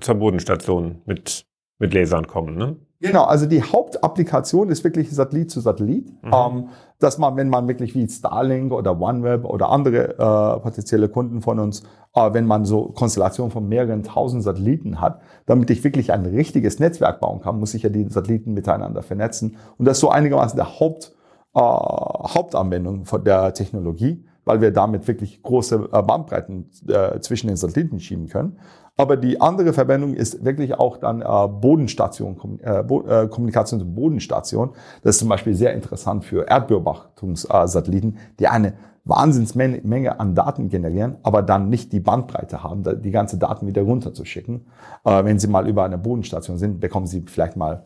zur 0.00 0.14
Bodenstation 0.16 1.02
mit, 1.06 1.46
mit 1.78 1.94
Lasern 1.94 2.26
kommen, 2.26 2.56
ne? 2.56 2.76
Genau, 3.00 3.24
also 3.24 3.44
die 3.44 3.62
Hauptapplikation 3.62 4.70
ist 4.70 4.82
wirklich 4.82 5.10
Satellit 5.10 5.50
zu 5.50 5.60
Satellit, 5.60 6.08
mhm. 6.22 6.32
ähm, 6.32 6.68
dass 6.98 7.18
man, 7.18 7.36
wenn 7.36 7.50
man 7.50 7.68
wirklich 7.68 7.94
wie 7.94 8.08
Starlink 8.08 8.72
oder 8.72 8.98
OneWeb 8.98 9.44
oder 9.44 9.68
andere 9.68 10.14
äh, 10.14 10.60
potenzielle 10.60 11.10
Kunden 11.10 11.42
von 11.42 11.58
uns, 11.58 11.82
äh, 12.14 12.32
wenn 12.32 12.46
man 12.46 12.64
so 12.64 12.86
Konstellationen 12.86 13.52
von 13.52 13.68
mehreren 13.68 14.02
tausend 14.02 14.42
Satelliten 14.42 14.98
hat, 15.00 15.20
damit 15.44 15.68
ich 15.68 15.84
wirklich 15.84 16.10
ein 16.10 16.24
richtiges 16.24 16.78
Netzwerk 16.78 17.20
bauen 17.20 17.42
kann, 17.42 17.60
muss 17.60 17.74
ich 17.74 17.82
ja 17.82 17.90
die 17.90 18.08
Satelliten 18.08 18.54
miteinander 18.54 19.02
vernetzen. 19.02 19.56
Und 19.76 19.84
das 19.84 19.98
ist 19.98 20.00
so 20.00 20.08
einigermaßen 20.08 20.56
der 20.56 20.80
Haupt 20.80 21.14
äh, 21.56 21.58
Hauptanwendung 21.58 23.06
von 23.06 23.24
der 23.24 23.54
Technologie, 23.54 24.22
weil 24.44 24.60
wir 24.60 24.70
damit 24.70 25.08
wirklich 25.08 25.42
große 25.42 25.88
äh, 25.90 26.02
Bandbreiten 26.02 26.70
äh, 26.86 27.18
zwischen 27.20 27.48
den 27.48 27.56
Satelliten 27.56 27.98
schieben 27.98 28.28
können. 28.28 28.58
Aber 28.98 29.16
die 29.16 29.40
andere 29.40 29.72
Verwendung 29.72 30.14
ist 30.14 30.44
wirklich 30.44 30.74
auch 30.78 30.98
dann 30.98 31.20
äh, 31.20 31.24
Bodenstation, 31.24 32.60
äh, 32.62 32.82
Bo 32.82 33.06
äh, 33.06 33.26
Kommunikation 33.28 33.80
zur 33.80 33.88
Bodenstation. 33.88 34.70
Das 35.02 35.16
ist 35.16 35.18
zum 35.18 35.28
Beispiel 35.28 35.54
sehr 35.54 35.74
interessant 35.74 36.24
für 36.24 36.46
Erdbeobachtungssatelliten, 36.48 38.18
die 38.38 38.48
eine 38.48 38.74
Wahnsinnsmenge 39.04 40.18
an 40.18 40.34
Daten 40.34 40.68
generieren, 40.68 41.16
aber 41.22 41.42
dann 41.42 41.68
nicht 41.68 41.92
die 41.92 42.00
Bandbreite 42.00 42.62
haben, 42.62 42.82
die 43.02 43.10
ganze 43.12 43.38
Daten 43.38 43.66
wieder 43.66 43.82
runterzuschicken. 43.82 44.66
Äh, 45.04 45.24
wenn 45.24 45.38
Sie 45.38 45.48
mal 45.48 45.68
über 45.68 45.84
eine 45.84 45.96
Bodenstation 45.96 46.58
sind, 46.58 46.80
bekommen 46.80 47.06
Sie 47.06 47.22
vielleicht 47.26 47.56
mal 47.56 47.84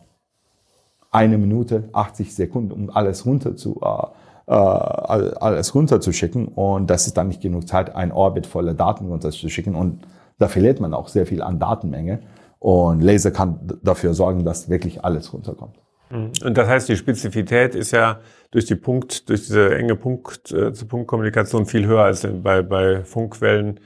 eine 1.11 1.39
Minute, 1.39 1.89
80 1.93 2.35
Sekunden, 2.35 2.73
um 2.73 2.91
alles 2.91 3.27
runter 3.27 3.57
zu, 3.57 3.81
äh, 3.83 4.53
äh 4.53 4.55
alles 4.55 5.75
runterzuschicken. 5.75 6.49
Und 6.49 6.89
das 6.89 7.07
ist 7.07 7.17
dann 7.17 7.29
nicht 7.29 7.43
genug 7.43 7.67
Zeit, 7.69 7.95
ein 7.95 8.13
Orbit 8.13 8.47
voller 8.47 8.75
Daten 8.75 9.07
runterzuschicken. 9.07 9.75
Und 9.75 10.03
da 10.39 10.49
verliert 10.49 10.81
man 10.81 10.95
auch 10.95 11.09
sehr 11.09 11.27
viel 11.27 11.43
an 11.43 11.59
Datenmenge. 11.59 12.21
Und 12.59 13.01
Laser 13.01 13.31
kann 13.31 13.79
dafür 13.83 14.15
sorgen, 14.15 14.45
dass 14.45 14.69
wirklich 14.69 15.05
alles 15.05 15.33
runterkommt. 15.33 15.77
Mhm. 16.11 16.33
Und 16.45 16.59
das 16.59 16.69
heißt, 16.69 16.89
die 16.89 16.97
Spezifität 16.97 17.75
ist 17.75 17.93
ja 17.93 18.21
durch 18.51 18.67
die 18.67 18.75
Punkt, 18.75 19.29
durch 19.29 19.47
diese 19.47 19.75
enge 19.75 19.97
Punkt-zu-Punkt-Kommunikation 19.97 21.67
viel 21.67 21.87
höher 21.87 22.05
als 22.05 22.27
bei, 22.43 22.63
bei 22.63 23.05
Funkwellen 23.05 23.81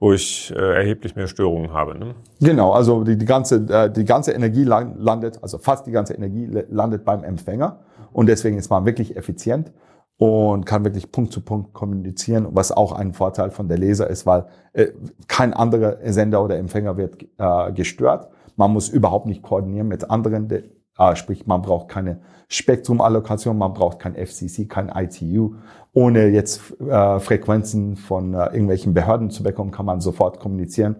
wo 0.00 0.12
ich 0.12 0.52
äh, 0.54 0.76
erheblich 0.76 1.16
mehr 1.16 1.26
Störungen 1.26 1.72
habe. 1.72 1.98
Ne? 1.98 2.14
Genau, 2.40 2.72
also 2.72 3.02
die, 3.04 3.16
die, 3.16 3.26
ganze, 3.26 3.56
äh, 3.68 3.90
die 3.90 4.04
ganze 4.04 4.32
Energie 4.32 4.64
landet, 4.64 5.42
also 5.42 5.58
fast 5.58 5.86
die 5.86 5.90
ganze 5.90 6.14
Energie 6.14 6.48
landet 6.70 7.04
beim 7.04 7.24
Empfänger 7.24 7.80
und 8.12 8.26
deswegen 8.26 8.58
ist 8.58 8.70
man 8.70 8.86
wirklich 8.86 9.16
effizient 9.16 9.72
und 10.16 10.66
kann 10.66 10.84
wirklich 10.84 11.10
Punkt 11.12 11.32
zu 11.32 11.40
Punkt 11.40 11.72
kommunizieren, 11.72 12.48
was 12.50 12.72
auch 12.72 12.92
ein 12.92 13.12
Vorteil 13.12 13.50
von 13.50 13.68
der 13.68 13.78
Laser 13.78 14.08
ist, 14.08 14.26
weil 14.26 14.46
äh, 14.72 14.88
kein 15.26 15.52
anderer 15.52 15.96
Sender 16.04 16.44
oder 16.44 16.58
Empfänger 16.58 16.96
wird 16.96 17.24
äh, 17.38 17.72
gestört. 17.72 18.28
Man 18.56 18.72
muss 18.72 18.88
überhaupt 18.88 19.26
nicht 19.26 19.42
koordinieren 19.42 19.86
mit 19.88 20.10
anderen, 20.10 20.48
äh, 20.98 21.16
sprich 21.16 21.46
man 21.46 21.62
braucht 21.62 21.88
keine 21.88 22.18
Spektrumallokation, 22.48 23.58
man 23.58 23.74
braucht 23.74 23.98
kein 23.98 24.14
FCC, 24.14 24.68
kein 24.68 24.88
ITU. 24.88 25.54
Ohne 25.92 26.28
jetzt 26.28 26.80
äh, 26.80 27.20
Frequenzen 27.20 27.96
von 27.96 28.34
äh, 28.34 28.46
irgendwelchen 28.46 28.94
Behörden 28.94 29.30
zu 29.30 29.42
bekommen, 29.42 29.70
kann 29.70 29.86
man 29.86 30.00
sofort 30.00 30.40
kommunizieren. 30.40 30.96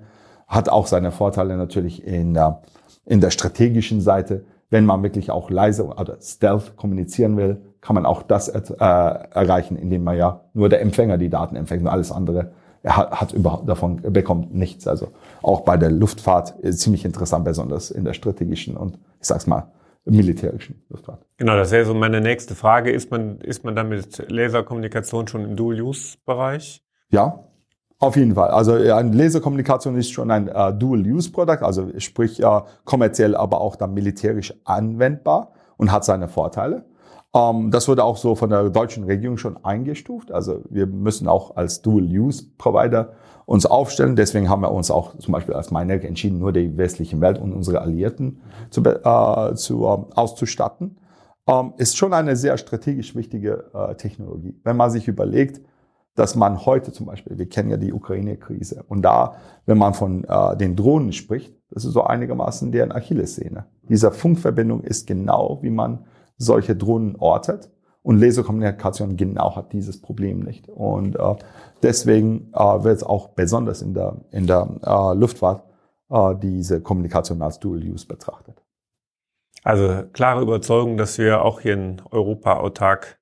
Hat 0.46 0.68
auch 0.68 0.86
seine 0.86 1.10
Vorteile 1.10 1.56
natürlich 1.56 2.06
in, 2.06 2.36
äh, 2.36 2.52
in 3.06 3.20
der 3.20 3.30
strategischen 3.30 4.00
Seite. 4.00 4.44
Wenn 4.70 4.84
man 4.84 5.02
wirklich 5.02 5.30
auch 5.30 5.48
leise 5.48 5.86
oder 5.86 6.18
stealth 6.20 6.76
kommunizieren 6.76 7.38
will, 7.38 7.62
kann 7.80 7.94
man 7.94 8.04
auch 8.04 8.22
das 8.22 8.48
äh, 8.48 8.60
erreichen, 8.78 9.76
indem 9.76 10.04
man 10.04 10.16
ja 10.16 10.42
nur 10.52 10.68
der 10.68 10.82
Empfänger 10.82 11.16
die 11.16 11.30
Daten 11.30 11.56
empfängt 11.56 11.82
und 11.82 11.88
alles 11.88 12.12
andere 12.12 12.52
er 12.82 12.96
hat, 12.96 13.20
hat 13.20 13.32
überhaupt 13.32 13.68
davon 13.68 13.96
bekommt 14.02 14.54
nichts. 14.54 14.86
Also 14.86 15.08
auch 15.42 15.62
bei 15.62 15.76
der 15.76 15.90
Luftfahrt 15.90 16.58
ist 16.60 16.80
ziemlich 16.80 17.04
interessant, 17.04 17.44
besonders 17.44 17.90
in 17.90 18.04
der 18.04 18.14
strategischen 18.14 18.76
und 18.76 18.98
ich 19.20 19.26
sag's 19.26 19.48
mal 19.48 19.72
militärischen 20.10 20.82
Luftfahrt. 20.88 21.24
Genau, 21.36 21.56
das 21.56 21.70
wäre 21.70 21.84
so 21.84 21.94
meine 21.94 22.20
nächste 22.20 22.54
Frage. 22.54 22.90
Ist 22.90 23.10
man, 23.10 23.40
ist 23.40 23.64
man 23.64 23.76
dann 23.76 23.88
mit 23.88 24.30
Laserkommunikation 24.30 25.28
schon 25.28 25.44
im 25.44 25.56
Dual-Use-Bereich? 25.56 26.82
Ja, 27.10 27.44
auf 27.98 28.16
jeden 28.16 28.34
Fall. 28.34 28.50
Also 28.50 28.74
eine 28.74 29.16
Laserkommunikation 29.16 29.96
ist 29.96 30.12
schon 30.12 30.30
ein 30.30 30.48
äh, 30.48 30.72
Dual-Use-Produkt, 30.72 31.62
also 31.62 31.88
sprich 31.98 32.42
äh, 32.42 32.60
kommerziell, 32.84 33.34
aber 33.34 33.60
auch 33.60 33.76
dann 33.76 33.92
militärisch 33.92 34.54
anwendbar 34.64 35.52
und 35.76 35.90
hat 35.90 36.04
seine 36.04 36.28
Vorteile. 36.28 36.84
Ähm, 37.34 37.70
das 37.70 37.88
wurde 37.88 38.04
auch 38.04 38.16
so 38.16 38.34
von 38.34 38.50
der 38.50 38.70
deutschen 38.70 39.04
Regierung 39.04 39.36
schon 39.36 39.62
eingestuft. 39.64 40.32
Also 40.32 40.62
wir 40.70 40.86
müssen 40.86 41.28
auch 41.28 41.56
als 41.56 41.82
Dual-Use-Provider 41.82 43.12
uns 43.46 43.66
aufstellen. 43.66 44.16
Deswegen 44.16 44.48
haben 44.48 44.62
wir 44.62 44.72
uns 44.72 44.90
auch 44.90 45.16
zum 45.18 45.32
Beispiel 45.32 45.54
als 45.54 45.70
Minerg 45.70 46.04
entschieden, 46.04 46.38
nur 46.38 46.52
die 46.52 46.76
westliche 46.76 47.20
Welt 47.20 47.38
und 47.38 47.52
unsere 47.52 47.80
Alliierten 47.80 48.40
zu, 48.70 48.82
äh, 48.84 49.54
zu 49.54 49.86
ähm, 49.86 50.06
auszustatten. 50.14 50.98
Ähm, 51.46 51.72
ist 51.78 51.96
schon 51.96 52.12
eine 52.12 52.36
sehr 52.36 52.58
strategisch 52.58 53.14
wichtige 53.14 53.70
äh, 53.72 53.94
Technologie. 53.94 54.54
Wenn 54.64 54.76
man 54.76 54.90
sich 54.90 55.08
überlegt, 55.08 55.62
dass 56.14 56.34
man 56.34 56.66
heute 56.66 56.92
zum 56.92 57.06
Beispiel, 57.06 57.38
wir 57.38 57.48
kennen 57.48 57.70
ja 57.70 57.76
die 57.76 57.92
Ukraine-Krise, 57.92 58.84
und 58.88 59.02
da, 59.02 59.36
wenn 59.66 59.78
man 59.78 59.94
von 59.94 60.24
äh, 60.24 60.56
den 60.56 60.74
Drohnen 60.74 61.12
spricht, 61.12 61.54
das 61.70 61.84
ist 61.84 61.92
so 61.92 62.02
einigermaßen 62.02 62.72
deren 62.72 62.92
Achillessehne. 62.92 63.66
Diese 63.88 64.10
Funkverbindung 64.10 64.82
ist 64.82 65.06
genau, 65.06 65.58
wie 65.62 65.70
man 65.70 66.04
solche 66.38 66.74
Drohnen 66.76 67.16
ortet. 67.16 67.70
Und 68.02 68.20
Laserkommunikation 68.20 69.16
genau 69.16 69.54
hat 69.54 69.72
dieses 69.72 70.00
Problem 70.00 70.40
nicht. 70.40 70.68
Und 70.68 71.16
äh, 71.16 71.34
deswegen 71.82 72.50
äh, 72.54 72.84
wird 72.84 72.96
es 72.96 73.02
auch 73.02 73.28
besonders 73.30 73.82
in 73.82 73.92
der, 73.92 74.16
in 74.30 74.46
der 74.46 74.66
äh, 74.82 75.14
Luftfahrt 75.14 75.64
äh, 76.08 76.34
diese 76.36 76.80
Kommunikation 76.80 77.42
als 77.42 77.58
Dual-Use 77.58 78.06
betrachtet. 78.06 78.64
Also 79.62 80.04
klare 80.12 80.40
Überzeugung, 80.40 80.96
dass 80.96 81.18
wir 81.18 81.42
auch 81.42 81.60
hier 81.60 81.74
in 81.74 82.00
Europa 82.10 82.58
autark 82.58 83.18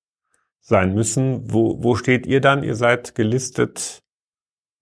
sein 0.60 0.94
müssen. 0.94 1.52
Wo, 1.52 1.82
wo 1.82 1.96
steht 1.96 2.26
ihr 2.26 2.40
dann? 2.40 2.62
Ihr 2.62 2.76
seid 2.76 3.14
gelistet 3.14 4.04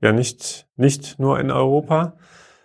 ja 0.00 0.12
nicht, 0.12 0.68
nicht 0.76 1.18
nur 1.18 1.40
in 1.40 1.50
Europa. 1.50 2.16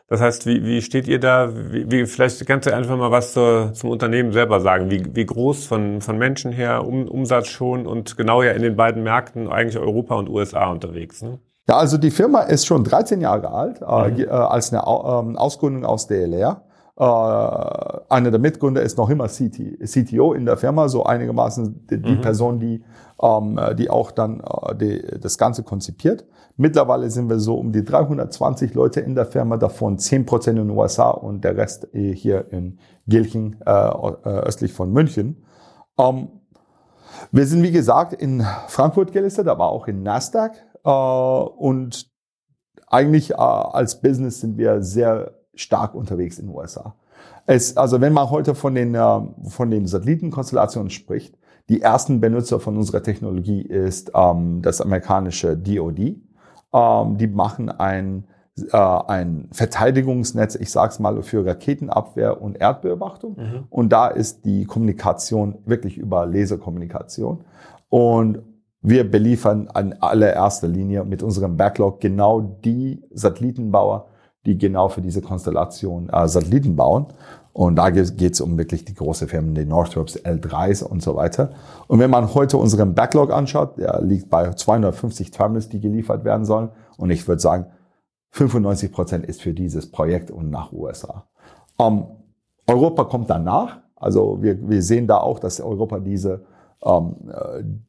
Das 0.10 0.22
heißt, 0.22 0.48
wie, 0.48 0.65
wie 0.65 0.82
steht 0.82 1.08
ihr 1.08 1.19
da? 1.19 1.52
Wie, 1.54 1.89
wie, 1.91 2.06
vielleicht 2.08 2.45
kannst 2.48 2.67
du 2.67 2.76
einfach 2.76 2.98
mal 2.98 3.12
was 3.12 3.34
zur, 3.34 3.74
zum 3.74 3.91
Unternehmen 3.91 4.32
selber 4.32 4.60
sagen. 4.60 4.89
Wie, 4.89 5.15
wie 5.15 5.26
groß 5.26 5.65
von, 5.65 6.02
von 6.02 6.17
Menschen 6.17 6.52
her, 6.52 6.86
um, 6.86 7.08
Umsatz 7.08 7.48
schon 7.48 7.86
und 7.86 8.17
genau 8.17 8.41
ja 8.41 8.52
in 8.52 8.63
den 8.63 8.76
beiden 8.76 9.04
Märkten 9.04 9.48
eigentlich 9.48 9.78
Europa 9.78 10.15
und 10.15 10.28
USA 10.28 10.72
unterwegs. 10.72 11.22
Ne? 11.22 11.38
Ja, 11.69 11.78
also 11.78 12.00
die 12.00 12.10
Firma 12.10 12.41
ist 12.41 12.65
schon 12.65 12.84
13 12.84 13.22
Jahre 13.22 13.52
alt, 13.52 13.82
äh, 13.82 14.10
mhm. 14.10 14.19
äh, 14.22 14.28
als 14.30 14.74
eine 14.74 14.82
äh, 14.82 15.38
Ausgründung 15.38 15.86
aus 15.86 16.08
DLR. 16.08 16.63
Äh, 16.99 17.03
einer 17.03 18.29
der 18.29 18.39
Mitgründer 18.39 18.81
ist 18.81 18.97
noch 18.97 19.09
immer 19.09 19.27
CT, 19.27 19.79
CTO 19.85 20.33
in 20.33 20.45
der 20.45 20.57
Firma, 20.57 20.89
so 20.89 21.05
einigermaßen 21.05 21.88
die, 21.88 21.97
mhm. 21.97 22.21
Person, 22.21 22.59
die, 22.59 22.83
ähm, 23.21 23.57
die 23.77 23.89
auch 23.89 24.12
dann 24.12 24.41
äh, 24.41 24.75
die, 24.75 25.19
das 25.19 25.38
Ganze 25.38 25.63
konzipiert. 25.63 26.25
Mittlerweile 26.57 27.09
sind 27.09 27.29
wir 27.29 27.39
so 27.39 27.55
um 27.55 27.71
die 27.71 27.85
320 27.85 28.73
Leute 28.73 28.99
in 28.99 29.15
der 29.15 29.25
Firma, 29.25 29.55
davon 29.55 29.97
10 29.97 30.25
Prozent 30.25 30.59
in 30.59 30.67
den 30.67 30.77
USA 30.77 31.12
und 31.12 31.45
der 31.45 31.55
Rest 31.55 31.88
hier 31.93 32.51
in 32.51 32.79
Gilching, 33.07 33.55
äh, 33.65 33.71
äh, 33.71 34.29
östlich 34.41 34.73
von 34.73 34.91
München. 34.91 35.45
Ähm, 35.97 36.27
wir 37.31 37.47
sind, 37.47 37.63
wie 37.63 37.71
gesagt, 37.71 38.12
in 38.12 38.45
Frankfurt 38.67 39.13
gelistet, 39.13 39.47
aber 39.47 39.69
auch 39.69 39.88
in 39.88 40.03
Nasdaq. 40.03 40.51
Äh, 40.83 40.89
und 40.89 42.09
eigentlich 42.88 43.31
äh, 43.31 43.35
als 43.35 44.01
Business 44.01 44.41
sind 44.41 44.57
wir 44.57 44.81
sehr 44.81 45.38
stark 45.60 45.95
unterwegs 45.95 46.39
in 46.39 46.48
den 46.48 46.56
USA. 46.56 46.95
Es, 47.45 47.76
also 47.78 48.02
wenn 48.02 48.13
man 48.13 48.30
heute 48.30 48.56
von 48.56 48.76
den, 48.76 48.95
äh, 48.95 49.19
von 49.50 49.72
den 49.72 49.88
Satellitenkonstellationen 49.88 50.89
spricht, 50.89 51.36
die 51.69 51.82
ersten 51.82 52.19
Benutzer 52.19 52.60
von 52.60 52.78
unserer 52.78 53.04
Technologie 53.04 53.62
ist 53.62 54.12
ähm, 54.15 54.62
das 54.62 54.82
amerikanische 54.82 55.56
DoD. 55.56 56.17
Ähm, 56.74 57.17
die 57.17 57.28
machen 57.28 57.69
ein, 57.69 58.26
äh, 58.72 58.78
ein 58.78 59.50
Verteidigungsnetz, 59.52 60.56
ich 60.56 60.72
sage 60.72 60.93
es 60.93 61.00
mal, 61.00 61.22
für 61.22 61.45
Raketenabwehr 61.45 62.41
und 62.41 62.60
Erdbeobachtung. 62.60 63.36
Mhm. 63.38 63.63
Und 63.69 63.89
da 63.89 64.08
ist 64.08 64.45
die 64.45 64.65
Kommunikation 64.65 65.60
wirklich 65.65 65.98
über 65.98 66.26
Laserkommunikation. 66.26 67.43
Und 67.89 68.39
wir 68.82 69.10
beliefern 69.10 69.67
an 69.74 69.93
allererster 70.00 70.67
Linie 70.67 71.04
mit 71.04 71.22
unserem 71.22 71.58
Backlog 71.58 72.00
genau 72.00 72.41
die 72.41 73.04
Satellitenbauer, 73.12 74.08
die 74.45 74.58
genau 74.58 74.89
für 74.89 75.02
diese 75.02 75.21
Konstellation 75.21 76.10
äh, 76.10 76.28
Satelliten 76.28 76.75
bauen. 76.75 77.08
Und 77.52 77.75
da 77.75 77.89
geht 77.89 78.21
es 78.21 78.41
um 78.41 78.58
wirklich 78.58 78.86
die 78.86 78.93
große 78.93 79.28
Firmen, 79.28 79.54
die 79.54 79.65
Northrops, 79.65 80.17
L3s 80.17 80.84
und 80.84 81.02
so 81.02 81.15
weiter. 81.15 81.49
Und 81.88 81.99
wenn 81.99 82.10
man 82.10 82.34
heute 82.34 82.58
unseren 82.58 82.93
Backlog 82.93 83.34
anschaut, 83.34 83.78
der 83.78 84.02
liegt 84.02 84.30
bei 84.30 84.54
250 84.54 85.32
Terminals, 85.32 85.67
die 85.67 85.80
geliefert 85.80 86.23
werden 86.23 86.45
sollen. 86.45 86.69
Und 86.97 87.10
ich 87.10 87.28
würde 87.28 87.41
sagen, 87.41 87.65
95 88.32 88.91
Prozent 88.91 89.25
ist 89.25 89.41
für 89.41 89.54
dieses 89.54 89.91
Projekt 89.91 90.32
und 90.32 90.49
nach 90.49 90.71
USA. 90.71 91.25
Um, 91.78 91.86
ähm, 91.88 92.06
Europa 92.67 93.06
kommt 93.06 93.30
danach. 93.30 93.80
Also 93.95 94.41
wir, 94.41 94.69
wir 94.69 94.84
sehen 94.84 95.08
da 95.08 95.17
auch, 95.17 95.39
dass 95.39 95.60
Europa 95.60 95.99
diese 95.99 96.45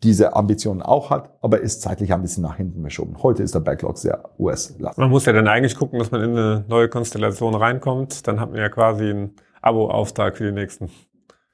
diese 0.03 0.35
Ambitionen 0.35 0.83
auch 0.83 1.11
hat, 1.11 1.31
aber 1.43 1.61
ist 1.61 1.81
zeitlich 1.81 2.13
ein 2.13 2.23
bisschen 2.23 2.43
nach 2.43 2.57
hinten 2.57 2.81
verschoben. 2.81 3.23
Heute 3.23 3.45
ist 3.45 3.55
der 3.55 3.61
Backlog 3.61 3.97
sehr 3.99 4.31
US-lastig. 4.37 4.99
Man 4.99 5.11
muss 5.11 5.27
ja 5.27 5.33
dann 5.33 5.47
eigentlich 5.47 5.77
gucken, 5.77 6.01
dass 6.01 6.11
man 6.11 6.23
in 6.23 6.31
eine 6.31 6.65
neue 6.67 6.89
Konstellation 6.89 7.55
reinkommt. 7.55 8.27
Dann 8.27 8.41
hat 8.41 8.51
man 8.51 8.59
ja 8.59 8.69
quasi 8.69 9.11
einen 9.11 9.37
Abo-Auftrag 9.63 10.37
für 10.37 10.47
die 10.47 10.53
nächsten 10.53 10.91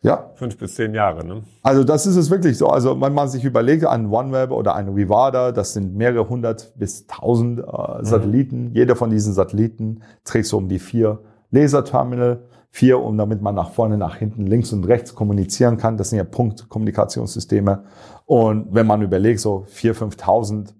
ja. 0.00 0.30
fünf 0.34 0.56
bis 0.56 0.76
zehn 0.76 0.94
Jahre. 0.94 1.26
Ne? 1.26 1.42
Also 1.62 1.84
das 1.84 2.06
ist 2.06 2.16
es 2.16 2.30
wirklich 2.30 2.56
so. 2.56 2.68
Also 2.68 2.98
wenn 3.00 3.12
man 3.12 3.28
sich 3.28 3.44
überlegt, 3.44 3.84
ein 3.84 4.06
OneWeb 4.06 4.50
oder 4.50 4.74
ein 4.74 4.88
Rivada, 4.88 5.52
das 5.52 5.74
sind 5.74 5.94
mehrere 5.94 6.28
hundert 6.28 6.72
bis 6.78 7.06
tausend 7.06 7.60
äh, 7.60 8.02
Satelliten. 8.02 8.68
Mhm. 8.68 8.74
Jeder 8.74 8.96
von 8.96 9.10
diesen 9.10 9.34
Satelliten 9.34 10.02
trägt 10.24 10.46
so 10.46 10.56
um 10.56 10.68
die 10.68 10.78
vier 10.78 11.18
Laserterminal 11.50 12.44
vier, 12.76 13.02
um 13.02 13.16
damit 13.16 13.40
man 13.40 13.54
nach 13.54 13.70
vorne, 13.70 13.96
nach 13.96 14.16
hinten, 14.16 14.46
links 14.46 14.70
und 14.70 14.84
rechts 14.84 15.14
kommunizieren 15.14 15.78
kann. 15.78 15.96
Das 15.96 16.10
sind 16.10 16.18
ja 16.18 16.24
Punktkommunikationssysteme. 16.24 17.84
Und 18.26 18.74
wenn 18.74 18.86
man 18.86 19.00
überlegt, 19.00 19.40
so 19.40 19.64
vier, 19.66 19.96
5.000, 19.96 20.74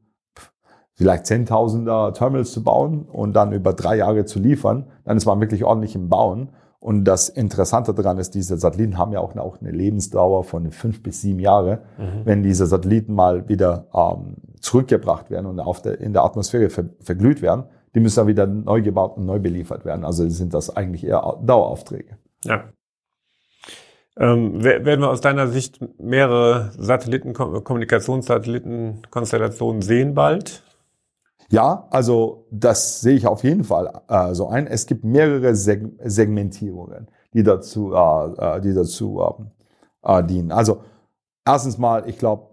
vielleicht 0.93 1.25
10.000er 1.25 2.13
Terminals 2.13 2.53
zu 2.53 2.63
bauen 2.63 3.07
und 3.11 3.33
dann 3.33 3.53
über 3.53 3.73
drei 3.73 3.97
Jahre 3.97 4.27
zu 4.27 4.39
liefern, 4.39 4.89
dann 5.05 5.17
ist 5.17 5.25
man 5.25 5.41
wirklich 5.41 5.65
ordentlich 5.65 5.95
im 5.95 6.11
Bauen. 6.11 6.51
Und 6.81 7.05
das 7.05 7.31
Interessante 7.31 7.95
daran 7.95 8.19
ist, 8.19 8.35
diese 8.35 8.59
Satelliten 8.59 8.99
haben 8.99 9.13
ja 9.13 9.21
auch 9.21 9.35
eine, 9.35 9.71
Lebensdauer 9.71 10.45
von 10.45 10.71
fünf 10.73 11.03
bis 11.03 11.23
sieben 11.23 11.41
Jahre. 11.41 11.81
Mhm. 11.97 12.27
Wenn 12.27 12.43
diese 12.43 12.67
Satelliten 12.67 13.15
mal 13.15 13.49
wieder 13.49 13.87
ähm, 13.95 14.37
zurückgebracht 14.61 15.31
werden 15.31 15.47
und 15.47 15.61
auf 15.61 15.81
der, 15.81 15.99
in 15.99 16.13
der 16.13 16.25
Atmosphäre 16.25 16.69
ver, 16.69 16.85
verglüht 17.01 17.41
werden, 17.41 17.65
die 17.97 18.01
müssen 18.01 18.17
dann 18.17 18.27
wieder 18.27 18.47
neu 18.47 18.83
gebaut 18.83 19.17
und 19.17 19.25
neu 19.25 19.39
beliefert 19.39 19.87
werden. 19.87 20.05
Also 20.05 20.29
sind 20.29 20.53
das 20.53 20.77
eigentlich 20.77 21.03
eher 21.03 21.39
Daueraufträge. 21.43 22.19
Ja. 22.45 22.65
Ähm, 24.19 24.63
werden 24.63 25.01
wir 25.01 25.09
aus 25.09 25.23
deiner 25.23 25.49
Sicht 25.49 25.81
mehrere 25.99 26.73
Satelliten, 26.77 27.33
Kommunikationssatellitenkonstellationen 27.33 29.81
sehen 29.81 30.13
bald? 30.13 30.63
Ja, 31.49 31.89
also 31.91 32.47
das 32.51 33.01
sehe 33.01 33.17
ich 33.17 33.27
auf 33.27 33.45
jeden 33.45 33.65
Fall 33.65 34.03
äh, 34.09 34.35
so 34.35 34.49
ein. 34.49 34.67
Es 34.67 34.85
gibt 34.85 35.03
mehrere 35.03 35.55
Seg 35.55 35.87
Segmentierungen, 36.05 37.09
die 37.33 37.45
dazu, 37.45 37.95
äh, 37.95 38.57
äh 38.57 38.61
die 38.61 38.75
dazu 38.75 39.23
ähm, 39.23 39.53
äh, 40.03 40.23
dienen. 40.23 40.53
Also 40.53 40.83
erstens 41.47 41.79
mal, 41.79 42.07
ich 42.07 42.19
glaube, 42.19 42.46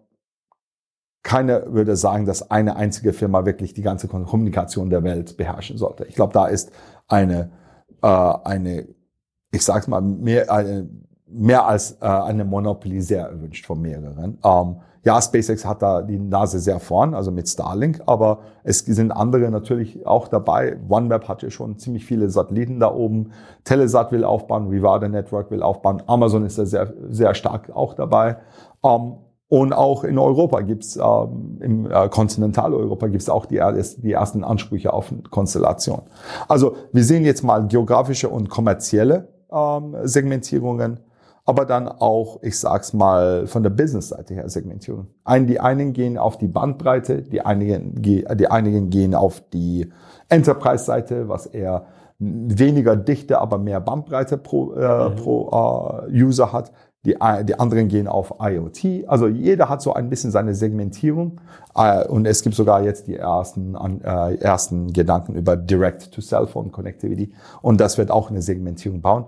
keiner 1.24 1.74
würde 1.74 1.96
sagen, 1.96 2.26
dass 2.26 2.52
eine 2.52 2.76
einzige 2.76 3.14
Firma 3.14 3.46
wirklich 3.46 3.74
die 3.74 3.82
ganze 3.82 4.08
Kommunikation 4.08 4.90
der 4.90 5.04
Welt 5.04 5.38
beherrschen 5.38 5.78
sollte. 5.78 6.06
Ich 6.06 6.16
glaube, 6.16 6.34
da 6.34 6.48
ist 6.48 6.72
eine, 7.08 7.50
äh, 8.02 8.08
eine, 8.08 8.88
ich 9.52 9.64
sag's 9.64 9.88
mal, 9.88 10.02
mehr, 10.02 10.52
eine, 10.52 10.90
mehr 11.26 11.66
als 11.66 11.94
äh, 12.02 12.06
eine 12.06 12.44
Monopoly 12.44 13.02
sehr 13.02 13.28
erwünscht 13.28 13.66
von 13.66 13.82
mehreren. 13.82 14.38
Ähm, 14.44 14.76
ja, 15.06 15.22
SpaceX 15.22 15.66
hat 15.66 15.82
da 15.82 16.02
die 16.02 16.18
Nase 16.18 16.60
sehr 16.60 16.80
vorn, 16.80 17.14
also 17.14 17.30
mit 17.30 17.50
Starlink, 17.50 18.02
aber 18.06 18.40
es 18.64 18.80
sind 18.80 19.12
andere 19.12 19.50
natürlich 19.52 20.06
auch 20.08 20.30
dabei. 20.30 20.78
OneWeb 20.88 21.28
hat 21.28 21.44
ja 21.44 21.50
schon 21.50 21.78
ziemlich 21.78 22.06
viele 22.06 22.30
Satelliten 22.30 22.80
da 22.80 22.94
oben. 22.94 23.32
Telesat 23.66 24.14
will 24.14 24.24
aufbauen, 24.24 24.68
Rivada 24.70 25.10
Network 25.10 25.52
will 25.52 25.62
aufbauen, 25.62 26.04
Amazon 26.08 26.46
ist 26.46 26.58
da 26.58 26.66
sehr, 26.66 26.94
sehr 27.10 27.34
stark 27.36 27.70
auch 27.76 27.96
dabei. 27.96 28.38
Ähm, 28.84 29.16
und 29.54 29.72
auch 29.72 30.04
in 30.04 30.18
Europa 30.18 30.62
gibt's 30.62 30.96
ähm, 30.96 31.60
im 31.62 31.86
äh, 31.86 32.10
Kontinentaleuropa 32.10 33.06
gibt's 33.06 33.30
auch 33.30 33.46
die, 33.46 33.62
die 33.98 34.12
ersten 34.12 34.44
Ansprüche 34.44 34.92
auf 34.92 35.14
Konstellation. 35.30 36.02
Also 36.48 36.76
wir 36.92 37.04
sehen 37.04 37.24
jetzt 37.24 37.44
mal 37.44 37.68
geografische 37.68 38.30
und 38.30 38.50
kommerzielle 38.50 39.28
ähm, 39.52 39.96
Segmentierungen, 40.06 41.02
aber 41.46 41.66
dann 41.66 41.88
auch, 41.88 42.42
ich 42.42 42.58
sag's 42.58 42.94
mal, 42.94 43.46
von 43.46 43.62
der 43.62 43.70
Business-Seite 43.70 44.34
her 44.34 44.50
Segmentierung. 44.50 45.10
Ein, 45.24 45.46
die 45.46 45.60
einen 45.60 45.94
gehen 45.94 46.18
auf 46.18 46.40
die 46.40 46.48
Bandbreite, 46.48 47.22
die 47.22 47.42
einigen, 47.42 48.02
die 48.02 48.26
einigen 48.26 48.90
gehen 48.90 49.14
auf 49.14 49.44
die 49.54 49.88
Enterprise-Seite, 50.30 51.30
was 51.30 51.46
eher 51.46 51.86
weniger 52.18 52.96
Dichte, 52.96 53.38
aber 53.40 53.60
mehr 53.60 53.82
Bandbreite 53.82 54.40
pro, 54.40 54.74
äh, 54.74 55.10
mhm. 55.10 55.16
pro 55.16 56.08
äh, 56.08 56.24
User 56.24 56.52
hat 56.52 56.72
die, 57.06 57.18
die 57.44 57.60
anderen 57.60 57.90
gehen 57.90 58.08
auf 58.08 58.36
IoT. 58.40 59.08
Also 59.08 59.28
jeder 59.28 59.68
hat 59.68 59.82
so 59.82 59.94
ein 59.94 60.10
bisschen 60.10 60.32
seine 60.32 60.56
Segmentierung. 60.56 61.42
Äh, 61.76 62.08
und 62.08 62.26
es 62.26 62.44
gibt 62.44 62.56
sogar 62.56 62.84
jetzt 62.84 63.08
die 63.08 63.18
ersten, 63.18 63.76
äh, 64.04 64.36
ersten 64.36 64.94
Gedanken 64.94 65.36
über 65.36 65.58
Direct-to-Cellphone-Connectivity. 65.58 67.34
Und 67.62 67.82
das 67.82 67.98
wird 67.98 68.10
auch 68.10 68.30
eine 68.30 68.42
Segmentierung 68.42 69.02
bauen. 69.02 69.26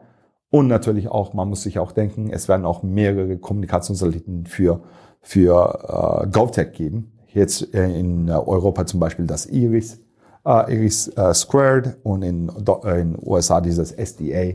Und 0.49 0.67
natürlich 0.67 1.09
auch, 1.09 1.33
man 1.33 1.49
muss 1.49 1.63
sich 1.63 1.79
auch 1.79 1.91
denken, 1.91 2.29
es 2.31 2.47
werden 2.47 2.65
auch 2.65 2.81
mehrere 2.81 3.37
Kommunikationssatelliten 3.37 4.45
für, 4.45 4.81
für 5.21 6.23
äh, 6.23 6.27
GovTech 6.27 6.71
geben. 6.71 7.11
Jetzt 7.27 7.73
äh, 7.73 7.89
in 7.99 8.29
Europa 8.29 8.85
zum 8.85 9.01
Beispiel 9.01 9.27
das 9.27 9.47
Iris, 9.47 9.99
äh, 10.45 10.73
Iris 10.73 11.09
äh, 11.09 11.33
Squared 11.33 11.97
und 12.03 12.21
in 12.21 12.47
den 12.47 13.17
USA 13.21 13.59
dieses 13.59 13.91
SDA 13.91 14.53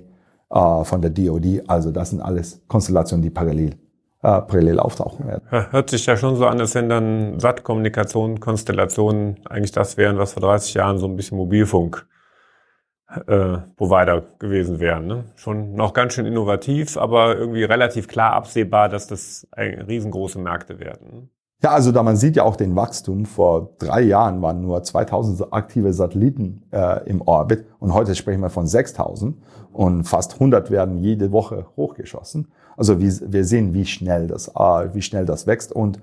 äh, 0.51 0.85
von 0.85 1.01
der 1.01 1.11
DoD. 1.11 1.63
Also 1.69 1.91
das 1.91 2.11
sind 2.11 2.21
alles 2.21 2.63
Konstellationen, 2.69 3.23
die 3.23 3.31
parallel 3.31 3.77
äh, 4.23 4.43
parallel 4.43 4.79
auftauchen 4.79 5.27
werden. 5.27 5.45
Hört 5.51 5.89
sich 5.91 6.05
ja 6.05 6.17
schon 6.17 6.37
so 6.37 6.47
an, 6.47 6.61
als 6.61 6.75
wenn 6.75 6.91
dann 6.91 7.41
SAT-Kommunikation, 7.41 8.39
Konstellationen 8.39 9.41
eigentlich 9.49 9.73
das 9.73 9.97
wären, 9.97 10.19
was 10.19 10.35
vor 10.35 10.43
30 10.43 10.75
Jahren 10.75 10.99
so 10.99 11.07
ein 11.07 11.17
bisschen 11.17 11.39
Mobilfunk 11.39 12.07
äh, 13.27 13.59
Provider 13.77 14.23
gewesen 14.39 14.79
wären. 14.79 15.07
Ne? 15.07 15.25
Schon 15.37 15.73
noch 15.73 15.95
ganz 15.95 16.13
schön 16.13 16.27
innovativ, 16.27 16.97
aber 16.99 17.37
irgendwie 17.37 17.65
relativ 17.65 18.09
klar 18.09 18.35
absehbar, 18.35 18.89
dass 18.89 19.07
das 19.07 19.49
riesengroße 19.57 20.39
Märkte 20.39 20.79
werden. 20.79 21.07
Ne? 21.11 21.29
Ja, 21.63 21.73
also 21.73 21.93
da 21.93 22.03
man 22.03 22.17
sieht 22.17 22.37
ja 22.37 22.45
auch 22.45 22.57
den 22.57 22.75
Wachstum. 22.75 23.27
Vor 23.27 23.75
drei 23.79 24.01
Jahren 24.01 24.41
waren 24.41 24.63
nur 24.63 24.83
2000 24.83 25.53
aktive 25.53 25.93
Satelliten 25.93 26.63
äh, 26.73 27.07
im 27.07 27.21
Orbit 27.21 27.67
und 27.79 27.93
heute 27.93 28.15
sprechen 28.15 28.41
wir 28.41 28.49
von 28.49 28.67
6000 28.67 29.37
und 29.73 30.05
fast 30.05 30.35
100 30.35 30.71
werden 30.71 30.99
jede 30.99 31.33
Woche 31.33 31.67
hochgeschossen. 31.77 32.49
Also 32.77 33.01
wir, 33.01 33.45
sehen, 33.45 33.75
wie 33.75 33.85
schnell 33.85 34.27
das, 34.27 34.49
wie 34.49 35.03
schnell 35.03 35.27
das 35.27 35.47
wächst 35.47 35.73
und 35.73 36.01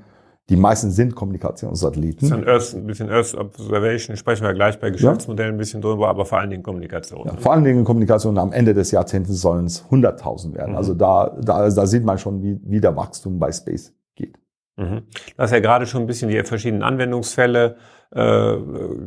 die 0.50 0.56
meisten 0.56 0.92
sind 0.92 1.14
Kommunikationssatelliten. 1.14 2.32
Ein, 2.32 2.48
Earth, 2.48 2.74
ein 2.74 2.88
bisschen 2.88 3.10
Earth 3.10 3.36
Observation, 3.36 4.16
sprechen 4.16 4.46
wir 4.46 4.54
gleich 4.54 4.80
bei 4.80 4.92
Geschäftsmodellen 4.92 5.56
ein 5.56 5.58
bisschen 5.58 5.82
drüber, 5.82 6.08
aber 6.08 6.26
vor 6.26 6.40
allen 6.40 6.50
Dingen 6.50 6.64
Kommunikation. 6.64 7.26
Ja, 7.26 7.34
vor 7.36 7.52
allen 7.52 7.66
Dingen 7.66 7.84
Kommunikation. 7.84 8.38
Am 8.38 8.54
Ende 8.54 8.74
des 8.74 8.92
Jahrzehnts 8.92 9.30
sollen 9.30 9.66
es 9.66 9.84
100.000 9.92 10.56
werden. 10.56 10.72
Mhm. 10.72 10.78
Also 10.78 10.94
da, 10.94 11.36
da, 11.42 11.70
da 11.70 11.86
sieht 11.86 12.06
man 12.06 12.18
schon, 12.18 12.42
wie, 12.42 12.60
wie 12.64 12.80
der 12.80 12.96
Wachstum 12.96 13.40
bei 13.40 13.52
Space 13.52 13.94
geht. 14.16 14.38
Mhm. 14.78 15.02
Du 15.36 15.38
hast 15.38 15.52
ja 15.52 15.60
gerade 15.60 15.86
schon 15.86 16.04
ein 16.04 16.08
bisschen 16.08 16.30
die 16.30 16.42
verschiedenen 16.44 16.84
Anwendungsfälle 16.84 17.76
äh, 18.12 18.56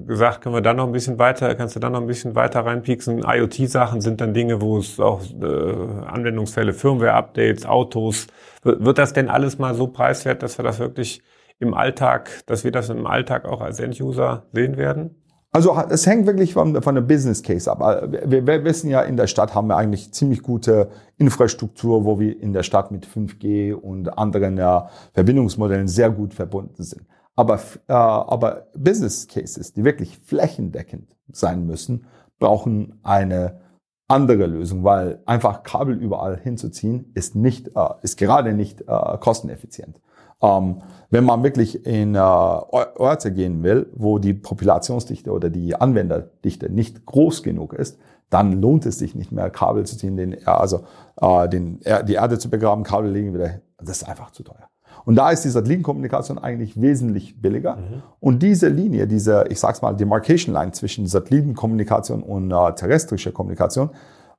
gesagt, 0.07 0.43
können 0.43 0.55
wir 0.55 0.61
da 0.61 0.75
noch 0.75 0.87
ein 0.87 0.93
bisschen 0.93 1.19
weiter, 1.19 1.55
kannst 1.55 1.77
du 1.77 1.81
da 1.81 1.89
noch 1.89 2.01
ein 2.01 2.07
bisschen 2.07 2.35
weiter 2.35 2.61
reinpieksen? 2.67 3.25
IoT-Sachen 3.27 4.01
sind 4.01 4.21
dann 4.21 4.35
Dinge, 4.35 4.61
wo 4.61 4.79
es 4.79 5.01
auch 5.01 5.23
äh, 5.41 6.07
Anwendungsfälle, 6.07 6.73
Firmware-Updates, 6.73 7.67
Autos. 7.67 8.27
Wird 8.63 8.99
das 8.99 9.13
denn 9.13 9.29
alles 9.29 9.59
mal 9.59 9.75
so 9.75 9.87
preiswert, 9.87 10.43
dass 10.43 10.59
wir 10.59 10.65
das 10.65 10.79
wirklich 10.79 11.23
im 11.59 11.75
Alltag, 11.75 12.31
dass 12.47 12.65
wir 12.65 12.73
das 12.73 12.89
im 12.91 13.07
Alltag 13.07 13.47
auch 13.47 13.61
als 13.61 13.81
End-User 13.81 14.45
sehen 14.53 14.77
werden? 14.77 15.17
Also 15.53 15.77
es 15.89 16.07
hängt 16.07 16.27
wirklich 16.27 16.53
von, 16.53 16.81
von 16.81 16.95
der 16.95 17.03
Business 17.03 17.43
Case 17.43 17.71
ab. 17.71 17.81
Wir, 18.27 18.47
wir, 18.47 18.65
wissen 18.65 18.89
ja, 18.89 19.03
in 19.03 19.17
der 19.17 19.27
Stadt 19.27 19.53
haben 19.53 19.67
wir 19.67 19.77
eigentlich 19.77 20.13
ziemlich 20.13 20.43
gute 20.43 20.91
Infrastruktur, 21.17 22.05
wo 22.05 22.21
wir 22.21 22.41
in 22.41 22.53
der 22.53 22.63
Stadt 22.63 22.93
mit 22.93 23.05
5G 23.05 23.73
und 23.73 24.17
anderen 24.17 24.57
ja, 24.57 24.91
Verbindungsmodellen 25.13 25.89
sehr 25.89 26.11
gut 26.11 26.35
verbunden 26.35 26.85
sind. 26.85 27.03
Aber, 27.41 27.55
äh, 27.89 27.93
aber 27.95 28.67
Business 28.77 29.27
Cases, 29.27 29.73
die 29.73 29.83
wirklich 29.83 30.19
flächendeckend 30.19 31.17
sein 31.33 31.67
müssen, 31.67 32.05
brauchen 32.39 33.01
eine 33.03 33.61
andere 34.09 34.45
Lösung, 34.45 34.85
weil 34.85 35.23
einfach 35.25 35.63
Kabel 35.63 35.97
überall 35.97 36.39
hinzuziehen 36.39 37.11
ist 37.15 37.35
nicht, 37.37 37.69
äh, 37.69 37.89
ist 38.03 38.19
gerade 38.19 38.53
nicht 38.53 38.83
äh, 38.83 39.17
kosteneffizient. 39.21 40.03
Ähm, 40.43 40.83
wenn 41.09 41.25
man 41.25 41.43
wirklich 41.43 41.87
in 41.87 42.15
äh, 42.15 42.19
Orte 42.19 43.33
gehen 43.33 43.63
will, 43.63 43.91
wo 43.95 44.19
die 44.19 44.35
Populationsdichte 44.35 45.33
oder 45.33 45.49
die 45.49 45.75
Anwenderdichte 45.75 46.71
nicht 46.71 47.07
groß 47.07 47.43
genug 47.43 47.73
ist, 47.73 47.99
dann 48.29 48.61
lohnt 48.61 48.85
es 48.85 48.99
sich 48.99 49.15
nicht 49.15 49.33
mehr, 49.33 49.49
Kabel 49.49 49.87
zu 49.87 49.97
ziehen, 49.97 50.19
den, 50.19 50.47
also 50.47 50.85
äh, 51.19 51.49
den, 51.49 51.81
die 52.07 52.15
Erde 52.15 52.39
zu 52.39 52.51
begraben, 52.51 52.85
Kabel 52.85 53.11
legen 53.11 53.33
wieder. 53.33 53.63
Das 53.79 54.03
ist 54.03 54.09
einfach 54.09 54.31
zu 54.31 54.43
teuer. 54.43 54.70
Und 55.05 55.17
da 55.17 55.31
ist 55.31 55.45
die 55.45 55.49
Satellitenkommunikation 55.49 56.39
eigentlich 56.39 56.81
wesentlich 56.81 57.41
billiger. 57.41 57.77
Mhm. 57.77 58.03
Und 58.21 58.43
diese 58.43 58.69
Linie, 58.69 59.07
diese, 59.07 59.47
ich 59.49 59.61
sag's 59.61 59.83
mal, 59.83 59.95
Demarcation 59.95 60.55
Line 60.55 60.73
zwischen 60.73 61.07
Satellitenkommunikation 61.07 62.23
und 62.23 62.51
äh, 62.51 62.73
terrestrischer 62.75 63.33
Kommunikation, 63.33 63.91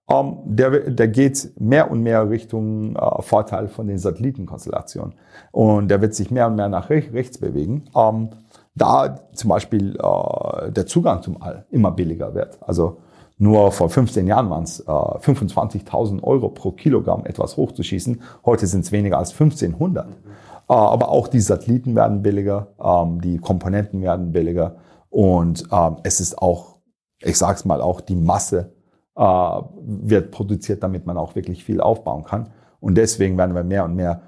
ähm, 0.10 0.38
der, 0.46 0.92
der 0.92 1.08
geht 1.08 1.52
mehr 1.60 1.92
und 1.92 2.02
mehr 2.04 2.30
Richtung 2.30 2.96
äh, 2.96 3.22
Vorteil 3.22 3.68
von 3.68 3.88
den 3.88 3.98
Satellitenkonstellationen. 3.98 5.14
Und 5.52 5.90
der 5.90 6.02
wird 6.02 6.14
sich 6.14 6.32
mehr 6.32 6.48
und 6.48 6.56
mehr 6.56 6.70
nach 6.70 6.90
rechts 6.90 7.38
bewegen. 7.38 7.86
Ähm, 7.96 8.30
da 8.76 9.20
zum 9.34 9.50
Beispiel 9.50 9.98
äh, 9.98 10.72
der 10.72 10.86
Zugang 10.86 11.22
zum 11.22 11.42
All 11.42 11.66
immer 11.72 11.92
billiger 11.92 12.34
wird. 12.34 12.58
Also 12.62 12.98
nur 13.38 13.72
vor 13.72 13.90
15 13.90 14.28
Jahren 14.28 14.50
waren 14.50 14.64
es 14.64 14.82
äh, 14.82 14.84
25.000 14.84 16.24
Euro 16.24 16.50
pro 16.50 16.72
Kilogramm 16.72 17.26
etwas 17.26 17.58
hochzuschießen. 17.58 18.22
Heute 18.46 18.68
sind 18.68 18.82
es 18.86 18.92
weniger 18.92 19.18
als 19.18 19.32
1500. 19.32 20.08
Äh, 20.72 20.74
aber 20.74 21.10
auch 21.10 21.28
die 21.28 21.42
Satelliten 21.42 21.96
werden 21.96 22.22
billiger, 22.22 22.68
ähm, 22.82 23.20
die 23.20 23.40
Komponenten 23.40 24.02
werden 24.02 24.32
billiger 24.32 24.78
und 25.10 25.66
ähm, 25.70 25.98
es 26.04 26.22
ist 26.22 26.38
auch, 26.38 26.78
ich 27.20 27.38
sag's 27.38 27.66
mal, 27.66 27.82
auch 27.82 28.00
die 28.00 28.16
Masse 28.16 28.72
äh, 29.18 29.22
wird 29.22 30.32
produziert, 30.32 30.82
damit 30.82 31.06
man 31.06 31.18
auch 31.18 31.36
wirklich 31.36 31.66
viel 31.66 31.82
aufbauen 31.82 32.24
kann. 32.24 32.52
Und 32.80 32.96
deswegen 32.96 33.38
werden 33.38 33.54
wir 33.54 33.66
mehr 33.66 33.84
und 33.84 33.96
mehr 33.96 34.22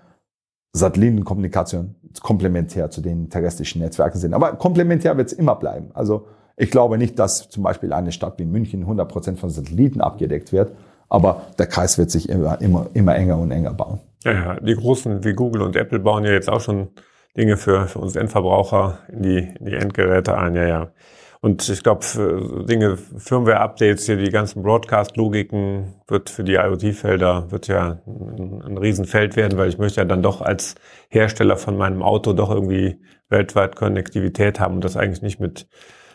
Satellitenkommunikation 0.74 1.96
komplementär 2.22 2.92
zu 2.92 3.00
den 3.00 3.30
terrestrischen 3.30 3.82
Netzwerken 3.82 4.20
sehen. 4.20 4.34
Aber 4.34 4.54
komplementär 4.54 5.16
wird 5.16 5.28
es 5.28 5.34
immer 5.34 5.56
bleiben. 5.56 5.92
Also 5.94 6.28
ich 6.58 6.70
glaube 6.70 6.98
nicht, 6.98 7.18
dass 7.18 7.48
zum 7.48 7.64
Beispiel 7.64 7.94
eine 7.94 8.12
Stadt 8.12 8.38
wie 8.38 8.46
München 8.46 8.82
100 8.82 9.08
Prozent 9.08 9.40
von 9.40 9.50
Satelliten 9.50 10.02
abgedeckt 10.02 10.52
wird, 10.52 10.76
aber 11.08 11.44
der 11.58 11.68
Kreis 11.68 11.98
wird 11.98 12.12
sich 12.12 12.28
immer, 12.28 12.60
immer, 12.60 12.88
immer 12.94 13.16
enger 13.16 13.38
und 13.38 13.52
enger 13.52 13.74
bauen. 13.74 14.02
Ja, 14.24 14.32
ja, 14.32 14.60
die 14.60 14.76
großen 14.76 15.24
wie 15.24 15.34
Google 15.34 15.62
und 15.62 15.76
Apple 15.76 16.00
bauen 16.00 16.24
ja 16.24 16.32
jetzt 16.32 16.50
auch 16.50 16.62
schon 16.62 16.90
Dinge 17.36 17.58
für, 17.58 17.88
für 17.88 18.00
uns 18.00 18.16
Endverbraucher 18.16 19.00
in 19.12 19.22
die, 19.24 19.38
in 19.60 19.66
die 19.66 19.76
Endgeräte 19.76 20.38
ein, 20.38 20.56
ja, 20.56 20.68
ja. 20.68 20.92
Und 21.42 21.68
ich 21.68 21.84
glaube, 21.84 22.06
Dinge, 22.70 22.96
Firmware-Updates, 22.96 24.06
hier 24.06 24.16
die 24.16 24.32
ganzen 24.32 24.64
Broadcast-Logiken 24.64 25.94
wird 26.08 26.30
für 26.30 26.46
die 26.46 26.54
IoT-Felder 26.54 27.52
wird 27.52 27.68
ja 27.68 28.00
ein, 28.08 28.62
ein 28.64 28.78
Riesenfeld 28.78 29.36
werden, 29.36 29.58
weil 29.58 29.68
ich 29.68 29.78
möchte 29.78 30.00
ja 30.00 30.06
dann 30.06 30.24
doch 30.24 30.40
als 30.40 30.76
Hersteller 31.10 31.58
von 31.58 31.76
meinem 31.76 32.02
Auto 32.02 32.32
doch 32.32 32.50
irgendwie 32.50 33.02
weltweit 33.28 33.76
Konnektivität 33.76 34.62
haben 34.62 34.76
und 34.76 34.86
das 34.86 34.96
eigentlich 34.96 35.22
nicht 35.22 35.42
mit, 35.42 35.68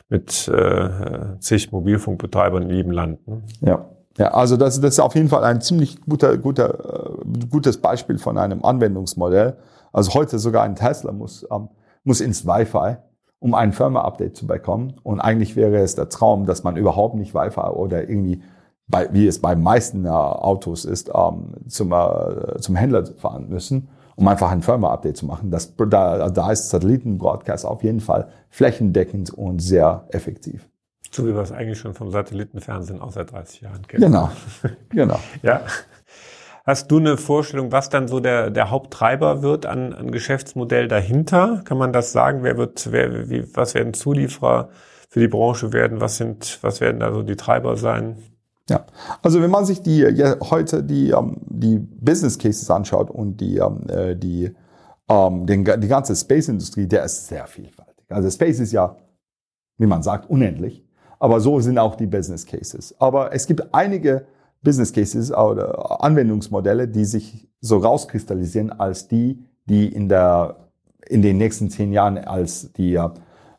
mit 0.08 0.48
äh, 0.48 1.38
zig 1.40 1.72
Mobilfunkbetreibern 1.72 2.62
in 2.62 2.70
jedem 2.70 2.92
Land. 2.92 3.28
Ne? 3.28 3.42
Ja. 3.60 3.97
Ja, 4.18 4.32
also 4.32 4.56
das, 4.56 4.80
das 4.80 4.94
ist 4.94 5.00
auf 5.00 5.14
jeden 5.14 5.28
Fall 5.28 5.44
ein 5.44 5.60
ziemlich 5.60 6.00
guter, 6.02 6.36
guter, 6.38 7.14
äh, 7.24 7.46
gutes 7.50 7.80
Beispiel 7.80 8.18
von 8.18 8.36
einem 8.36 8.64
Anwendungsmodell. 8.64 9.56
Also 9.92 10.14
heute 10.14 10.40
sogar 10.40 10.64
ein 10.64 10.74
Tesla 10.74 11.12
muss, 11.12 11.46
ähm, 11.52 11.68
muss 12.02 12.20
ins 12.20 12.44
Wi-Fi, 12.44 12.96
um 13.38 13.54
ein 13.54 13.72
Firmware-Update 13.72 14.36
zu 14.36 14.48
bekommen. 14.48 14.94
Und 15.04 15.20
eigentlich 15.20 15.54
wäre 15.54 15.76
es 15.76 15.94
der 15.94 16.08
Traum, 16.08 16.46
dass 16.46 16.64
man 16.64 16.76
überhaupt 16.76 17.14
nicht 17.14 17.32
Wi-Fi 17.32 17.70
oder 17.70 18.08
irgendwie, 18.08 18.42
bei, 18.88 19.08
wie 19.12 19.28
es 19.28 19.40
bei 19.40 19.54
meisten 19.54 20.04
äh, 20.04 20.08
Autos 20.08 20.84
ist, 20.84 21.10
ähm, 21.14 21.54
zum, 21.68 21.92
äh, 21.92 22.58
zum 22.58 22.74
Händler 22.74 23.06
fahren 23.06 23.48
müssen, 23.48 23.88
um 24.16 24.26
einfach 24.26 24.50
ein 24.50 24.62
Firmware-Update 24.62 25.16
zu 25.16 25.26
machen. 25.26 25.52
Das, 25.52 25.76
da, 25.76 26.28
da 26.28 26.50
ist 26.50 26.70
Satelliten-Broadcast 26.70 27.64
auf 27.64 27.84
jeden 27.84 28.00
Fall 28.00 28.28
flächendeckend 28.50 29.32
und 29.32 29.60
sehr 29.60 30.06
effektiv. 30.08 30.68
So 31.10 31.26
wie 31.26 31.34
wir 31.34 31.42
es 31.42 31.52
eigentlich 31.52 31.78
schon 31.78 31.94
vom 31.94 32.10
Satellitenfernsehen 32.10 33.00
auch 33.00 33.12
seit 33.12 33.32
30 33.32 33.62
Jahren 33.62 33.86
kennen. 33.86 34.02
Genau, 34.02 34.30
genau. 34.90 35.18
ja. 35.42 35.62
Hast 36.64 36.90
du 36.90 36.98
eine 36.98 37.16
Vorstellung, 37.16 37.72
was 37.72 37.88
dann 37.88 38.08
so 38.08 38.20
der, 38.20 38.50
der 38.50 38.70
Haupttreiber 38.70 39.42
wird 39.42 39.64
an, 39.64 39.94
an 39.94 40.10
Geschäftsmodell 40.10 40.86
dahinter? 40.86 41.62
Kann 41.64 41.78
man 41.78 41.94
das 41.94 42.12
sagen? 42.12 42.42
Wer 42.42 42.58
wird, 42.58 42.92
wer, 42.92 43.30
wie, 43.30 43.56
was 43.56 43.74
werden 43.74 43.94
Zulieferer 43.94 44.68
für 45.08 45.20
die 45.20 45.28
Branche 45.28 45.72
werden? 45.72 46.02
Was 46.02 46.18
sind, 46.18 46.58
was 46.60 46.82
werden 46.82 47.00
da 47.00 47.12
so 47.12 47.22
die 47.22 47.36
Treiber 47.36 47.78
sein? 47.78 48.18
Ja, 48.68 48.84
also 49.22 49.40
wenn 49.40 49.50
man 49.50 49.64
sich 49.64 49.80
die 49.80 50.00
ja, 50.00 50.36
heute 50.50 50.82
die 50.84 51.10
ähm, 51.12 51.38
die 51.46 51.78
Business 51.78 52.38
Cases 52.38 52.70
anschaut 52.70 53.10
und 53.10 53.38
die 53.38 53.56
ähm, 53.56 53.88
äh, 53.88 54.14
die 54.14 54.54
ähm, 55.08 55.46
den, 55.46 55.64
die 55.64 55.88
ganze 55.88 56.14
Space 56.14 56.48
Industrie, 56.48 56.86
der 56.86 57.04
ist 57.04 57.28
sehr 57.28 57.46
vielfältig. 57.46 58.04
Also 58.10 58.30
Space 58.30 58.60
ist 58.60 58.72
ja, 58.72 58.96
wie 59.78 59.86
man 59.86 60.02
sagt, 60.02 60.28
unendlich. 60.28 60.84
Aber 61.18 61.40
so 61.40 61.60
sind 61.60 61.78
auch 61.78 61.96
die 61.96 62.06
Business 62.06 62.46
Cases. 62.46 62.94
Aber 62.98 63.32
es 63.32 63.46
gibt 63.46 63.74
einige 63.74 64.26
Business 64.62 64.92
Cases 64.92 65.32
oder 65.32 66.02
Anwendungsmodelle, 66.02 66.88
die 66.88 67.04
sich 67.04 67.48
so 67.60 67.78
rauskristallisieren 67.78 68.70
als 68.70 69.08
die, 69.08 69.44
die 69.66 69.88
in 69.88 70.08
der 70.08 70.56
in 71.06 71.22
den 71.22 71.38
nächsten 71.38 71.70
zehn 71.70 71.92
Jahren 71.92 72.18
als 72.18 72.72
die 72.72 72.94
äh, 72.94 73.08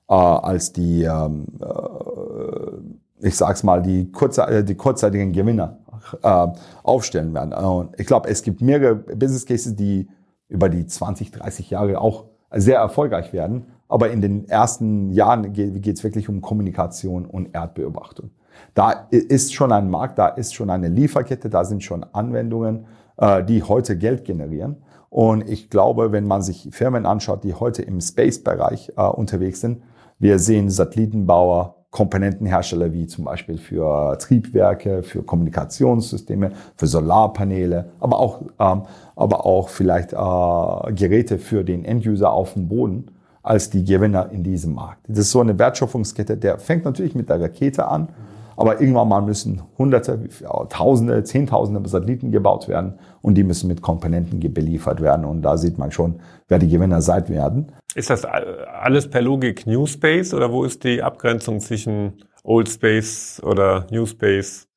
als 0.08 0.72
die 0.72 1.04
ähm, 1.04 1.48
äh, 1.62 3.28
ich 3.28 3.36
sag's 3.36 3.64
mal 3.64 3.82
die, 3.82 4.12
kurze, 4.12 4.44
äh, 4.44 4.64
die 4.64 4.76
kurzzeitigen 4.76 5.32
Gewinner 5.32 5.78
äh, 6.22 6.48
aufstellen 6.84 7.34
werden. 7.34 7.54
Und 7.54 8.00
ich 8.00 8.08
glaube, 8.08 8.30
es 8.30 8.42
gibt 8.42 8.62
mehrere 8.62 8.96
Business 8.96 9.46
Cases, 9.46 9.76
die 9.76 10.08
über 10.48 10.70
die 10.70 10.86
20, 10.86 11.32
30 11.32 11.70
Jahre 11.70 12.00
auch 12.00 12.26
sehr 12.52 12.80
erfolgreich 12.80 13.34
werden. 13.34 13.68
Aber 13.88 14.12
in 14.12 14.22
den 14.22 14.48
ersten 14.48 15.12
Jahren 15.12 15.54
geht 15.54 15.88
es 15.88 16.04
wirklich 16.04 16.30
um 16.30 16.42
Kommunikation 16.42 17.26
und 17.26 17.56
Erdbeobachtung. 17.56 18.30
Da 18.74 19.08
ist 19.10 19.54
schon 19.54 19.72
ein 19.72 19.90
Markt, 19.90 20.20
da 20.20 20.28
ist 20.28 20.54
schon 20.54 20.70
eine 20.70 20.90
Lieferkette, 20.90 21.50
da 21.50 21.66
sind 21.66 21.84
schon 21.84 22.04
Anwendungen, 22.04 22.86
äh, 23.18 23.44
die 23.44 23.64
heute 23.64 23.98
Geld 23.98 24.26
generieren. 24.26 24.78
Und 25.10 25.50
ich 25.50 25.70
glaube, 25.70 26.12
wenn 26.12 26.28
man 26.28 26.42
sich 26.44 26.70
Firmen 26.72 27.06
anschaut, 27.06 27.44
die 27.44 27.56
heute 27.56 27.82
im 27.82 28.00
Space-Bereich 28.00 28.94
äh, 28.96 29.02
unterwegs 29.02 29.62
sind, 29.62 29.82
wir 30.20 30.38
sehen 30.38 30.70
Satellitenbauer, 30.70 31.79
Komponentenhersteller 31.92 32.94
wie 32.94 33.08
zum 33.08 33.26
Beispiel 33.26 33.58
für 33.58 34.18
Triebwerke, 34.20 35.02
für 35.02 35.24
Kommunikationssysteme, 35.24 36.52
für 36.76 36.88
Solarpaneele, 36.88 37.90
aber 38.00 38.20
auch, 38.20 38.42
ähm, 38.60 38.84
aber 39.16 39.46
auch 39.46 39.70
vielleicht 39.70 40.14
äh, 40.14 40.94
Geräte 40.94 41.40
für 41.40 41.64
den 41.64 41.86
Enduser 41.86 42.32
auf 42.32 42.54
dem 42.54 42.68
Boden 42.68 43.08
als 43.42 43.72
die 43.72 43.84
Gewinner 43.84 44.30
in 44.32 44.44
diesem 44.44 44.76
Markt. 44.76 45.00
Das 45.08 45.20
ist 45.20 45.32
so 45.32 45.40
eine 45.40 45.58
Wertschöpfungskette, 45.58 46.38
der 46.38 46.60
fängt 46.60 46.86
natürlich 46.86 47.16
mit 47.16 47.30
der 47.30 47.42
Rakete 47.42 47.88
an, 47.88 48.10
aber 48.60 48.82
irgendwann 48.82 49.08
mal 49.08 49.22
müssen 49.22 49.62
Hunderte, 49.78 50.20
Tausende, 50.68 51.24
Zehntausende 51.24 51.88
Satelliten 51.88 52.30
gebaut 52.30 52.68
werden 52.68 53.00
und 53.22 53.36
die 53.36 53.46
müssen 53.46 53.70
mit 53.70 53.82
Komponenten 53.82 54.42
beliefert 54.54 55.02
werden. 55.02 55.24
Und 55.24 55.44
da 55.44 55.56
sieht 55.56 55.78
man 55.78 55.92
schon, 55.92 56.20
wer 56.50 56.60
die 56.60 56.68
Gewinner 56.68 57.02
sein 57.02 57.30
werden. 57.30 57.72
Ist 57.96 58.10
das 58.10 58.26
alles 58.26 59.10
per 59.10 59.22
Logik 59.22 59.66
New 59.66 59.86
Space 59.86 60.34
oder 60.34 60.52
wo 60.52 60.66
ist 60.66 60.84
die 60.84 61.02
Abgrenzung 61.02 61.62
zwischen 61.62 62.22
Old 62.44 62.68
Space 62.68 63.42
oder 63.46 63.88
New 63.92 64.06
Space? 64.06 64.68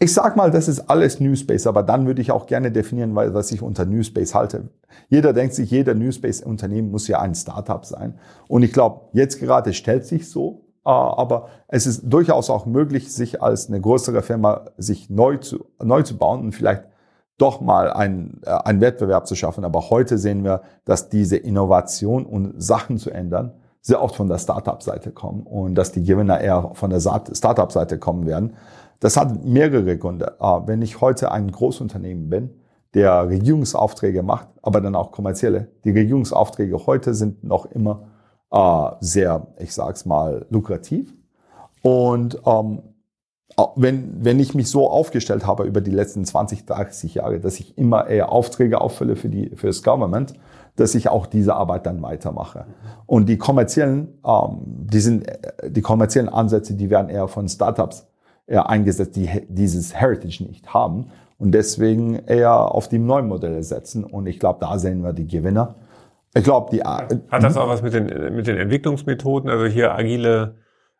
Ich 0.00 0.14
sag 0.14 0.34
mal, 0.34 0.50
das 0.50 0.66
ist 0.66 0.88
alles 0.88 1.20
New 1.20 1.36
Space, 1.36 1.66
aber 1.66 1.82
dann 1.82 2.06
würde 2.06 2.22
ich 2.22 2.30
auch 2.32 2.46
gerne 2.46 2.72
definieren, 2.72 3.14
was 3.14 3.52
ich 3.52 3.60
unter 3.60 3.84
New 3.84 4.02
Space 4.02 4.34
halte. 4.34 4.70
Jeder 5.10 5.34
denkt 5.34 5.54
sich, 5.54 5.70
jeder 5.70 5.94
New 5.94 6.10
Space 6.10 6.40
Unternehmen 6.40 6.90
muss 6.90 7.06
ja 7.06 7.20
ein 7.20 7.34
Startup 7.34 7.84
sein. 7.84 8.18
Und 8.48 8.62
ich 8.62 8.72
glaube, 8.72 9.10
jetzt 9.12 9.40
gerade 9.40 9.74
stellt 9.74 10.06
sich 10.06 10.30
so, 10.30 10.63
aber 10.92 11.48
es 11.68 11.86
ist 11.86 12.02
durchaus 12.04 12.50
auch 12.50 12.66
möglich, 12.66 13.12
sich 13.12 13.42
als 13.42 13.68
eine 13.68 13.80
größere 13.80 14.22
Firma 14.22 14.66
sich 14.76 15.08
neu 15.10 15.38
zu, 15.38 15.64
neu 15.82 16.02
zu 16.02 16.16
bauen 16.16 16.40
und 16.40 16.52
vielleicht 16.52 16.84
doch 17.38 17.60
mal 17.60 17.92
einen, 17.92 18.40
äh, 18.44 18.50
einen 18.50 18.80
Wettbewerb 18.80 19.26
zu 19.26 19.34
schaffen. 19.34 19.64
Aber 19.64 19.90
heute 19.90 20.18
sehen 20.18 20.44
wir, 20.44 20.62
dass 20.84 21.08
diese 21.08 21.36
Innovation 21.36 22.26
und 22.26 22.62
Sachen 22.62 22.98
zu 22.98 23.10
ändern 23.10 23.54
sehr 23.80 24.02
oft 24.02 24.16
von 24.16 24.28
der 24.28 24.38
Startup-Seite 24.38 25.10
kommen 25.10 25.42
und 25.42 25.74
dass 25.74 25.92
die 25.92 26.02
Gewinner 26.02 26.40
eher 26.40 26.70
von 26.74 26.90
der 26.90 27.00
Startup-Seite 27.00 27.98
kommen 27.98 28.26
werden. 28.26 28.54
Das 29.00 29.16
hat 29.18 29.44
mehrere 29.44 29.98
Gründe. 29.98 30.36
Äh, 30.40 30.60
wenn 30.66 30.82
ich 30.82 31.00
heute 31.00 31.32
ein 31.32 31.50
Großunternehmen 31.50 32.28
bin, 32.28 32.50
der 32.94 33.28
Regierungsaufträge 33.28 34.22
macht, 34.22 34.48
aber 34.62 34.80
dann 34.80 34.94
auch 34.94 35.10
kommerzielle, 35.10 35.68
die 35.84 35.90
Regierungsaufträge 35.90 36.86
heute 36.86 37.12
sind 37.12 37.42
noch 37.42 37.66
immer 37.66 38.04
äh, 38.54 38.90
sehr, 39.00 39.48
ich 39.58 39.74
sag's 39.74 40.06
mal, 40.06 40.46
lukrativ. 40.48 41.12
Und 41.82 42.40
ähm, 42.46 42.82
wenn, 43.76 44.24
wenn 44.24 44.40
ich 44.40 44.54
mich 44.54 44.70
so 44.70 44.88
aufgestellt 44.88 45.46
habe 45.46 45.64
über 45.64 45.80
die 45.80 45.90
letzten 45.90 46.24
20, 46.24 46.64
30 46.64 47.16
Jahre, 47.16 47.40
dass 47.40 47.60
ich 47.60 47.76
immer 47.76 48.06
eher 48.06 48.32
Aufträge 48.32 48.80
auffülle 48.80 49.16
für, 49.16 49.28
die, 49.28 49.50
für 49.56 49.66
das 49.66 49.82
Government, 49.82 50.34
dass 50.76 50.94
ich 50.94 51.08
auch 51.08 51.26
diese 51.26 51.54
Arbeit 51.54 51.86
dann 51.86 52.02
weitermache. 52.02 52.66
Und 53.06 53.28
die 53.28 53.38
kommerziellen, 53.38 54.18
ähm, 54.26 54.60
die, 54.64 55.00
sind, 55.00 55.26
die 55.66 55.82
kommerziellen 55.82 56.28
Ansätze, 56.28 56.74
die 56.74 56.90
werden 56.90 57.08
eher 57.08 57.28
von 57.28 57.48
Startups 57.48 58.06
eher 58.46 58.68
eingesetzt, 58.68 59.16
die 59.16 59.28
dieses 59.48 59.94
Heritage 59.94 60.44
nicht 60.44 60.72
haben 60.74 61.06
und 61.38 61.52
deswegen 61.52 62.16
eher 62.26 62.74
auf 62.74 62.88
die 62.88 62.98
neuen 62.98 63.28
Modelle 63.28 63.62
setzen. 63.62 64.04
Und 64.04 64.26
ich 64.26 64.38
glaube, 64.38 64.58
da 64.60 64.78
sehen 64.78 65.02
wir 65.02 65.12
die 65.12 65.26
Gewinner. 65.26 65.76
Ich 66.36 66.44
glaube, 66.44 66.70
die. 66.72 66.82
Hat 66.82 67.42
das 67.42 67.56
auch 67.56 67.68
was 67.68 67.82
mit 67.82 67.94
den, 67.94 68.34
mit 68.34 68.46
den 68.46 68.56
Entwicklungsmethoden? 68.56 69.48
Also 69.48 69.66
hier 69.66 69.94
agile, 69.94 70.56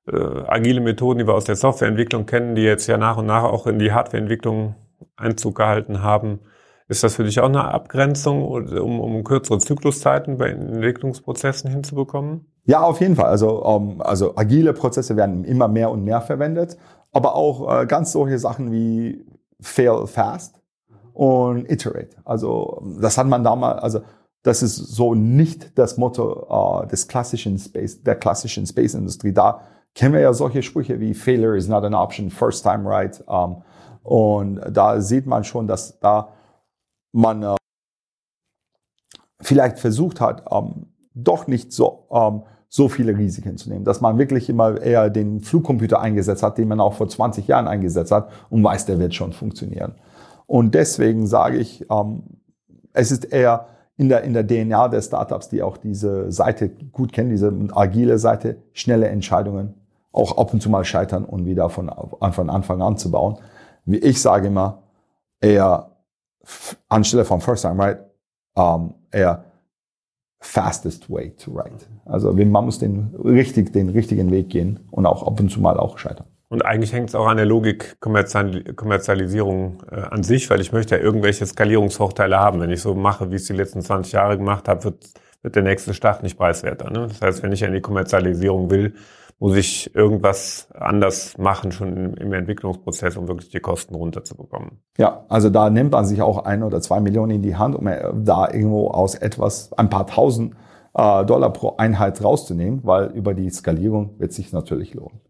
äh, 0.06 0.16
agile 0.46 0.80
Methoden, 0.80 1.18
die 1.18 1.26
wir 1.26 1.34
aus 1.34 1.44
der 1.44 1.56
Softwareentwicklung 1.56 2.26
kennen, 2.26 2.54
die 2.54 2.62
jetzt 2.62 2.86
ja 2.86 2.96
nach 2.96 3.16
und 3.16 3.26
nach 3.26 3.42
auch 3.42 3.66
in 3.66 3.78
die 3.78 3.92
Hardwareentwicklung 3.92 4.76
Einzug 5.16 5.56
gehalten 5.56 6.02
haben. 6.02 6.40
Ist 6.86 7.02
das 7.02 7.16
für 7.16 7.24
dich 7.24 7.40
auch 7.40 7.48
eine 7.48 7.64
Abgrenzung, 7.64 8.42
um, 8.42 9.00
um 9.00 9.24
kürzere 9.24 9.58
Zykluszeiten 9.58 10.36
bei 10.36 10.50
Entwicklungsprozessen 10.50 11.70
hinzubekommen? 11.70 12.46
Ja, 12.66 12.82
auf 12.82 13.00
jeden 13.00 13.16
Fall. 13.16 13.26
Also, 13.26 13.64
um, 13.64 13.92
ähm, 13.92 14.02
also 14.02 14.36
agile 14.36 14.72
Prozesse 14.72 15.16
werden 15.16 15.44
immer 15.44 15.66
mehr 15.66 15.90
und 15.90 16.04
mehr 16.04 16.20
verwendet, 16.20 16.76
aber 17.12 17.34
auch 17.34 17.82
äh, 17.82 17.86
ganz 17.86 18.12
solche 18.12 18.38
Sachen 18.38 18.70
wie 18.70 19.24
fail 19.60 20.06
fast 20.06 20.60
und 21.14 21.70
iterate. 21.70 22.16
Also 22.24 22.82
das 23.00 23.16
hat 23.16 23.26
man 23.26 23.44
damals, 23.44 23.82
also 23.82 24.00
das 24.44 24.62
ist 24.62 24.76
so 24.76 25.14
nicht 25.14 25.76
das 25.76 25.96
Motto 25.96 26.82
äh, 26.82 26.86
des 26.86 27.08
klassischen 27.08 27.58
Space, 27.58 28.02
der 28.02 28.14
klassischen 28.14 28.66
Space-Industrie. 28.66 29.32
Da 29.32 29.62
kennen 29.94 30.12
wir 30.12 30.20
ja 30.20 30.34
solche 30.34 30.62
Sprüche 30.62 31.00
wie 31.00 31.14
Failure 31.14 31.56
is 31.56 31.66
not 31.66 31.82
an 31.82 31.94
option, 31.94 32.30
first 32.30 32.62
time 32.62 32.84
right. 32.84 33.24
Ähm, 33.26 33.62
und 34.02 34.60
da 34.70 35.00
sieht 35.00 35.26
man 35.26 35.44
schon, 35.44 35.66
dass 35.66 35.98
da 35.98 36.28
man 37.12 37.42
äh, 37.42 37.54
vielleicht 39.40 39.78
versucht 39.78 40.20
hat, 40.20 40.44
ähm, 40.52 40.88
doch 41.14 41.46
nicht 41.46 41.72
so, 41.72 42.06
ähm, 42.10 42.42
so 42.68 42.90
viele 42.90 43.16
Risiken 43.16 43.56
zu 43.56 43.70
nehmen. 43.70 43.86
Dass 43.86 44.02
man 44.02 44.18
wirklich 44.18 44.50
immer 44.50 44.78
eher 44.78 45.08
den 45.08 45.40
Flugcomputer 45.40 46.00
eingesetzt 46.00 46.42
hat, 46.42 46.58
den 46.58 46.68
man 46.68 46.80
auch 46.80 46.92
vor 46.92 47.08
20 47.08 47.46
Jahren 47.46 47.66
eingesetzt 47.66 48.12
hat 48.12 48.30
und 48.50 48.62
weiß, 48.62 48.84
der 48.84 48.98
wird 48.98 49.14
schon 49.14 49.32
funktionieren. 49.32 49.94
Und 50.44 50.74
deswegen 50.74 51.26
sage 51.26 51.56
ich, 51.56 51.86
ähm, 51.90 52.24
es 52.92 53.10
ist 53.10 53.24
eher 53.32 53.68
in 53.96 54.08
der, 54.08 54.22
in 54.22 54.34
der 54.34 54.46
DNA 54.46 54.88
der 54.88 55.02
Startups, 55.02 55.48
die 55.48 55.62
auch 55.62 55.76
diese 55.76 56.30
Seite 56.32 56.68
gut 56.68 57.12
kennen, 57.12 57.30
diese 57.30 57.52
agile 57.72 58.18
Seite, 58.18 58.56
schnelle 58.72 59.08
Entscheidungen, 59.08 59.74
auch 60.12 60.36
ab 60.36 60.52
und 60.52 60.60
zu 60.60 60.70
mal 60.70 60.84
scheitern 60.84 61.24
und 61.24 61.46
wieder 61.46 61.70
von, 61.70 61.90
von 62.32 62.50
Anfang 62.50 62.82
an 62.82 62.96
zu 62.96 63.10
bauen. 63.10 63.38
Wie 63.84 63.98
ich 63.98 64.20
sage 64.20 64.48
immer, 64.48 64.82
eher 65.40 65.90
anstelle 66.88 67.24
von 67.24 67.40
First 67.40 67.62
Time 67.62 67.82
Right, 67.82 67.98
um, 68.54 68.94
eher 69.10 69.44
fastest 70.40 71.08
way 71.10 71.30
to 71.36 71.54
write. 71.54 71.86
Also 72.04 72.32
man 72.32 72.64
muss 72.64 72.78
den, 72.78 73.14
richtig, 73.24 73.72
den 73.72 73.88
richtigen 73.88 74.30
Weg 74.30 74.50
gehen 74.50 74.80
und 74.90 75.06
auch 75.06 75.26
ab 75.26 75.40
und 75.40 75.50
zu 75.50 75.60
mal 75.60 75.78
auch 75.78 75.98
scheitern. 75.98 76.26
Und 76.54 76.64
eigentlich 76.64 76.92
hängt 76.92 77.08
es 77.08 77.16
auch 77.16 77.26
an 77.26 77.36
der 77.36 77.46
Logik 77.46 77.96
Kommerzialisierung 77.98 79.82
äh, 79.90 80.02
an 80.02 80.22
sich, 80.22 80.48
weil 80.50 80.60
ich 80.60 80.70
möchte 80.70 80.94
ja 80.94 81.02
irgendwelche 81.02 81.44
Skalierungsvorteile 81.44 82.38
haben. 82.38 82.60
Wenn 82.60 82.70
ich 82.70 82.80
so 82.80 82.94
mache, 82.94 83.32
wie 83.32 83.34
ich 83.34 83.42
es 83.42 83.48
die 83.48 83.54
letzten 83.54 83.82
20 83.82 84.12
Jahre 84.12 84.38
gemacht 84.38 84.68
habe, 84.68 84.84
wird, 84.84 85.04
wird 85.42 85.56
der 85.56 85.64
nächste 85.64 85.94
Start 85.94 86.22
nicht 86.22 86.38
preiswerter. 86.38 86.92
Ne? 86.92 87.08
Das 87.08 87.20
heißt, 87.20 87.42
wenn 87.42 87.50
ich 87.50 87.62
in 87.62 87.72
die 87.72 87.80
Kommerzialisierung 87.80 88.70
will, 88.70 88.94
muss 89.40 89.56
ich 89.56 89.92
irgendwas 89.96 90.68
anders 90.72 91.36
machen, 91.38 91.72
schon 91.72 91.92
im, 91.96 92.14
im 92.14 92.32
Entwicklungsprozess, 92.32 93.16
um 93.16 93.26
wirklich 93.26 93.50
die 93.50 93.58
Kosten 93.58 93.96
runterzubekommen. 93.96 94.78
Ja, 94.96 95.24
also 95.28 95.50
da 95.50 95.70
nimmt 95.70 95.90
man 95.90 96.06
sich 96.06 96.22
auch 96.22 96.44
ein 96.44 96.62
oder 96.62 96.80
zwei 96.80 97.00
Millionen 97.00 97.32
in 97.32 97.42
die 97.42 97.56
Hand, 97.56 97.74
um 97.74 97.88
äh, 97.88 98.12
da 98.14 98.48
irgendwo 98.48 98.90
aus 98.90 99.16
etwas, 99.16 99.72
ein 99.72 99.90
paar 99.90 100.06
tausend 100.06 100.54
äh, 100.94 101.24
Dollar 101.24 101.52
pro 101.52 101.74
Einheit 101.78 102.22
rauszunehmen, 102.22 102.78
weil 102.84 103.06
über 103.06 103.34
die 103.34 103.50
Skalierung 103.50 104.20
wird 104.20 104.32
sich 104.32 104.52
natürlich 104.52 104.94
lohnen. 104.94 105.20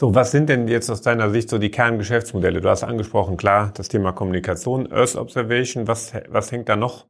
So, 0.00 0.14
was 0.14 0.30
sind 0.30 0.48
denn 0.48 0.68
jetzt 0.68 0.88
aus 0.90 1.02
deiner 1.02 1.28
Sicht 1.30 1.50
so 1.50 1.58
die 1.58 1.72
Kerngeschäftsmodelle? 1.72 2.60
Du 2.60 2.68
hast 2.68 2.84
angesprochen, 2.84 3.36
klar, 3.36 3.72
das 3.74 3.88
Thema 3.88 4.12
Kommunikation, 4.12 4.92
Earth 4.92 5.16
Observation, 5.16 5.88
was, 5.88 6.12
was 6.28 6.52
hängt 6.52 6.68
da 6.68 6.76
noch 6.76 7.06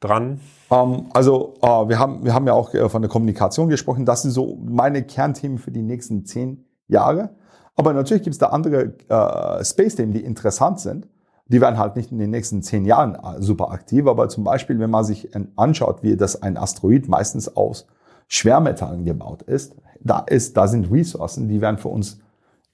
dran? 0.00 0.40
Um, 0.68 0.78
ähm, 0.78 1.06
also 1.14 1.54
uh, 1.62 1.88
wir, 1.88 2.00
haben, 2.00 2.24
wir 2.24 2.34
haben 2.34 2.48
ja 2.48 2.54
auch 2.54 2.74
äh, 2.74 2.88
von 2.88 3.02
der 3.02 3.08
Kommunikation 3.08 3.68
gesprochen. 3.68 4.04
Das 4.04 4.22
sind 4.22 4.32
so 4.32 4.58
meine 4.64 5.04
Kernthemen 5.04 5.58
für 5.58 5.70
die 5.70 5.82
nächsten 5.82 6.26
zehn 6.26 6.64
Jahre. 6.88 7.36
Aber 7.76 7.92
natürlich 7.92 8.24
gibt 8.24 8.34
es 8.34 8.40
da 8.40 8.46
andere 8.48 8.94
uh, 9.08 9.62
Space-Themen, 9.62 10.12
die 10.12 10.24
interessant 10.24 10.80
sind. 10.80 11.08
Die 11.46 11.60
werden 11.60 11.78
halt 11.78 11.94
nicht 11.94 12.10
in 12.10 12.18
den 12.18 12.30
nächsten 12.30 12.62
zehn 12.62 12.84
Jahren 12.84 13.16
super 13.38 13.70
aktiv. 13.70 14.08
Aber 14.08 14.28
zum 14.28 14.42
Beispiel, 14.42 14.80
wenn 14.80 14.90
man 14.90 15.04
sich 15.04 15.30
anschaut, 15.54 16.02
wie 16.02 16.16
das 16.16 16.42
ein 16.42 16.56
Asteroid 16.56 17.08
meistens 17.08 17.56
aus 17.56 17.86
Schwermetallen 18.32 19.04
gebaut 19.04 19.42
ist, 19.42 19.76
da 20.00 20.20
ist, 20.20 20.56
da 20.56 20.66
sind 20.66 20.90
Ressourcen, 20.90 21.48
die 21.48 21.60
werden 21.60 21.76
für 21.76 21.88
uns 21.88 22.18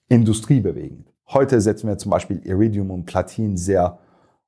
industriebewegend. 0.08 1.12
Heute 1.26 1.60
setzen 1.60 1.88
wir 1.88 1.98
zum 1.98 2.10
Beispiel 2.10 2.40
Iridium 2.44 2.92
und 2.92 3.06
Platin 3.06 3.56
sehr 3.56 3.98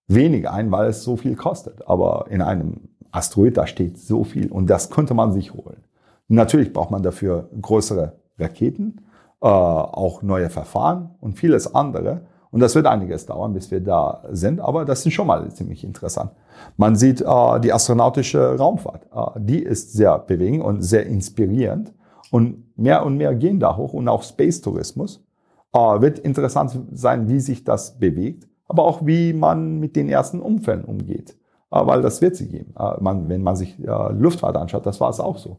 wenig 0.07 0.49
ein, 0.49 0.71
weil 0.71 0.89
es 0.89 1.03
so 1.03 1.17
viel 1.17 1.35
kostet. 1.35 1.87
Aber 1.89 2.27
in 2.31 2.41
einem 2.41 2.91
Asteroid, 3.11 3.57
da 3.57 3.67
steht 3.67 3.99
so 3.99 4.23
viel 4.23 4.53
und 4.53 4.71
das 4.71 4.89
könnte 4.89 5.15
man 5.15 5.33
sich 5.33 5.53
holen. 5.53 5.83
Natürlich 6.29 6.73
braucht 6.73 6.93
man 6.93 7.03
dafür 7.03 7.51
größere 7.61 8.13
Raketen, 8.39 9.01
äh, 9.43 9.49
auch 9.49 10.23
neue 10.23 10.49
Verfahren 10.49 11.17
und 11.21 11.37
vieles 11.37 11.75
andere. 11.75 12.21
Und 12.51 12.61
das 12.61 12.75
wird 12.75 12.87
einiges 12.87 13.27
dauern, 13.27 13.53
bis 13.55 13.71
wir 13.71 13.81
da 13.81 14.25
sind, 14.31 14.61
aber 14.61 14.85
das 14.85 15.07
ist 15.07 15.13
schon 15.13 15.29
mal 15.29 15.49
ziemlich 15.53 15.85
interessant. 15.85 16.33
Man 16.77 16.97
sieht 16.97 17.21
äh, 17.21 17.61
die 17.61 17.73
astronautische 17.73 18.57
Raumfahrt. 18.57 19.07
Äh, 19.15 19.41
die 19.41 19.63
ist 19.63 19.93
sehr 19.93 20.19
bewegend 20.19 20.65
und 20.65 20.83
sehr 20.83 21.07
inspirierend. 21.07 21.93
Und 22.33 22.77
mehr 22.77 23.05
und 23.05 23.17
mehr 23.17 23.35
gehen 23.35 23.61
da 23.61 23.77
hoch 23.77 23.93
und 23.93 24.09
auch 24.09 24.23
Space-Tourismus. 24.23 25.25
Äh, 25.73 25.79
wird 25.79 26.19
interessant 26.19 26.77
sein, 26.93 27.29
wie 27.29 27.41
sich 27.41 27.63
das 27.63 27.99
bewegt, 27.99 28.49
aber 28.67 28.85
auch 28.85 29.07
wie 29.07 29.33
man 29.33 29.79
mit 29.79 29.95
den 29.95 30.09
ersten 30.09 30.41
Umfällen 30.41 30.85
umgeht. 30.85 31.37
Äh, 31.71 31.87
weil 31.87 32.03
das 32.03 32.21
wird 32.21 32.37
sie 32.37 32.49
geben. 32.49 32.75
Äh, 32.79 33.01
man, 33.01 33.29
wenn 33.29 33.43
man 33.43 33.57
sich 33.57 33.79
äh, 33.79 34.13
Luftfahrt 34.13 34.57
anschaut, 34.57 34.87
das 34.87 35.01
war 35.01 35.11
es 35.11 35.21
auch 35.21 35.39
so. 35.39 35.59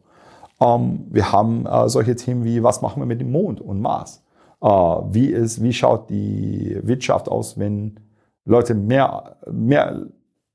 Ähm, 0.60 1.06
wir 1.10 1.32
haben 1.32 1.66
solche 1.88 2.16
Themen 2.16 2.44
wie, 2.44 2.62
was 2.62 2.82
machen 2.82 3.02
wir 3.02 3.08
mit 3.08 3.22
dem 3.22 3.32
Mond 3.32 3.62
und 3.62 3.82
Mars? 3.82 4.24
Äh, 4.62 4.68
wie 4.68 5.28
ist, 5.28 5.62
wie 5.62 5.74
schaut 5.74 6.10
die 6.10 6.80
Wirtschaft 6.84 7.30
aus, 7.30 7.58
wenn 7.58 8.00
Leute 8.46 8.74
mehr, 8.74 9.38
mehr, 9.52 10.08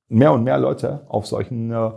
mehr 0.09 0.33
und 0.33 0.45
mehr 0.45 0.59
Leute 0.59 1.03
auf 1.09 1.27
solchen 1.27 1.71
äh, 1.71 1.91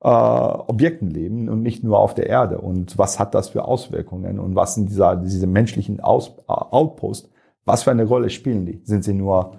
äh, 0.00 0.08
Objekten 0.08 1.10
leben 1.10 1.48
und 1.48 1.62
nicht 1.62 1.82
nur 1.82 1.98
auf 1.98 2.14
der 2.14 2.26
Erde. 2.26 2.58
Und 2.58 2.98
was 2.98 3.18
hat 3.18 3.34
das 3.34 3.48
für 3.48 3.64
Auswirkungen? 3.64 4.38
Und 4.38 4.54
was 4.54 4.74
sind 4.74 4.90
dieser, 4.90 5.16
diese 5.16 5.46
menschlichen 5.46 6.00
Aus, 6.00 6.30
äh, 6.48 6.52
Outposts? 6.52 7.30
Was 7.64 7.82
für 7.82 7.90
eine 7.90 8.04
Rolle 8.04 8.30
spielen 8.30 8.66
die? 8.66 8.80
Sind 8.84 9.02
sie 9.02 9.14
nur, 9.14 9.56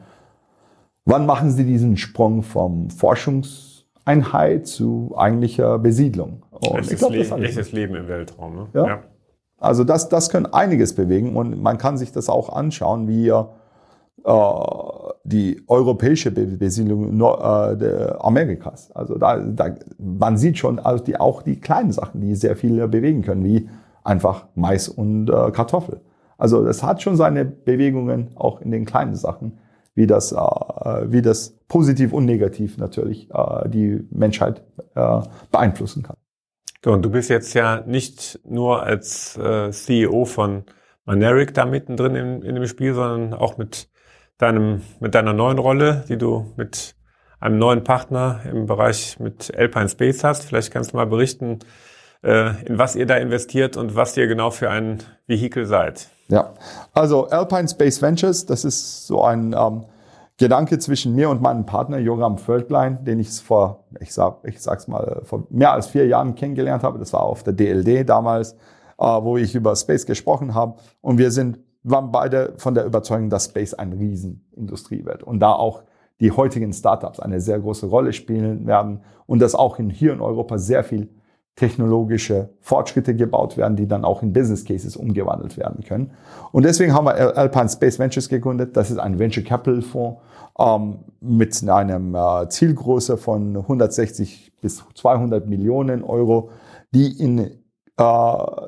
wann 1.05 1.25
machen 1.25 1.51
sie 1.51 1.65
diesen 1.65 1.97
Sprung 1.97 2.41
vom 2.43 2.89
Forschungseinheit 2.89 4.67
zu 4.67 5.13
eigentlicher 5.17 5.79
Besiedlung? 5.79 6.43
Und 6.51 6.79
echtes, 6.79 6.99
glaub, 6.99 7.11
Leben, 7.11 7.43
echtes 7.43 7.71
Leben 7.73 7.95
im 7.95 8.07
Weltraum. 8.07 8.55
Ne? 8.55 8.67
Ja. 8.73 8.87
ja. 8.87 9.03
Also 9.59 9.83
das, 9.83 10.09
das 10.09 10.29
können 10.29 10.45
einiges 10.45 10.93
bewegen 10.93 11.35
und 11.35 11.61
man 11.61 11.77
kann 11.77 11.97
sich 11.97 12.11
das 12.11 12.29
auch 12.29 12.49
anschauen, 12.49 13.07
wie 13.07 13.29
äh, 13.29 13.43
die 15.23 15.63
europäische 15.67 16.31
Besiedlung 16.31 17.19
äh, 17.19 18.13
Amerikas. 18.19 18.91
Also 18.91 19.17
da, 19.17 19.37
da, 19.37 19.75
man 19.97 20.37
sieht 20.37 20.57
schon 20.57 20.79
also 20.79 21.03
die, 21.03 21.19
auch 21.19 21.41
die 21.41 21.59
kleinen 21.59 21.91
Sachen, 21.91 22.21
die 22.21 22.35
sehr 22.35 22.55
viel 22.55 22.87
bewegen 22.87 23.21
können, 23.21 23.43
wie 23.43 23.69
einfach 24.03 24.47
Mais 24.55 24.89
und 24.89 25.29
äh, 25.29 25.51
Kartoffel. 25.51 26.01
Also 26.37 26.63
das 26.63 26.83
hat 26.83 27.01
schon 27.01 27.15
seine 27.15 27.45
Bewegungen 27.45 28.29
auch 28.35 28.61
in 28.61 28.71
den 28.71 28.85
kleinen 28.85 29.15
Sachen, 29.15 29.57
wie 29.95 30.07
das, 30.07 30.31
äh, 30.31 30.37
wie 30.37 31.21
das 31.21 31.55
positiv 31.67 32.13
und 32.13 32.25
negativ 32.25 32.77
natürlich 32.77 33.29
äh, 33.33 33.69
die 33.69 34.05
Menschheit 34.11 34.61
äh, 34.93 35.21
beeinflussen 35.51 36.03
kann. 36.03 36.16
So, 36.87 36.93
und 36.93 37.01
du 37.01 37.09
bist 37.09 37.29
jetzt 37.29 37.53
ja 37.53 37.83
nicht 37.85 38.39
nur 38.45 38.81
als 38.81 39.35
äh, 39.35 39.71
CEO 39.71 40.23
von 40.23 40.63
Maneric 41.03 41.53
da 41.53 41.65
mittendrin 41.65 42.15
in, 42.15 42.41
in 42.43 42.55
dem 42.55 42.65
Spiel, 42.65 42.93
sondern 42.93 43.33
auch 43.33 43.57
mit 43.57 43.89
deinem, 44.37 44.83
mit 45.01 45.13
deiner 45.13 45.33
neuen 45.33 45.57
Rolle, 45.57 46.05
die 46.07 46.17
du 46.17 46.53
mit 46.55 46.95
einem 47.41 47.57
neuen 47.59 47.83
Partner 47.83 48.39
im 48.49 48.67
Bereich 48.67 49.19
mit 49.19 49.53
Alpine 49.53 49.89
Space 49.89 50.23
hast. 50.23 50.45
Vielleicht 50.45 50.71
kannst 50.71 50.93
du 50.93 50.95
mal 50.95 51.07
berichten, 51.07 51.59
äh, 52.23 52.51
in 52.63 52.77
was 52.77 52.95
ihr 52.95 53.05
da 53.05 53.17
investiert 53.17 53.75
und 53.75 53.97
was 53.97 54.15
ihr 54.15 54.27
genau 54.27 54.49
für 54.49 54.69
ein 54.69 54.99
Vehikel 55.25 55.65
seid. 55.65 56.07
Ja, 56.29 56.53
also 56.93 57.27
Alpine 57.27 57.67
Space 57.67 58.01
Ventures, 58.01 58.45
das 58.45 58.63
ist 58.63 59.07
so 59.07 59.25
ein 59.25 59.51
ähm, 59.51 59.83
Gedanke 60.37 60.77
zwischen 60.77 61.15
mir 61.15 61.29
und 61.29 61.41
meinem 61.41 61.65
Partner 61.65 61.97
Joram 61.97 62.37
Völklein, 62.37 63.03
den 63.03 63.19
ich 63.19 63.29
vor, 63.41 63.85
ich 63.99 64.13
sag, 64.13 64.39
ich 64.43 64.61
sag's 64.61 64.87
mal, 64.87 65.21
vor 65.23 65.47
mehr 65.49 65.73
als 65.73 65.87
vier 65.87 66.05
Jahren 66.05 66.35
kennengelernt 66.35 66.83
habe. 66.83 66.99
Das 66.99 67.11
war 67.13 67.21
auf 67.21 67.43
der 67.43 67.53
DLD 67.53 68.07
damals, 68.07 68.53
äh, 68.99 69.05
wo 69.05 69.37
ich 69.37 69.55
über 69.55 69.75
Space 69.75 70.05
gesprochen 70.05 70.53
habe. 70.53 70.75
Und 71.01 71.17
wir 71.17 71.31
sind 71.31 71.59
waren 71.89 72.11
beide 72.11 72.53
von 72.57 72.75
der 72.75 72.85
Überzeugung, 72.85 73.29
dass 73.29 73.45
Space 73.45 73.73
eine 73.73 73.97
Riesenindustrie 73.97 75.05
wird 75.05 75.23
und 75.23 75.39
da 75.39 75.53
auch 75.53 75.83
die 76.19 76.31
heutigen 76.31 76.73
Startups 76.73 77.19
eine 77.19 77.39
sehr 77.39 77.59
große 77.59 77.85
Rolle 77.85 78.11
spielen 78.11 78.65
werden 78.65 79.01
und 79.25 79.39
dass 79.39 79.55
auch 79.55 79.79
in, 79.79 79.89
hier 79.89 80.13
in 80.13 80.21
Europa 80.21 80.57
sehr 80.57 80.83
viel 80.83 81.09
technologische 81.57 82.49
Fortschritte 82.61 83.15
gebaut 83.15 83.57
werden, 83.57 83.75
die 83.75 83.87
dann 83.87 84.05
auch 84.05 84.21
in 84.21 84.31
Business 84.31 84.63
Cases 84.63 84.95
umgewandelt 84.95 85.57
werden 85.57 85.83
können. 85.83 86.11
Und 86.51 86.63
deswegen 86.63 86.93
haben 86.93 87.05
wir 87.05 87.35
Alpine 87.35 87.67
Space 87.67 87.97
Ventures 87.97 88.29
gegründet. 88.29 88.77
Das 88.77 88.91
ist 88.91 88.99
ein 88.99 89.17
Venture 89.17 89.43
Capital 89.43 89.81
Fonds 89.81 90.21
ähm, 90.59 90.99
mit 91.19 91.67
einem 91.67 92.13
äh, 92.13 92.47
Zielgröße 92.47 93.17
von 93.17 93.57
160 93.57 94.53
bis 94.61 94.83
200 94.93 95.47
Millionen 95.47 96.03
Euro, 96.03 96.51
die 96.93 97.19
in 97.19 97.39
äh, 97.39 97.51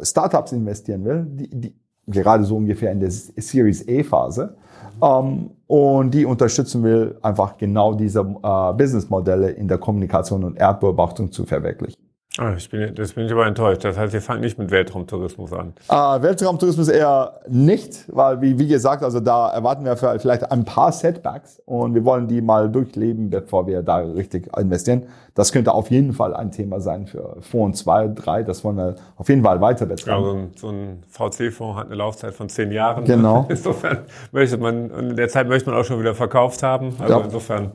Startups 0.02 0.52
investieren 0.52 1.06
will, 1.06 1.28
die, 1.30 1.50
die 1.50 1.76
gerade 2.08 2.44
so 2.44 2.58
ungefähr 2.58 2.92
in 2.92 3.02
der 3.02 3.12
Series 3.12 3.86
A-Phase. 3.88 4.58
Ähm, 5.00 5.52
und 5.68 6.12
die 6.12 6.26
unterstützen 6.26 6.82
will, 6.82 7.20
einfach 7.22 7.56
genau 7.56 7.94
diese 7.94 8.22
äh, 8.22 8.74
Businessmodelle 8.74 9.52
in 9.52 9.68
der 9.68 9.78
Kommunikation 9.78 10.44
und 10.44 10.58
Erdbeobachtung 10.58 11.32
zu 11.32 11.46
verwirklichen. 11.46 12.09
Ah, 12.38 12.54
ich 12.56 12.70
bin, 12.70 12.94
das 12.94 13.14
bin 13.14 13.26
ich 13.26 13.32
aber 13.32 13.48
enttäuscht. 13.48 13.84
Das 13.84 13.98
heißt, 13.98 14.14
ihr 14.14 14.22
fangt 14.22 14.42
nicht 14.42 14.60
mit 14.60 14.70
Weltraumtourismus 14.70 15.52
an. 15.52 15.74
Äh, 15.90 16.22
Weltraumtourismus 16.22 16.88
eher 16.88 17.42
nicht, 17.48 18.06
weil 18.08 18.40
wie, 18.40 18.60
wie 18.60 18.68
gesagt, 18.68 19.04
also 19.04 19.20
da 19.20 19.50
erwarten 19.50 19.84
wir 19.84 19.98
vielleicht 19.98 20.52
ein 20.52 20.64
paar 20.64 20.92
Setbacks 20.92 21.60
und 21.66 21.96
wir 21.96 22.06
wollen 22.06 22.28
die 22.28 22.42
mal 22.42 22.70
durchleben, 22.70 23.32
bevor 23.32 23.66
wir 23.66 23.82
da 23.82 23.98
richtig 23.98 24.56
investieren. 24.56 25.08
Das 25.34 25.52
könnte 25.52 25.74
auf 25.74 25.90
jeden 25.90 26.14
Fall 26.14 26.36
ein 26.36 26.52
Thema 26.52 26.80
sein 26.82 27.08
für 27.08 27.38
Fonds 27.42 27.80
2, 27.80 28.10
3. 28.10 28.44
Das 28.44 28.64
wollen 28.64 28.78
wir 28.78 28.96
auf 29.18 29.28
jeden 29.28 29.44
Fall 29.44 29.60
weiter 29.60 29.88
betreiben. 29.88 30.24
Also 30.24 30.50
so 30.56 30.70
ein 30.70 31.04
VC-Fonds 31.08 31.80
hat 31.80 31.88
eine 31.88 31.96
Laufzeit 31.96 32.34
von 32.36 32.48
zehn 32.48 32.72
Jahren. 32.72 33.06
Genau. 33.06 33.48
Insofern 33.50 34.06
möchte 34.32 34.58
man, 34.58 34.92
in 34.92 35.16
der 35.16 35.30
Zeit 35.30 35.48
möchte 35.48 35.72
man 35.72 35.80
auch 35.80 35.86
schon 35.86 36.00
wieder 36.00 36.14
verkauft 36.14 36.62
haben. 36.62 36.94
Also 37.00 37.20
ja. 37.20 37.26
insofern 37.26 37.72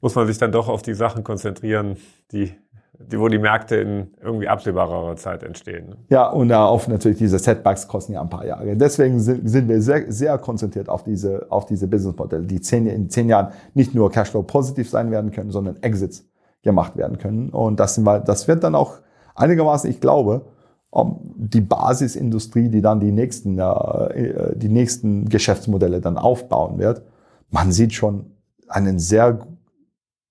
muss 0.00 0.14
man 0.14 0.26
sich 0.26 0.38
dann 0.38 0.52
doch 0.52 0.68
auf 0.68 0.82
die 0.82 0.94
Sachen 0.94 1.24
konzentrieren, 1.24 1.96
die 2.32 2.52
die, 2.98 3.18
wo 3.18 3.28
die 3.28 3.38
Märkte 3.38 3.76
in 3.76 4.08
irgendwie 4.22 4.48
absehbarer 4.48 5.16
Zeit 5.16 5.42
entstehen. 5.42 5.96
Ja, 6.08 6.28
und 6.28 6.52
auch 6.52 6.86
natürlich 6.86 7.18
diese 7.18 7.38
Setbacks 7.38 7.86
kosten 7.86 8.12
ja 8.12 8.20
ein 8.20 8.28
paar 8.28 8.46
Jahre. 8.46 8.76
Deswegen 8.76 9.20
sind, 9.20 9.48
sind 9.48 9.68
wir 9.68 9.80
sehr, 9.80 10.10
sehr 10.10 10.38
konzentriert 10.38 10.88
auf 10.88 11.04
diese, 11.04 11.46
auf 11.50 11.66
diese 11.66 11.86
Businessmodelle, 11.88 12.46
die 12.46 12.60
zehn, 12.60 12.86
in 12.86 13.10
zehn 13.10 13.28
Jahren 13.28 13.52
nicht 13.74 13.94
nur 13.94 14.10
Cashflow 14.10 14.42
positiv 14.42 14.88
sein 14.88 15.10
werden 15.10 15.30
können, 15.30 15.50
sondern 15.50 15.82
Exits 15.82 16.24
gemacht 16.62 16.96
werden 16.96 17.18
können. 17.18 17.50
Und 17.50 17.78
das, 17.78 17.94
sind 17.94 18.04
wir, 18.04 18.20
das 18.20 18.48
wird 18.48 18.64
dann 18.64 18.74
auch 18.74 18.98
einigermaßen, 19.34 19.88
ich 19.90 20.00
glaube, 20.00 20.46
die 20.94 21.60
Basisindustrie, 21.60 22.68
die 22.68 22.80
dann 22.80 23.00
die 23.00 23.12
nächsten, 23.12 23.58
äh, 23.58 24.56
die 24.56 24.68
nächsten 24.68 25.28
Geschäftsmodelle 25.28 26.00
dann 26.00 26.16
aufbauen 26.16 26.78
wird. 26.78 27.02
Man 27.50 27.70
sieht 27.72 27.92
schon 27.92 28.32
einen 28.68 28.98
sehr, 28.98 29.46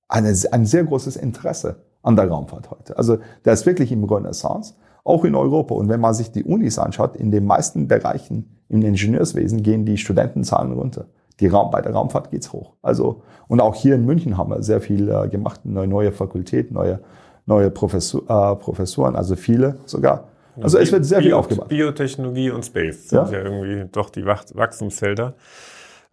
eine, 0.08 0.36
ein 0.52 0.66
sehr 0.66 0.84
großes 0.84 1.18
Interesse 1.18 1.85
an 2.06 2.16
der 2.16 2.30
Raumfahrt 2.30 2.70
heute. 2.72 2.98
Also 2.98 3.18
der 3.44 3.54
ist 3.54 3.66
wirklich 3.66 3.92
im 3.92 4.04
Renaissance, 4.04 4.76
auch 5.04 5.26
in 5.26 5.36
Europa. 5.36 5.76
Und 5.76 5.90
wenn 5.90 6.00
man 6.00 6.14
sich 6.14 6.32
die 6.32 6.44
Unis 6.44 6.78
anschaut, 6.78 7.16
in 7.16 7.32
den 7.32 7.46
meisten 7.46 7.88
Bereichen 7.88 8.58
im 8.70 8.82
Ingenieurswesen 8.82 9.64
gehen 9.64 9.86
die 9.86 9.98
Studentenzahlen 9.98 10.72
runter. 10.72 11.06
Die 11.40 11.48
Raum, 11.48 11.72
bei 11.72 11.82
der 11.82 11.94
Raumfahrt 11.94 12.32
geht's 12.32 12.54
hoch. 12.54 12.74
Also, 12.82 13.22
und 13.48 13.60
auch 13.60 13.76
hier 13.76 13.96
in 13.96 14.06
München 14.06 14.38
haben 14.38 14.52
wir 14.52 14.64
sehr 14.64 14.82
viel 14.82 15.10
äh, 15.10 15.28
gemacht, 15.28 15.62
eine 15.66 15.86
neue 15.86 16.12
Fakultät, 16.12 16.72
neue, 16.72 17.02
neue 17.46 17.70
Professor, 17.72 18.22
äh, 18.22 18.56
Professoren, 18.56 19.16
also 19.16 19.36
viele 19.36 19.78
sogar. 19.86 20.30
Also 20.62 20.78
es 20.78 20.92
wird 20.92 21.04
sehr 21.04 21.20
Bio, 21.20 21.26
viel 21.26 21.34
aufgebaut. 21.34 21.68
Biotechnologie 21.68 22.52
und 22.52 22.64
Space 22.64 23.10
sind 23.10 23.30
ja, 23.30 23.40
ja 23.40 23.44
irgendwie 23.44 23.90
doch 23.92 24.10
die 24.10 24.26
Wachstumsfelder. 24.26 25.34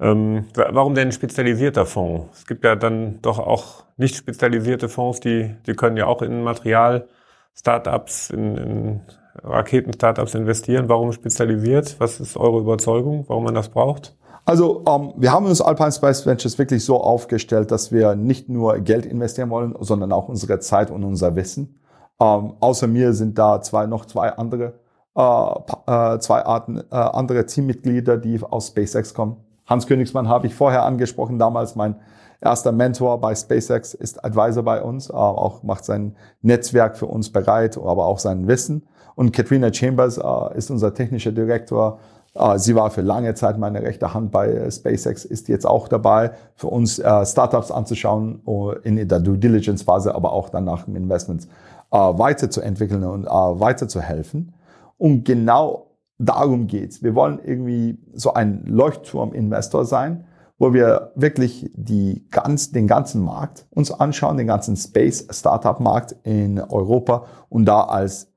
Ähm, 0.02 0.46
warum 0.54 0.96
denn 0.96 1.12
spezialisierter 1.12 1.86
Fonds? 1.86 2.40
Es 2.40 2.46
gibt 2.46 2.64
ja 2.64 2.74
dann 2.74 3.20
doch 3.22 3.38
auch 3.38 3.84
nicht 3.96 4.16
spezialisierte 4.16 4.88
Fonds, 4.88 5.20
die, 5.20 5.54
die 5.66 5.74
können 5.74 5.96
ja 5.96 6.06
auch 6.06 6.22
in 6.22 6.42
Material, 6.42 7.06
Startups, 7.54 8.30
in, 8.30 8.56
in 8.56 9.00
Raketen-Startups 9.44 10.34
investieren. 10.34 10.88
Warum 10.88 11.12
spezialisiert? 11.12 11.96
Was 12.00 12.18
ist 12.18 12.36
eure 12.36 12.58
Überzeugung, 12.58 13.24
warum 13.28 13.44
man 13.44 13.54
das 13.54 13.68
braucht? 13.68 14.16
Also 14.44 14.82
ähm, 14.88 15.12
wir 15.16 15.30
haben 15.30 15.46
uns 15.46 15.60
Alpine 15.60 15.92
Spice 15.92 16.26
Ventures 16.26 16.58
wirklich 16.58 16.84
so 16.84 17.00
aufgestellt, 17.00 17.70
dass 17.70 17.92
wir 17.92 18.16
nicht 18.16 18.48
nur 18.48 18.80
Geld 18.80 19.06
investieren 19.06 19.50
wollen, 19.50 19.76
sondern 19.78 20.10
auch 20.10 20.28
unsere 20.28 20.58
Zeit 20.58 20.90
und 20.90 21.04
unser 21.04 21.36
Wissen. 21.36 21.78
Ähm, 22.20 22.54
außer 22.58 22.88
mir 22.88 23.12
sind 23.12 23.38
da 23.38 23.60
zwei, 23.60 23.86
noch 23.86 24.06
zwei 24.06 24.30
andere, 24.30 24.80
äh, 25.14 25.20
äh, 25.22 26.18
zwei 26.18 26.44
Arten, 26.44 26.78
äh, 26.78 26.96
andere 26.96 27.46
Teammitglieder, 27.46 28.16
die 28.16 28.42
aus 28.42 28.68
SpaceX 28.68 29.14
kommen. 29.14 29.36
Hans 29.66 29.86
Königsmann 29.86 30.28
habe 30.28 30.46
ich 30.46 30.54
vorher 30.54 30.84
angesprochen, 30.84 31.38
damals 31.38 31.76
mein 31.76 31.96
erster 32.42 32.72
Mentor 32.72 33.20
bei 33.20 33.34
SpaceX, 33.34 33.94
ist 33.94 34.24
Advisor 34.24 34.62
bei 34.62 34.82
uns, 34.82 35.08
äh, 35.08 35.12
auch 35.12 35.62
macht 35.62 35.84
sein 35.84 36.16
Netzwerk 36.42 36.96
für 36.96 37.06
uns 37.06 37.30
bereit, 37.30 37.78
aber 37.78 38.06
auch 38.06 38.18
sein 38.18 38.48
Wissen. 38.48 38.82
Und 39.14 39.32
Katrina 39.32 39.72
Chambers 39.72 40.18
äh, 40.18 40.58
ist 40.58 40.70
unser 40.70 40.92
technischer 40.92 41.32
Direktor. 41.32 42.00
Äh, 42.34 42.58
sie 42.58 42.74
war 42.74 42.90
für 42.90 43.02
lange 43.02 43.34
Zeit 43.34 43.58
meine 43.58 43.82
rechte 43.82 44.12
Hand 44.12 44.32
bei 44.32 44.68
SpaceX, 44.70 45.24
ist 45.24 45.48
jetzt 45.48 45.66
auch 45.66 45.88
dabei, 45.88 46.32
für 46.56 46.68
uns 46.68 46.94
Startups 46.94 47.70
anzuschauen 47.70 48.42
in 48.82 49.08
der 49.08 49.20
Due 49.20 49.38
Diligence 49.38 49.82
Phase, 49.82 50.14
aber 50.14 50.32
auch 50.32 50.48
dann 50.48 50.64
nach 50.64 50.84
dem 50.84 50.96
Investment 50.96 51.46
weiterzuentwickeln 51.90 53.04
und 53.04 53.26
weiterzuhelfen. 53.26 54.54
Und 54.96 55.24
genau 55.24 55.91
darum 56.22 56.66
geht's. 56.66 57.02
Wir 57.02 57.14
wollen 57.14 57.40
irgendwie 57.44 57.98
so 58.14 58.34
ein 58.34 58.64
Leuchtturm-Investor 58.66 59.84
sein, 59.84 60.24
wo 60.58 60.72
wir 60.72 61.12
wirklich 61.16 61.70
die 61.74 62.26
ganz, 62.30 62.70
den 62.70 62.86
ganzen 62.86 63.22
Markt 63.22 63.66
uns 63.70 63.90
anschauen, 63.90 64.36
den 64.36 64.46
ganzen 64.46 64.76
Space-Startup-Markt 64.76 66.16
in 66.22 66.60
Europa 66.60 67.26
und 67.48 67.64
da 67.64 67.82
als 67.82 68.32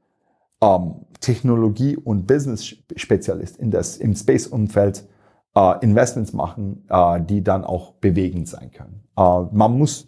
ähm, 0.62 1.06
Technologie- 1.20 1.98
und 1.98 2.26
Business-Spezialist 2.26 3.58
in 3.58 3.72
das, 3.72 3.98
im 3.98 4.16
Space-Umfeld 4.16 5.08
äh, 5.56 5.84
Investments 5.84 6.34
machen, 6.34 6.86
äh, 6.90 7.22
die 7.22 7.44
dann 7.44 7.64
auch 7.64 7.94
bewegend 7.94 8.48
sein 8.48 8.72
können. 8.72 9.04
Äh, 9.18 9.42
man 9.52 9.78
muss 9.78 10.08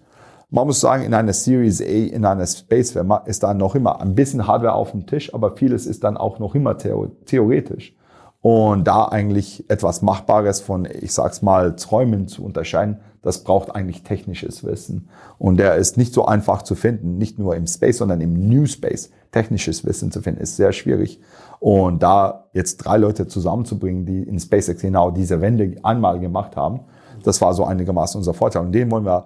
man 0.50 0.66
muss 0.66 0.80
sagen, 0.80 1.04
in 1.04 1.14
einer 1.14 1.34
Series 1.34 1.82
A, 1.82 1.86
in 1.86 2.26
einer 2.26 2.48
Space-Firma 2.48 3.18
ist 3.26 3.44
da 3.44 3.54
noch 3.54 3.76
immer 3.76 4.00
ein 4.02 4.16
bisschen 4.16 4.48
Hardware 4.48 4.74
auf 4.74 4.92
dem 4.92 5.06
Tisch, 5.06 5.34
aber 5.34 5.56
vieles 5.56 5.86
ist 5.86 6.04
dann 6.04 6.18
auch 6.18 6.40
noch 6.40 6.56
immer 6.56 6.78
theoretisch. 6.78 7.94
Und 8.40 8.88
da 8.88 9.06
eigentlich 9.06 9.70
etwas 9.70 10.02
Machbares 10.02 10.62
von, 10.62 10.88
ich 11.02 11.12
sag's 11.14 11.42
mal, 11.42 11.76
Träumen 11.76 12.28
zu 12.28 12.46
unterscheiden, 12.46 13.02
das 13.22 13.44
braucht 13.44 13.76
eigentlich 13.76 14.04
technisches 14.04 14.64
Wissen. 14.64 15.10
Und 15.38 15.58
der 15.58 15.76
ist 15.76 15.98
nicht 15.98 16.14
so 16.14 16.26
einfach 16.26 16.62
zu 16.62 16.76
finden, 16.76 17.18
nicht 17.18 17.40
nur 17.40 17.56
im 17.58 17.68
Space, 17.68 17.98
sondern 17.98 18.22
im 18.22 18.48
New 18.48 18.66
Space. 18.68 19.10
Technisches 19.32 19.86
Wissen 19.86 20.12
zu 20.12 20.22
finden, 20.22 20.40
ist 20.40 20.56
sehr 20.56 20.72
schwierig. 20.72 21.20
Und 21.60 22.04
da 22.04 22.46
jetzt 22.54 22.78
drei 22.78 22.98
Leute 22.98 23.28
zusammenzubringen, 23.28 24.06
die 24.06 24.24
in 24.24 24.40
SpaceX 24.40 24.82
genau 24.82 25.12
diese 25.12 25.42
Wende 25.42 25.76
einmal 25.84 26.20
gemacht 26.20 26.56
haben, 26.56 26.82
das 27.24 27.42
war 27.42 27.54
so 27.54 27.66
einigermaßen 27.66 28.18
unser 28.18 28.34
Vorteil. 28.34 28.62
Und 28.62 28.72
den 28.72 28.90
wollen 28.92 29.06
wir 29.06 29.26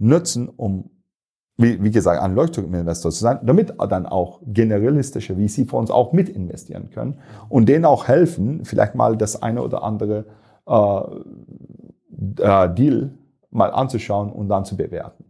nutzen, 0.00 0.48
um, 0.48 0.90
wie, 1.56 1.82
wie 1.82 1.90
gesagt, 1.90 2.20
ein 2.20 2.34
Leuchtturminvestor 2.34 3.12
zu 3.12 3.20
sein, 3.20 3.38
damit 3.42 3.74
dann 3.88 4.06
auch 4.06 4.40
generalistische 4.46 5.36
VC-Fonds 5.36 5.90
auch 5.90 6.12
mit 6.12 6.28
investieren 6.28 6.90
können 6.90 7.18
und 7.48 7.68
denen 7.68 7.84
auch 7.84 8.08
helfen, 8.08 8.64
vielleicht 8.64 8.94
mal 8.94 9.16
das 9.16 9.42
eine 9.42 9.62
oder 9.62 9.82
andere 9.82 10.24
äh, 10.66 11.00
äh, 12.42 12.74
Deal 12.74 13.10
mal 13.50 13.70
anzuschauen 13.70 14.32
und 14.32 14.48
dann 14.48 14.64
zu 14.64 14.76
bewerten. 14.76 15.24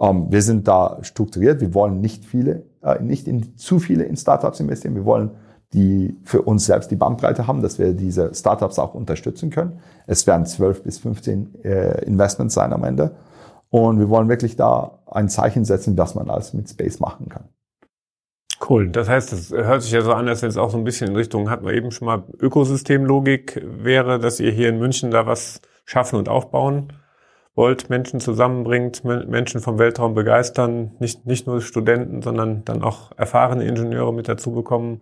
Ähm, 0.00 0.26
wir 0.30 0.42
sind 0.42 0.66
da 0.66 0.98
strukturiert. 1.02 1.60
Wir 1.60 1.74
wollen 1.74 2.00
nicht 2.00 2.24
viele, 2.24 2.64
äh, 2.82 3.00
nicht 3.02 3.28
in 3.28 3.56
zu 3.56 3.78
viele 3.78 4.04
in 4.04 4.16
Startups 4.16 4.60
investieren. 4.60 4.94
Wir 4.94 5.04
wollen 5.04 5.30
die 5.72 6.16
für 6.24 6.42
uns 6.42 6.66
selbst 6.66 6.90
die 6.90 6.96
Bandbreite 6.96 7.46
haben, 7.46 7.62
dass 7.62 7.78
wir 7.78 7.92
diese 7.92 8.34
Startups 8.34 8.78
auch 8.78 8.94
unterstützen 8.94 9.50
können. 9.50 9.78
Es 10.06 10.26
werden 10.26 10.44
12 10.44 10.82
bis 10.82 10.98
15 10.98 11.62
äh, 11.62 12.04
Investments 12.04 12.54
sein 12.54 12.72
am 12.72 12.82
Ende. 12.82 13.12
Und 13.70 13.98
wir 13.98 14.08
wollen 14.08 14.28
wirklich 14.28 14.56
da 14.56 14.98
ein 15.06 15.28
Zeichen 15.28 15.64
setzen, 15.64 15.96
dass 15.96 16.14
man 16.14 16.28
alles 16.28 16.52
mit 16.52 16.68
Space 16.68 17.00
machen 17.00 17.28
kann. 17.28 17.48
Cool. 18.68 18.90
Das 18.90 19.08
heißt, 19.08 19.32
das 19.32 19.50
hört 19.50 19.82
sich 19.82 19.92
ja 19.92 20.02
so 20.02 20.12
an, 20.12 20.28
als 20.28 20.42
wenn 20.42 20.50
es 20.50 20.58
auch 20.58 20.70
so 20.70 20.76
ein 20.76 20.84
bisschen 20.84 21.08
in 21.08 21.16
Richtung, 21.16 21.48
hatten 21.48 21.64
wir 21.64 21.72
eben 21.72 21.90
schon 21.92 22.06
mal 22.06 22.24
Ökosystemlogik 22.38 23.62
wäre, 23.64 24.18
dass 24.18 24.38
ihr 24.38 24.50
hier 24.50 24.68
in 24.68 24.78
München 24.78 25.10
da 25.10 25.26
was 25.26 25.62
schaffen 25.84 26.16
und 26.16 26.28
aufbauen 26.28 26.92
wollt, 27.54 27.90
Menschen 27.90 28.20
zusammenbringt, 28.20 29.02
Menschen 29.04 29.60
vom 29.60 29.78
Weltraum 29.78 30.14
begeistern, 30.14 30.92
nicht, 30.98 31.26
nicht 31.26 31.46
nur 31.46 31.60
Studenten, 31.60 32.22
sondern 32.22 32.64
dann 32.64 32.82
auch 32.82 33.12
erfahrene 33.16 33.64
Ingenieure 33.64 34.12
mit 34.12 34.28
dazu 34.28 34.52
bekommen 34.52 35.00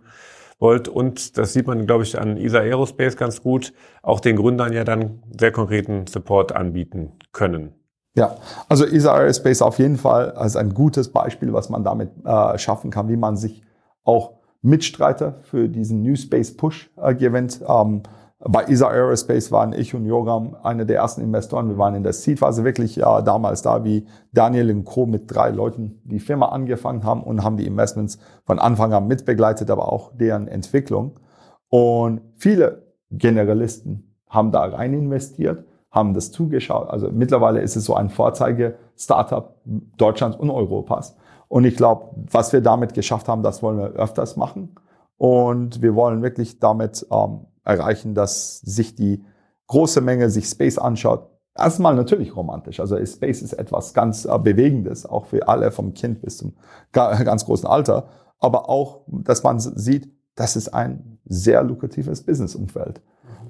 wollt. 0.57 0.87
Und 0.87 1.37
das 1.37 1.53
sieht 1.53 1.67
man, 1.67 1.85
glaube 1.85 2.03
ich, 2.03 2.19
an 2.19 2.37
ESA 2.37 2.59
Aerospace 2.59 3.17
ganz 3.17 3.41
gut, 3.41 3.73
auch 4.01 4.19
den 4.19 4.35
Gründern 4.35 4.73
ja 4.73 4.83
dann 4.83 5.23
sehr 5.37 5.51
konkreten 5.51 6.07
Support 6.07 6.53
anbieten 6.53 7.13
können. 7.31 7.78
Ja, 8.15 8.35
also 8.67 8.85
ESA 8.85 9.13
Aerospace 9.13 9.61
auf 9.61 9.79
jeden 9.79 9.97
Fall 9.97 10.31
als 10.31 10.55
ein 10.55 10.73
gutes 10.73 11.11
Beispiel, 11.11 11.53
was 11.53 11.69
man 11.69 11.83
damit 11.83 12.09
äh, 12.25 12.57
schaffen 12.57 12.89
kann, 12.89 13.07
wie 13.07 13.17
man 13.17 13.37
sich 13.37 13.63
auch 14.03 14.33
Mitstreiter 14.61 15.35
für 15.43 15.69
diesen 15.69 16.01
New 16.01 16.15
Space 16.15 16.55
Push 16.55 16.89
äh, 16.97 17.13
gewinnt. 17.13 17.61
Ähm, 17.67 18.03
bei 18.39 18.63
ESA 18.63 18.87
Aerospace 18.87 19.51
waren 19.51 19.73
ich 19.73 19.93
und 19.93 20.05
Joram 20.05 20.55
eine 20.63 20.85
der 20.85 20.97
ersten 20.97 21.21
Investoren. 21.21 21.67
Wir 21.67 21.77
waren 21.77 21.95
in 21.95 22.03
der 22.03 22.13
Seed-Phase 22.13 22.63
wirklich 22.63 22.95
ja, 22.95 23.21
damals 23.21 23.61
da, 23.61 23.83
wie 23.83 24.07
Daniel 24.31 24.71
und 24.71 24.85
Co. 24.85 25.05
mit 25.05 25.23
drei 25.33 25.49
Leuten 25.49 26.01
die 26.05 26.19
Firma 26.19 26.47
angefangen 26.47 27.03
haben 27.03 27.21
und 27.21 27.43
haben 27.43 27.57
die 27.57 27.67
Investments 27.67 28.17
von 28.45 28.57
Anfang 28.57 28.93
an 28.93 29.07
mitbegleitet, 29.07 29.69
aber 29.69 29.91
auch 29.91 30.11
deren 30.15 30.47
Entwicklung. 30.47 31.19
Und 31.67 32.21
viele 32.37 32.93
Generalisten 33.11 34.15
haben 34.29 34.51
da 34.51 34.63
rein 34.63 34.93
investiert, 34.93 35.65
haben 35.91 36.13
das 36.13 36.31
zugeschaut. 36.31 36.89
Also 36.89 37.09
mittlerweile 37.11 37.61
ist 37.61 37.75
es 37.75 37.85
so 37.85 37.95
ein 37.95 38.09
Vorzeige-Startup 38.09 39.55
Deutschlands 39.97 40.37
und 40.37 40.49
Europas. 40.51 41.15
Und 41.47 41.65
ich 41.65 41.75
glaube, 41.75 42.11
was 42.31 42.53
wir 42.53 42.61
damit 42.61 42.93
geschafft 42.93 43.27
haben, 43.27 43.41
das 43.41 43.63
wollen 43.63 43.79
wir 43.79 43.87
öfters 43.93 44.35
machen. 44.35 44.75
Und 45.17 45.81
wir 45.81 45.95
wollen 45.95 46.21
wirklich 46.21 46.59
damit 46.59 47.05
ähm, 47.11 47.47
erreichen, 47.63 48.13
dass 48.13 48.59
sich 48.59 48.95
die 48.95 49.23
große 49.67 50.01
Menge 50.01 50.29
sich 50.29 50.45
Space 50.45 50.77
anschaut. 50.77 51.27
Erstmal 51.57 51.95
natürlich 51.95 52.35
romantisch. 52.35 52.79
Also 52.79 53.03
Space 53.03 53.41
ist 53.41 53.53
etwas 53.53 53.93
ganz 53.93 54.25
äh, 54.25 54.39
Bewegendes, 54.39 55.05
auch 55.05 55.25
für 55.25 55.47
alle 55.47 55.71
vom 55.71 55.93
Kind 55.93 56.21
bis 56.21 56.37
zum 56.37 56.53
ganz 56.91 57.45
großen 57.45 57.67
Alter. 57.67 58.07
Aber 58.39 58.69
auch, 58.69 59.01
dass 59.07 59.43
man 59.43 59.59
sieht, 59.59 60.09
das 60.35 60.55
ist 60.55 60.69
ein 60.69 61.19
sehr 61.25 61.63
lukratives 61.63 62.23
Businessumfeld. 62.23 63.01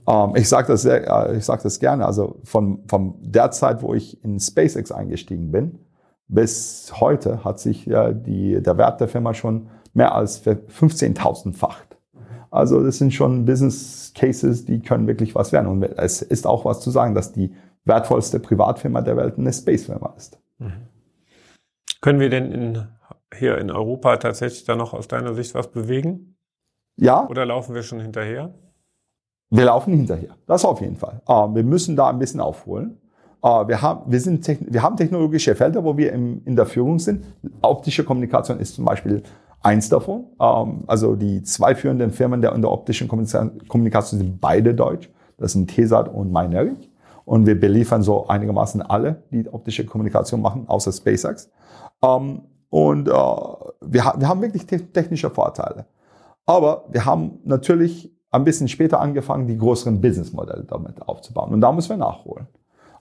Ähm, 0.09 0.35
ich 0.35 0.49
sage 0.49 0.67
das, 0.67 0.81
sehr, 0.81 1.07
äh, 1.07 1.37
ich 1.37 1.45
sag 1.45 1.61
das 1.61 1.79
gerne. 1.79 2.05
Also 2.05 2.39
von, 2.43 2.83
von 2.87 3.15
der 3.21 3.51
Zeit, 3.51 3.81
wo 3.81 3.93
ich 3.93 4.23
in 4.23 4.39
SpaceX 4.39 4.91
eingestiegen 4.91 5.51
bin, 5.51 5.79
bis 6.27 6.91
heute 6.99 7.43
hat 7.43 7.59
sich 7.59 7.85
die, 7.85 8.61
der 8.61 8.77
Wert 8.77 9.01
der 9.01 9.07
Firma 9.07 9.33
schon 9.33 9.67
mehr 9.93 10.13
als 10.13 10.45
15.000-facht. 10.45 11.97
Also 12.51 12.83
das 12.83 12.97
sind 12.97 13.13
schon 13.13 13.45
Business 13.45 14.11
Cases, 14.15 14.65
die 14.65 14.79
können 14.79 15.07
wirklich 15.07 15.33
was 15.33 15.51
werden. 15.51 15.67
Und 15.67 15.83
es 15.83 16.21
ist 16.21 16.45
auch 16.45 16.65
was 16.65 16.81
zu 16.81 16.91
sagen, 16.91 17.15
dass 17.15 17.31
die 17.31 17.55
wertvollste 17.85 18.39
Privatfirma 18.39 19.01
der 19.01 19.17
Welt 19.17 19.37
eine 19.37 19.53
Space-Firma 19.53 20.13
ist. 20.17 20.39
Mhm. 20.57 20.87
Können 22.01 22.19
wir 22.19 22.29
denn 22.29 22.51
in, 22.51 22.87
hier 23.35 23.57
in 23.57 23.71
Europa 23.71 24.17
tatsächlich 24.17 24.63
da 24.65 24.75
noch 24.75 24.93
aus 24.93 25.07
deiner 25.07 25.33
Sicht 25.33 25.53
was 25.55 25.69
bewegen? 25.69 26.37
Ja. 26.95 27.27
Oder 27.27 27.45
laufen 27.45 27.75
wir 27.75 27.83
schon 27.83 27.99
hinterher? 27.99 28.53
Wir 29.49 29.65
laufen 29.65 29.93
hinterher. 29.93 30.35
Das 30.45 30.63
auf 30.63 30.81
jeden 30.81 30.95
Fall. 30.95 31.21
Uh, 31.27 31.53
wir 31.53 31.63
müssen 31.63 31.95
da 31.95 32.09
ein 32.09 32.19
bisschen 32.19 32.39
aufholen. 32.39 32.97
Uh, 33.43 33.67
wir, 33.67 33.81
haben, 33.81 34.11
wir, 34.11 34.19
sind, 34.19 34.47
wir 34.47 34.83
haben 34.83 34.95
technologische 34.95 35.55
Felder, 35.55 35.83
wo 35.83 35.97
wir 35.97 36.13
in 36.13 36.55
der 36.55 36.65
Führung 36.65 36.99
sind. 36.99 37.23
Optische 37.61 38.03
Kommunikation 38.03 38.59
ist 38.59 38.75
zum 38.75 38.85
Beispiel 38.85 39.23
eins 39.61 39.89
davon. 39.89 40.25
Ähm, 40.39 40.83
also 40.87 41.15
die 41.15 41.43
zwei 41.43 41.75
führenden 41.75 42.11
Firmen 42.11 42.41
der 42.41 42.53
in 42.53 42.61
der 42.61 42.71
optischen 42.71 43.07
Kommunikation 43.07 44.19
sind 44.19 44.41
beide 44.41 44.73
deutsch. 44.73 45.09
Das 45.37 45.53
sind 45.53 45.67
Tesat 45.67 46.13
und 46.13 46.31
Myneric. 46.31 46.89
Und 47.25 47.45
wir 47.45 47.59
beliefern 47.59 48.01
so 48.01 48.27
einigermaßen 48.27 48.81
alle, 48.81 49.23
die 49.31 49.47
optische 49.47 49.85
Kommunikation 49.85 50.41
machen, 50.41 50.65
außer 50.67 50.91
SpaceX. 50.91 51.49
Ähm, 52.03 52.41
und 52.69 53.07
äh, 53.07 53.11
wir 53.11 54.05
haben 54.05 54.41
wirklich 54.41 54.65
technische 54.65 55.29
Vorteile. 55.29 55.85
Aber 56.45 56.85
wir 56.89 57.05
haben 57.05 57.39
natürlich 57.43 58.11
ein 58.31 58.43
bisschen 58.43 58.67
später 58.67 58.99
angefangen, 58.99 59.47
die 59.47 59.57
größeren 59.57 60.01
Businessmodelle 60.01 60.63
damit 60.63 61.01
aufzubauen. 61.01 61.53
Und 61.53 61.61
da 61.61 61.71
müssen 61.71 61.89
wir 61.89 61.97
nachholen. 61.97 62.47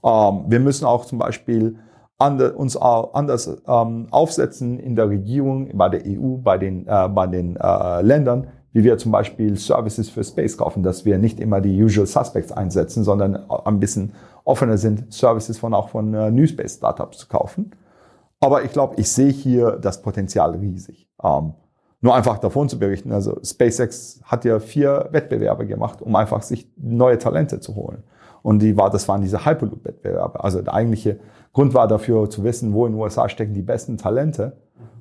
Ähm, 0.04 0.44
wir 0.48 0.60
müssen 0.60 0.84
auch 0.84 1.04
zum 1.04 1.18
Beispiel 1.18 1.76
ander, 2.18 2.56
uns 2.56 2.76
anders 2.76 3.62
ähm, 3.66 4.06
aufsetzen 4.10 4.78
in 4.78 4.96
der 4.96 5.08
Regierung, 5.08 5.70
bei 5.76 5.88
der 5.88 6.02
EU, 6.06 6.36
bei 6.36 6.58
den, 6.58 6.86
äh, 6.86 7.08
bei 7.08 7.26
den 7.26 7.56
äh, 7.56 8.02
Ländern, 8.02 8.48
wie 8.72 8.84
wir 8.84 8.98
zum 8.98 9.12
Beispiel 9.12 9.56
Services 9.56 10.10
für 10.10 10.24
Space 10.24 10.56
kaufen, 10.56 10.82
dass 10.82 11.04
wir 11.04 11.18
nicht 11.18 11.40
immer 11.40 11.60
die 11.60 11.82
Usual 11.82 12.06
Suspects 12.06 12.52
einsetzen, 12.52 13.04
sondern 13.04 13.48
ein 13.64 13.80
bisschen 13.80 14.12
offener 14.44 14.78
sind, 14.78 15.12
Services 15.12 15.58
von 15.58 15.74
auch 15.74 15.88
von 15.88 16.12
äh, 16.14 16.30
New 16.30 16.46
Space 16.46 16.76
Startups 16.76 17.18
zu 17.18 17.28
kaufen. 17.28 17.72
Aber 18.40 18.62
ich 18.64 18.72
glaube, 18.72 18.94
ich 18.98 19.10
sehe 19.10 19.30
hier 19.30 19.72
das 19.72 20.00
Potenzial 20.02 20.54
riesig. 20.54 21.08
Ähm, 21.22 21.54
nur 22.00 22.14
einfach 22.14 22.38
davon 22.38 22.68
zu 22.68 22.78
berichten, 22.78 23.12
also 23.12 23.38
SpaceX 23.42 24.20
hat 24.24 24.44
ja 24.44 24.60
vier 24.60 25.08
Wettbewerbe 25.10 25.66
gemacht, 25.66 26.00
um 26.00 26.14
einfach 26.14 26.42
sich 26.42 26.68
neue 26.76 27.18
Talente 27.18 27.60
zu 27.60 27.74
holen. 27.74 28.04
Und 28.42 28.60
die 28.62 28.76
war, 28.76 28.90
das 28.90 29.08
waren 29.08 29.20
diese 29.20 29.44
Hyperloop-Wettbewerbe. 29.44 30.42
Also 30.42 30.62
der 30.62 30.74
eigentliche 30.74 31.18
Grund 31.52 31.74
war 31.74 31.88
dafür 31.88 32.30
zu 32.30 32.44
wissen, 32.44 32.72
wo 32.72 32.86
in 32.86 32.92
den 32.92 33.00
USA 33.00 33.28
stecken 33.28 33.52
die 33.52 33.62
besten 33.62 33.96
Talente. 33.96 34.56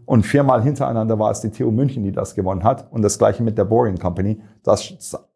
Und 0.06 0.26
viermal 0.26 0.64
hintereinander 0.64 1.20
war 1.20 1.32
es 1.32 1.41
die 1.41 1.52
TU 1.52 1.70
München, 1.70 2.04
die 2.04 2.12
das 2.12 2.34
gewonnen 2.34 2.64
hat. 2.64 2.91
Und 2.91 3.04
das 3.04 3.20
gleiche 3.20 3.43
mit 3.43 3.58
der 3.58 3.66
Boring 3.66 3.98
Company. 3.98 4.41
Das 4.64 5.28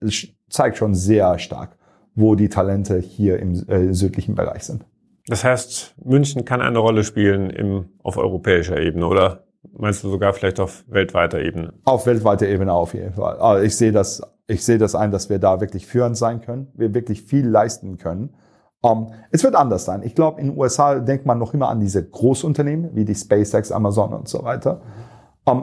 zeigt 0.49 0.77
schon 0.77 0.95
sehr 0.95 1.37
stark, 1.37 1.77
wo 2.15 2.35
die 2.35 2.49
Talente 2.49 2.97
hier 2.97 3.39
im 3.39 3.53
äh, 3.69 3.93
südlichen 3.93 4.33
Bereich 4.33 4.63
sind. 4.63 4.85
Das 5.27 5.43
heißt, 5.43 5.95
München 6.03 6.45
kann 6.45 6.61
eine 6.61 6.79
Rolle 6.79 7.03
spielen 7.03 7.49
im, 7.51 7.89
auf 8.01 8.17
europäischer 8.17 8.79
Ebene, 8.79 9.05
oder? 9.05 9.43
Meinst 9.73 10.03
du 10.03 10.09
sogar 10.09 10.33
vielleicht 10.33 10.59
auf 10.59 10.83
weltweiter 10.87 11.39
Ebene? 11.39 11.73
Auf 11.85 12.05
weltweiter 12.05 12.47
Ebene 12.47 12.73
auf 12.73 12.93
jeden 12.93 13.13
Fall. 13.13 13.37
Also 13.37 13.63
ich 13.63 13.75
sehe 13.77 13.91
das, 13.91 14.21
ich 14.47 14.65
sehe 14.65 14.77
das 14.77 14.95
ein, 14.95 15.11
dass 15.11 15.29
wir 15.29 15.39
da 15.39 15.61
wirklich 15.61 15.85
führend 15.85 16.17
sein 16.17 16.41
können, 16.41 16.67
wir 16.73 16.93
wirklich 16.93 17.23
viel 17.23 17.47
leisten 17.47 17.97
können. 17.97 18.33
Um, 18.83 19.09
ähm, 19.09 19.13
es 19.29 19.43
wird 19.43 19.55
anders 19.55 19.85
sein. 19.85 20.01
Ich 20.01 20.15
glaube, 20.15 20.41
in 20.41 20.47
den 20.47 20.57
USA 20.57 20.99
denkt 20.99 21.27
man 21.27 21.37
noch 21.37 21.53
immer 21.53 21.69
an 21.69 21.79
diese 21.79 22.03
Großunternehmen 22.03 22.95
wie 22.95 23.05
die 23.05 23.13
SpaceX, 23.13 23.71
Amazon 23.71 24.13
und 24.13 24.27
so 24.27 24.43
weiter. 24.43 24.81
Ähm, 24.81 25.10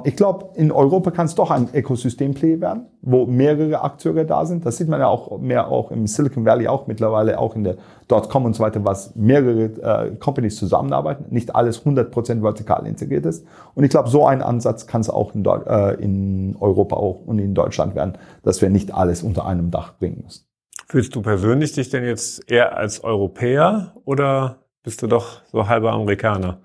ich 0.04 0.16
glaube, 0.16 0.50
in 0.56 0.72
Europa 0.72 1.12
kann 1.12 1.26
es 1.26 1.36
doch 1.36 1.52
ein 1.52 1.68
Ökosystemplay 1.72 2.60
werden, 2.60 2.86
wo 3.00 3.26
mehrere 3.26 3.82
Akteure 3.82 4.24
da 4.24 4.44
sind. 4.44 4.66
Das 4.66 4.76
sieht 4.76 4.88
man 4.88 4.98
ja 4.98 5.06
auch 5.06 5.38
mehr 5.38 5.68
auch 5.68 5.92
im 5.92 6.08
Silicon 6.08 6.44
Valley, 6.44 6.66
auch 6.66 6.88
mittlerweile 6.88 7.38
auch 7.38 7.54
in 7.54 7.62
der 7.62 7.76
Dotcom 8.08 8.44
und 8.44 8.56
so 8.56 8.64
weiter, 8.64 8.84
was 8.84 9.14
mehrere 9.14 10.08
äh, 10.08 10.16
Companies 10.16 10.56
zusammenarbeiten. 10.56 11.26
Nicht 11.30 11.54
alles 11.54 11.84
100% 11.84 12.42
vertikal 12.42 12.88
integriert 12.88 13.24
ist. 13.24 13.46
Und 13.76 13.84
ich 13.84 13.90
glaube, 13.90 14.08
so 14.08 14.26
ein 14.26 14.42
Ansatz 14.42 14.88
kann 14.88 15.00
es 15.00 15.10
auch 15.10 15.32
in, 15.36 15.44
äh, 15.44 15.94
in 15.94 16.56
Europa 16.58 16.96
auch 16.96 17.20
und 17.24 17.38
in 17.38 17.54
Deutschland 17.54 17.94
werden, 17.94 18.18
dass 18.42 18.60
wir 18.60 18.70
nicht 18.70 18.92
alles 18.92 19.22
unter 19.22 19.46
einem 19.46 19.70
Dach 19.70 19.96
bringen 19.96 20.22
müssen. 20.24 20.44
Fühlst 20.88 21.14
du 21.14 21.22
persönlich 21.22 21.72
dich 21.72 21.88
denn 21.88 22.04
jetzt 22.04 22.50
eher 22.50 22.76
als 22.76 23.04
Europäer 23.04 23.92
oder 24.04 24.56
bist 24.82 25.02
du 25.02 25.06
doch 25.06 25.42
so 25.52 25.68
halber 25.68 25.92
Amerikaner? 25.92 26.58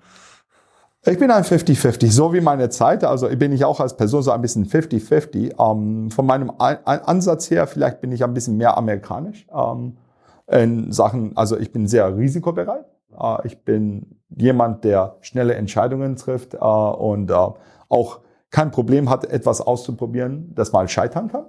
Ich 1.06 1.18
bin 1.18 1.30
ein 1.30 1.44
50-50, 1.44 2.10
so 2.10 2.32
wie 2.32 2.40
meine 2.40 2.70
Zeit. 2.70 3.04
Also 3.04 3.28
bin 3.28 3.52
ich 3.52 3.66
auch 3.66 3.78
als 3.78 3.94
Person 3.94 4.22
so 4.22 4.30
ein 4.30 4.40
bisschen 4.40 4.66
50-50. 4.66 5.54
Ähm, 5.60 6.10
von 6.10 6.24
meinem 6.24 6.50
Ansatz 6.58 7.50
her, 7.50 7.66
vielleicht 7.66 8.00
bin 8.00 8.10
ich 8.10 8.24
ein 8.24 8.32
bisschen 8.32 8.56
mehr 8.56 8.78
amerikanisch 8.78 9.46
ähm, 9.54 9.98
in 10.46 10.92
Sachen, 10.92 11.36
also 11.36 11.58
ich 11.58 11.72
bin 11.72 11.86
sehr 11.86 12.16
risikobereit. 12.16 12.86
Äh, 13.20 13.46
ich 13.46 13.64
bin 13.64 14.18
jemand, 14.34 14.84
der 14.84 15.16
schnelle 15.20 15.54
Entscheidungen 15.54 16.16
trifft 16.16 16.54
äh, 16.54 16.58
und 16.58 17.30
äh, 17.30 17.34
auch 17.34 18.20
kein 18.50 18.70
Problem 18.70 19.10
hat, 19.10 19.26
etwas 19.26 19.60
auszuprobieren, 19.60 20.52
das 20.54 20.72
mal 20.72 20.88
scheitern 20.88 21.28
kann. 21.28 21.44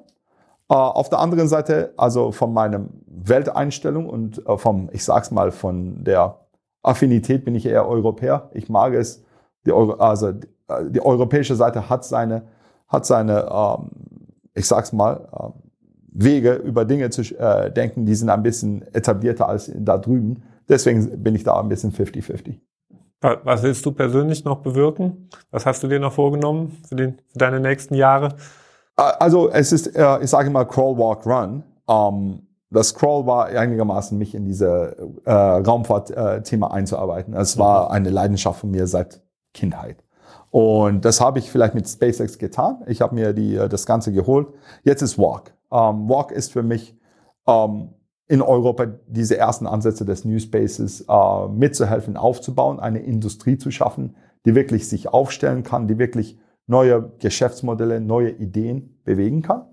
Äh, 0.70 0.74
auf 0.74 1.08
der 1.08 1.20
anderen 1.20 1.48
Seite, 1.48 1.94
also 1.96 2.34
von 2.34 2.52
meinem 2.52 2.90
Welteinstellung 3.08 4.10
und 4.10 4.46
äh, 4.46 4.58
vom, 4.58 4.90
ich 4.92 5.06
sag's 5.06 5.32
mal, 5.32 5.52
von 5.52 6.04
der 6.04 6.40
Affinität 6.84 7.46
bin 7.46 7.56
ich 7.56 7.66
eher 7.66 7.88
Europäer. 7.88 8.50
Ich 8.54 8.68
mag 8.68 8.94
es, 8.94 9.25
die, 9.66 9.72
Euro, 9.72 9.94
also 9.94 10.32
die 10.32 11.02
europäische 11.02 11.56
Seite 11.56 11.90
hat 11.90 12.06
seine, 12.06 12.44
hat 12.88 13.06
seine, 13.06 13.48
ähm, 13.52 13.90
ich 14.54 14.68
sag's 14.68 14.94
mal, 14.94 15.28
äh, 15.32 15.66
Wege 16.18 16.54
über 16.54 16.86
Dinge 16.86 17.10
zu 17.10 17.22
äh, 17.38 17.72
denken, 17.72 18.06
die 18.06 18.16
sind 18.16 18.30
ein 18.30 18.42
bisschen 18.42 18.84
etablierter 18.94 19.50
als 19.50 19.72
da 19.76 19.98
drüben. 19.98 20.44
Deswegen 20.70 21.22
bin 21.22 21.36
ich 21.36 21.44
da 21.44 21.60
ein 21.60 21.68
bisschen 21.68 21.92
50-50. 21.92 22.60
Was 23.44 23.64
willst 23.64 23.86
du 23.86 23.92
persönlich 23.92 24.46
noch 24.46 24.60
bewirken? 24.60 25.30
Was 25.52 25.66
hast 25.66 25.84
du 25.84 25.88
dir 25.88 26.00
noch 26.00 26.14
vorgenommen 26.14 26.78
für, 26.88 26.96
den, 26.96 27.18
für 27.28 27.40
deine 27.40 27.60
nächsten 27.60 27.96
Jahre? 27.96 28.36
Also 28.96 29.50
es 29.50 29.72
ist, 29.72 29.96
äh, 29.96 30.24
ich 30.24 30.30
sage 30.30 30.50
mal 30.50 30.66
Crawl, 30.66 30.98
Walk, 30.98 31.26
Run. 31.26 31.64
Ähm, 31.90 32.48
das 32.70 32.94
Crawl 32.94 33.26
war 33.26 33.48
einigermaßen 33.48 34.18
mich 34.18 34.36
in 34.36 34.46
diese 34.46 34.96
äh, 35.26 35.32
Raumfahrt-Thema 35.32 36.72
einzuarbeiten. 36.72 37.34
Es 37.34 37.58
war 37.58 37.86
mhm. 37.86 37.92
eine 37.92 38.10
Leidenschaft 38.10 38.60
von 38.60 38.72
mir 38.72 38.88
seit 38.88 39.22
Kindheit. 39.56 40.04
Und 40.52 41.04
das 41.04 41.20
habe 41.20 41.40
ich 41.40 41.52
vielleicht 41.52 41.74
mit 41.74 41.90
SpaceX 41.90 42.38
getan. 42.38 42.84
Ich 42.86 43.02
habe 43.02 43.16
mir 43.16 43.34
die, 43.34 43.56
äh, 43.56 43.68
das 43.68 43.86
Ganze 43.86 44.14
geholt. 44.14 44.48
Jetzt 44.84 45.02
ist 45.02 45.18
Walk. 45.18 45.54
Ähm, 45.72 46.08
Walk 46.08 46.32
ist 46.32 46.52
für 46.54 46.64
mich 46.64 46.96
ähm, 47.48 47.90
in 48.28 48.42
Europa 48.42 48.86
diese 49.08 49.38
ersten 49.38 49.68
Ansätze 49.68 50.06
des 50.06 50.26
New 50.26 50.40
Spaces 50.40 51.06
äh, 51.08 51.48
mitzuhelfen, 51.50 52.18
aufzubauen, 52.18 52.80
eine 52.80 53.00
Industrie 53.00 53.58
zu 53.58 53.72
schaffen, 53.72 54.16
die 54.46 54.56
wirklich 54.56 54.88
sich 54.88 55.10
aufstellen 55.10 55.64
kann, 55.64 55.88
die 55.88 55.98
wirklich 55.98 56.40
neue 56.68 57.12
Geschäftsmodelle, 57.20 58.00
neue 58.00 58.32
Ideen 58.32 59.00
bewegen 59.04 59.42
kann. 59.42 59.66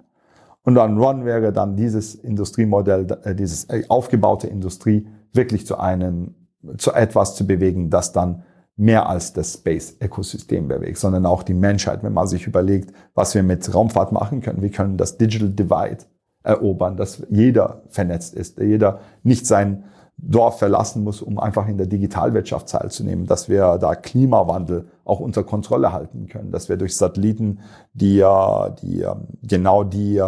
Und 0.65 0.75
dann 0.75 0.99
Run 0.99 1.25
wäre 1.25 1.53
dann 1.53 1.77
dieses 1.77 2.15
Industriemodell, 2.15 3.07
äh, 3.25 3.35
dieses 3.35 3.65
äh, 3.65 3.85
aufgebaute 3.89 4.47
Industrie 4.47 5.09
wirklich 5.33 5.67
zu 5.67 5.79
einem, 5.79 6.35
zu 6.77 6.93
etwas 6.93 7.35
zu 7.35 7.47
bewegen, 7.47 7.91
das 7.91 8.13
dann 8.13 8.45
mehr 8.77 9.09
als 9.09 9.33
das 9.33 9.55
Space-Ökosystem 9.55 10.69
bewegt, 10.69 10.99
sondern 10.99 11.27
auch 11.27 11.43
die 11.43 11.55
Menschheit, 11.55 12.03
wenn 12.03 12.13
man 12.13 12.27
sich 12.27 12.47
überlegt, 12.47 12.93
was 13.15 13.35
wir 13.35 13.43
mit 13.43 13.73
Raumfahrt 13.73 14.13
machen 14.13 14.41
können. 14.41 14.63
Wir 14.63 14.71
können 14.71 14.97
das 14.97 15.19
Digital 15.19 15.51
Divide 15.51 16.05
erobern, 16.43 16.97
dass 16.97 17.23
jeder 17.31 17.83
vernetzt 17.89 18.35
ist, 18.35 18.59
jeder 18.59 19.01
nicht 19.23 19.47
sein 19.47 19.85
Dorf 20.17 20.59
verlassen 20.59 21.03
muss, 21.05 21.21
um 21.21 21.39
einfach 21.39 21.67
in 21.69 21.79
der 21.79 21.87
Digitalwirtschaft 21.87 22.69
teilzunehmen, 22.69 23.27
dass 23.27 23.49
wir 23.49 23.79
da 23.79 23.95
Klimawandel 23.95 24.87
auch 25.05 25.21
unter 25.21 25.43
Kontrolle 25.43 25.93
halten 25.93 26.27
können, 26.27 26.53
dass 26.53 26.69
wir 26.69 26.77
durch 26.77 26.97
Satelliten 26.97 27.61
die, 27.93 28.25
die 28.83 29.03
ähm, 29.03 29.27
genau 29.43 29.85
die, 29.85 30.23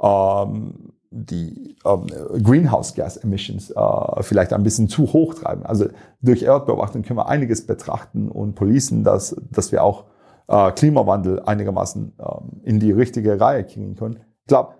ähm, 0.00 0.93
die 1.14 1.76
ähm, 1.84 2.06
Greenhouse 2.42 2.94
Gas 2.94 3.16
Emissions 3.16 3.70
äh, 3.70 4.22
vielleicht 4.22 4.52
ein 4.52 4.64
bisschen 4.64 4.88
zu 4.88 5.12
hoch 5.12 5.34
treiben. 5.34 5.64
Also 5.64 5.86
durch 6.20 6.42
Erdbeobachtung 6.42 7.02
können 7.02 7.18
wir 7.18 7.28
einiges 7.28 7.66
betrachten 7.66 8.28
und 8.28 8.54
policen, 8.56 9.04
dass, 9.04 9.36
dass 9.50 9.70
wir 9.70 9.84
auch 9.84 10.04
äh, 10.48 10.72
Klimawandel 10.72 11.40
einigermaßen 11.40 12.14
ähm, 12.18 12.60
in 12.64 12.80
die 12.80 12.90
richtige 12.90 13.40
Reihe 13.40 13.64
kriegen 13.64 13.94
können. 13.94 14.16
Ich 14.40 14.48
glaube, 14.48 14.74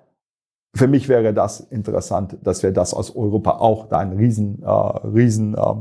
für 0.75 0.89
mich 0.89 1.09
wäre 1.09 1.33
das 1.33 1.61
interessant, 1.61 2.37
dass 2.43 2.65
wir 2.65 2.73
das 2.73 2.95
aus 2.95 3.15
Europa 3.15 3.53
auch 3.59 3.89
da 3.89 3.99
einen 3.99 4.17
riesen, 4.17 4.63
äh, 4.63 4.69
riesen 4.69 5.55
äh, 5.55 5.75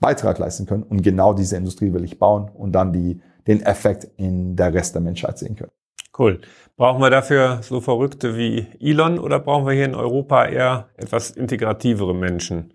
Beitrag 0.00 0.38
leisten 0.38 0.64
können. 0.64 0.84
Und 0.84 1.02
genau 1.02 1.34
diese 1.34 1.56
Industrie 1.56 1.92
will 1.92 2.04
ich 2.04 2.18
bauen 2.18 2.50
und 2.54 2.72
dann 2.72 2.92
die, 2.92 3.20
den 3.46 3.60
Effekt 3.60 4.08
in 4.16 4.56
der 4.56 4.72
Rest 4.72 4.94
der 4.94 5.02
Menschheit 5.02 5.38
sehen 5.38 5.54
können. 5.54 5.72
Cool. 6.18 6.40
Brauchen 6.76 7.00
wir 7.00 7.10
dafür 7.10 7.60
so 7.62 7.80
Verrückte 7.80 8.36
wie 8.36 8.66
Elon 8.80 9.20
oder 9.20 9.38
brauchen 9.38 9.66
wir 9.66 9.72
hier 9.72 9.84
in 9.84 9.94
Europa 9.94 10.46
eher 10.46 10.88
etwas 10.96 11.30
integrativere 11.30 12.14
Menschen? 12.14 12.72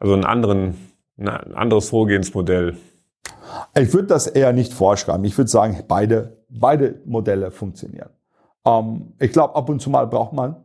Also 0.00 0.14
einen 0.14 0.24
anderen, 0.24 0.76
ein 1.16 1.28
anderes 1.28 1.90
Vorgehensmodell? 1.90 2.76
Ich 3.78 3.92
würde 3.92 4.08
das 4.08 4.26
eher 4.26 4.52
nicht 4.52 4.72
vorschreiben. 4.72 5.24
Ich 5.24 5.38
würde 5.38 5.50
sagen, 5.50 5.84
beide, 5.86 6.44
beide 6.48 7.00
Modelle 7.04 7.52
funktionieren. 7.52 8.10
Ähm, 8.64 9.14
ich 9.20 9.32
glaube, 9.32 9.54
ab 9.54 9.68
und 9.68 9.80
zu 9.80 9.88
mal 9.88 10.06
braucht 10.08 10.32
man 10.32 10.64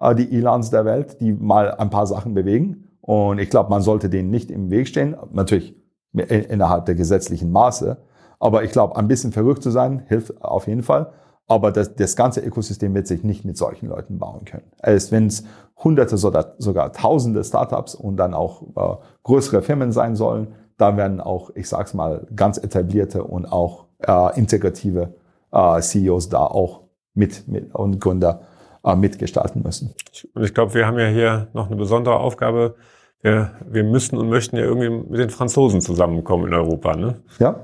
äh, 0.00 0.16
die 0.16 0.32
Elans 0.36 0.70
der 0.70 0.84
Welt, 0.84 1.20
die 1.20 1.32
mal 1.32 1.70
ein 1.72 1.90
paar 1.90 2.08
Sachen 2.08 2.34
bewegen. 2.34 2.88
Und 3.00 3.38
ich 3.38 3.50
glaube, 3.50 3.70
man 3.70 3.82
sollte 3.82 4.10
denen 4.10 4.30
nicht 4.30 4.50
im 4.50 4.70
Weg 4.70 4.88
stehen. 4.88 5.16
Natürlich 5.30 5.76
innerhalb 6.12 6.86
der 6.86 6.96
gesetzlichen 6.96 7.52
Maße. 7.52 7.98
Aber 8.40 8.64
ich 8.64 8.72
glaube, 8.72 8.96
ein 8.96 9.06
bisschen 9.06 9.32
verrückt 9.32 9.62
zu 9.62 9.70
sein, 9.70 10.02
hilft 10.08 10.42
auf 10.42 10.66
jeden 10.66 10.82
Fall. 10.82 11.12
Aber 11.48 11.70
das, 11.70 11.94
das 11.94 12.16
ganze 12.16 12.40
Ökosystem 12.40 12.94
wird 12.94 13.06
sich 13.06 13.22
nicht 13.22 13.44
mit 13.44 13.56
solchen 13.56 13.88
Leuten 13.88 14.18
bauen 14.18 14.44
können. 14.44 14.64
Erst 14.82 15.12
wenn 15.12 15.26
es 15.26 15.44
hunderte, 15.76 16.16
sogar, 16.16 16.54
sogar 16.58 16.92
tausende 16.92 17.44
Startups 17.44 17.94
und 17.94 18.16
dann 18.16 18.34
auch 18.34 18.62
äh, 18.76 18.96
größere 19.22 19.62
Firmen 19.62 19.92
sein 19.92 20.16
sollen, 20.16 20.48
da 20.76 20.96
werden 20.96 21.20
auch, 21.20 21.50
ich 21.54 21.68
sag's 21.68 21.94
mal, 21.94 22.26
ganz 22.34 22.58
etablierte 22.58 23.24
und 23.24 23.46
auch 23.46 23.86
äh, 24.06 24.38
integrative 24.38 25.14
äh, 25.52 25.80
CEOs 25.80 26.28
da 26.28 26.40
auch 26.46 26.82
mit, 27.14 27.48
mit 27.48 27.74
und 27.74 28.00
Gründer 28.00 28.42
äh, 28.84 28.94
mitgestalten 28.96 29.62
müssen. 29.62 29.94
Und 30.34 30.44
ich 30.44 30.54
glaube, 30.54 30.74
wir 30.74 30.86
haben 30.86 30.98
ja 30.98 31.08
hier 31.08 31.48
noch 31.52 31.66
eine 31.66 31.76
besondere 31.76 32.16
Aufgabe. 32.18 32.76
Wir, 33.22 33.52
wir 33.66 33.84
müssen 33.84 34.18
und 34.18 34.28
möchten 34.28 34.56
ja 34.56 34.62
irgendwie 34.64 34.90
mit 34.90 35.18
den 35.18 35.30
Franzosen 35.30 35.80
zusammenkommen 35.80 36.46
in 36.46 36.54
Europa. 36.54 36.94
Ne? 36.96 37.16
Ja, 37.38 37.60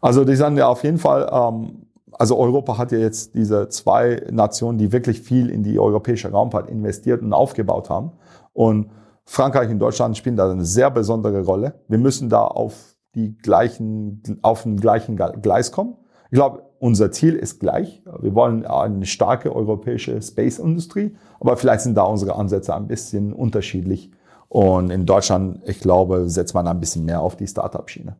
also 0.00 0.24
die 0.24 0.36
sind 0.36 0.56
ja 0.58 0.68
auf 0.68 0.84
jeden 0.84 0.98
Fall, 0.98 1.28
ähm, 1.32 1.81
also 2.12 2.38
Europa 2.38 2.78
hat 2.78 2.92
ja 2.92 2.98
jetzt 2.98 3.34
diese 3.34 3.68
zwei 3.68 4.22
Nationen, 4.30 4.78
die 4.78 4.92
wirklich 4.92 5.20
viel 5.20 5.50
in 5.50 5.62
die 5.62 5.78
europäische 5.78 6.30
Raumfahrt 6.30 6.68
investiert 6.68 7.22
und 7.22 7.32
aufgebaut 7.32 7.90
haben. 7.90 8.12
Und 8.52 8.90
Frankreich 9.24 9.70
und 9.70 9.78
Deutschland 9.78 10.16
spielen 10.16 10.36
da 10.36 10.50
eine 10.50 10.64
sehr 10.64 10.90
besondere 10.90 11.44
Rolle. 11.44 11.74
Wir 11.88 11.98
müssen 11.98 12.28
da 12.28 12.44
auf 12.44 12.96
die 13.14 13.36
gleichen, 13.38 14.22
auf 14.42 14.62
den 14.64 14.76
gleichen 14.78 15.16
Gleis 15.16 15.72
kommen. 15.72 15.96
Ich 16.30 16.36
glaube, 16.36 16.62
unser 16.78 17.12
Ziel 17.12 17.34
ist 17.34 17.60
gleich. 17.60 18.02
Wir 18.20 18.34
wollen 18.34 18.64
eine 18.66 19.06
starke 19.06 19.54
europäische 19.54 20.20
Space-Industrie, 20.20 21.14
aber 21.38 21.56
vielleicht 21.56 21.82
sind 21.82 21.94
da 21.94 22.04
unsere 22.04 22.34
Ansätze 22.34 22.74
ein 22.74 22.88
bisschen 22.88 23.32
unterschiedlich. 23.32 24.10
Und 24.48 24.90
in 24.90 25.06
Deutschland, 25.06 25.60
ich 25.66 25.80
glaube, 25.80 26.28
setzt 26.28 26.54
man 26.54 26.66
ein 26.66 26.80
bisschen 26.80 27.04
mehr 27.04 27.20
auf 27.20 27.36
die 27.36 27.46
Startup-Schiene. 27.46 28.16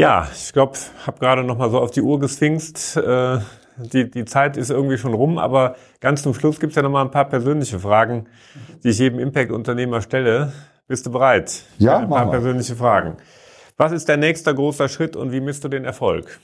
Ja, 0.00 0.26
ich 0.34 0.54
glaube, 0.54 0.78
habe 1.06 1.18
gerade 1.18 1.44
noch 1.44 1.58
mal 1.58 1.68
so 1.68 1.78
auf 1.78 1.90
die 1.90 2.00
Uhr 2.00 2.18
gesfinkst. 2.18 2.96
Äh, 2.96 3.40
die, 3.76 4.10
die 4.10 4.24
Zeit 4.24 4.56
ist 4.56 4.70
irgendwie 4.70 4.96
schon 4.96 5.12
rum, 5.12 5.36
aber 5.36 5.76
ganz 6.00 6.22
zum 6.22 6.32
Schluss 6.32 6.58
gibt 6.58 6.70
es 6.70 6.76
ja 6.76 6.80
noch 6.80 6.88
mal 6.88 7.02
ein 7.02 7.10
paar 7.10 7.26
persönliche 7.26 7.78
Fragen, 7.78 8.26
die 8.82 8.88
ich 8.88 8.98
jedem 8.98 9.18
Impact-Unternehmer 9.18 10.00
stelle. 10.00 10.54
Bist 10.88 11.04
du 11.04 11.10
bereit? 11.10 11.64
Ja, 11.76 11.98
ein 11.98 12.08
paar 12.08 12.30
persönliche 12.30 12.76
Fragen. 12.76 13.18
Was 13.76 13.92
ist 13.92 14.08
der 14.08 14.16
nächste 14.16 14.54
große 14.54 14.88
Schritt 14.88 15.16
und 15.16 15.32
wie 15.32 15.40
misst 15.42 15.64
du 15.64 15.68
den 15.68 15.84
Erfolg? 15.84 16.40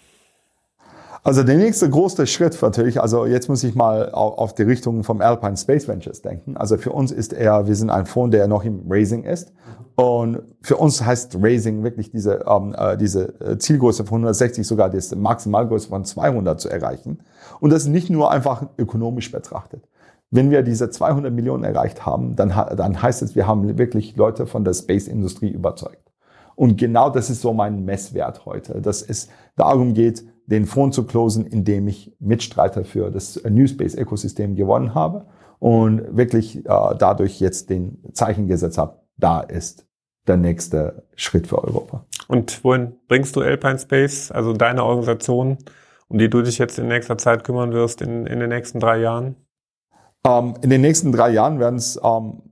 Also 1.23 1.43
der 1.43 1.57
nächste 1.57 1.89
große 1.89 2.27
Schritt 2.27 2.61
natürlich, 2.61 3.01
also 3.01 3.27
jetzt 3.27 3.49
muss 3.49 3.65
ich 3.65 3.75
mal 3.75 4.11
auf 4.11 4.55
die 4.55 4.63
Richtung 4.63 5.03
vom 5.05 5.21
Alpine 5.21 5.57
Space 5.57 5.89
Ventures 5.89 6.23
denken. 6.23 6.57
Also 6.57 6.77
für 6.77 6.93
uns 6.93 7.13
ist 7.13 7.33
er, 7.33 7.67
wir 7.67 7.75
sind 7.75 7.91
ein 7.91 8.07
Fonds, 8.07 8.35
der 8.35 8.49
noch 8.49 8.65
im 8.65 8.85
Raising 8.89 9.25
ist. 9.25 9.53
Und 9.97 10.43
für 10.61 10.77
uns 10.77 11.05
heißt 11.05 11.39
Raising 11.41 11.83
wirklich 11.83 12.11
diese, 12.11 12.45
ähm, 12.47 12.75
äh, 12.77 12.97
diese 12.97 13.41
äh, 13.41 13.59
Zielgröße 13.59 14.05
von 14.05 14.19
160, 14.19 14.67
sogar 14.67 14.91
die 14.91 15.01
Maximalgröße 15.17 15.89
von 15.89 16.05
200 16.05 16.61
zu 16.61 16.69
erreichen. 16.69 17.21
Und 17.61 17.73
das 17.73 17.87
nicht 17.87 18.11
nur 18.11 18.31
einfach 18.31 18.67
ökonomisch 18.77 19.33
betrachtet. 19.33 19.89
Wenn 20.31 20.51
wir 20.51 20.63
diese 20.63 20.91
200 20.91 21.33
Millionen 21.33 21.65
erreicht 21.65 22.05
haben, 22.05 22.37
dann, 22.37 22.51
dann 22.77 23.01
heißt 23.01 23.23
es, 23.23 23.35
wir 23.35 23.47
haben 23.47 23.79
wirklich 23.79 24.17
Leute 24.17 24.47
von 24.47 24.65
der 24.65 24.75
Space-Industrie 24.75 25.51
überzeugt. 25.51 26.13
Und 26.57 26.79
genau 26.79 27.11
das 27.11 27.31
ist 27.31 27.43
so 27.43 27.53
mein 27.53 27.85
Messwert 27.85 28.45
heute, 28.45 28.81
dass 28.81 29.03
es 29.03 29.29
darum 29.57 29.95
geht, 29.95 30.25
den 30.47 30.67
Fonds 30.67 30.95
zu 30.95 31.05
closen, 31.05 31.47
indem 31.47 31.89
ich 31.89 32.15
Mitstreiter 32.19 32.85
für 32.85 33.11
das 33.11 33.41
New 33.49 33.67
Space 33.67 33.95
Ökosystem 33.95 34.55
gewonnen 34.55 34.95
habe 34.95 35.27
und 35.59 36.17
wirklich 36.17 36.59
äh, 36.59 36.63
dadurch 36.65 37.41
jetzt 37.41 37.71
den 37.71 37.99
Zeichen 38.13 38.47
gesetzt 38.47 38.79
habe, 38.79 39.01
da 39.17 39.41
ist 39.41 39.87
der 40.27 40.37
nächste 40.37 41.05
Schritt 41.15 41.47
für 41.47 41.63
Europa. 41.63 42.05
Und 42.29 42.63
wohin 42.65 42.95
bringst 43.09 43.37
du 43.37 43.41
Alpine 43.41 43.79
Space, 43.79 44.31
also 44.31 44.53
deine 44.53 44.85
Organisation, 44.85 45.59
um 46.09 46.19
die 46.19 46.29
du 46.29 46.43
dich 46.43 46.59
jetzt 46.59 46.79
in 46.79 46.89
nächster 46.89 47.19
Zeit 47.19 47.45
kümmern 47.45 47.73
wirst, 47.73 48.03
in, 48.03 48.27
in 48.27 48.41
den 48.41 48.49
nächsten 48.49 48.81
drei 48.81 48.99
Jahren? 48.99 49.37
Ähm, 50.27 50.55
in 50.63 50.71
den 50.71 50.81
nächsten 50.81 51.13
drei 51.13 51.31
Jahren 51.31 51.59
werden 51.59 51.77
es 51.77 51.99
ähm, 52.03 52.43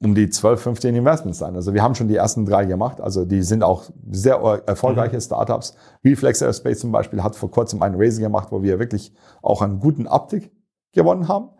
um 0.00 0.14
die 0.14 0.30
12, 0.30 0.60
15 0.60 0.94
Investments 0.94 1.38
sein. 1.38 1.56
Also 1.56 1.74
wir 1.74 1.82
haben 1.82 1.94
schon 1.94 2.08
die 2.08 2.16
ersten 2.16 2.46
drei 2.46 2.64
gemacht. 2.66 3.00
Also 3.00 3.24
die 3.24 3.42
sind 3.42 3.64
auch 3.64 3.84
sehr 4.10 4.36
erfolgreiche 4.66 5.16
mhm. 5.16 5.20
Startups. 5.20 5.74
Reflex 6.04 6.40
Aerospace 6.40 6.80
zum 6.80 6.92
Beispiel 6.92 7.22
hat 7.22 7.34
vor 7.34 7.50
kurzem 7.50 7.82
einen 7.82 7.96
Raising 7.96 8.22
gemacht, 8.22 8.48
wo 8.50 8.62
wir 8.62 8.78
wirklich 8.78 9.12
auch 9.42 9.60
einen 9.60 9.80
guten 9.80 10.06
Uptick 10.06 10.52
gewonnen 10.92 11.26
haben. 11.26 11.50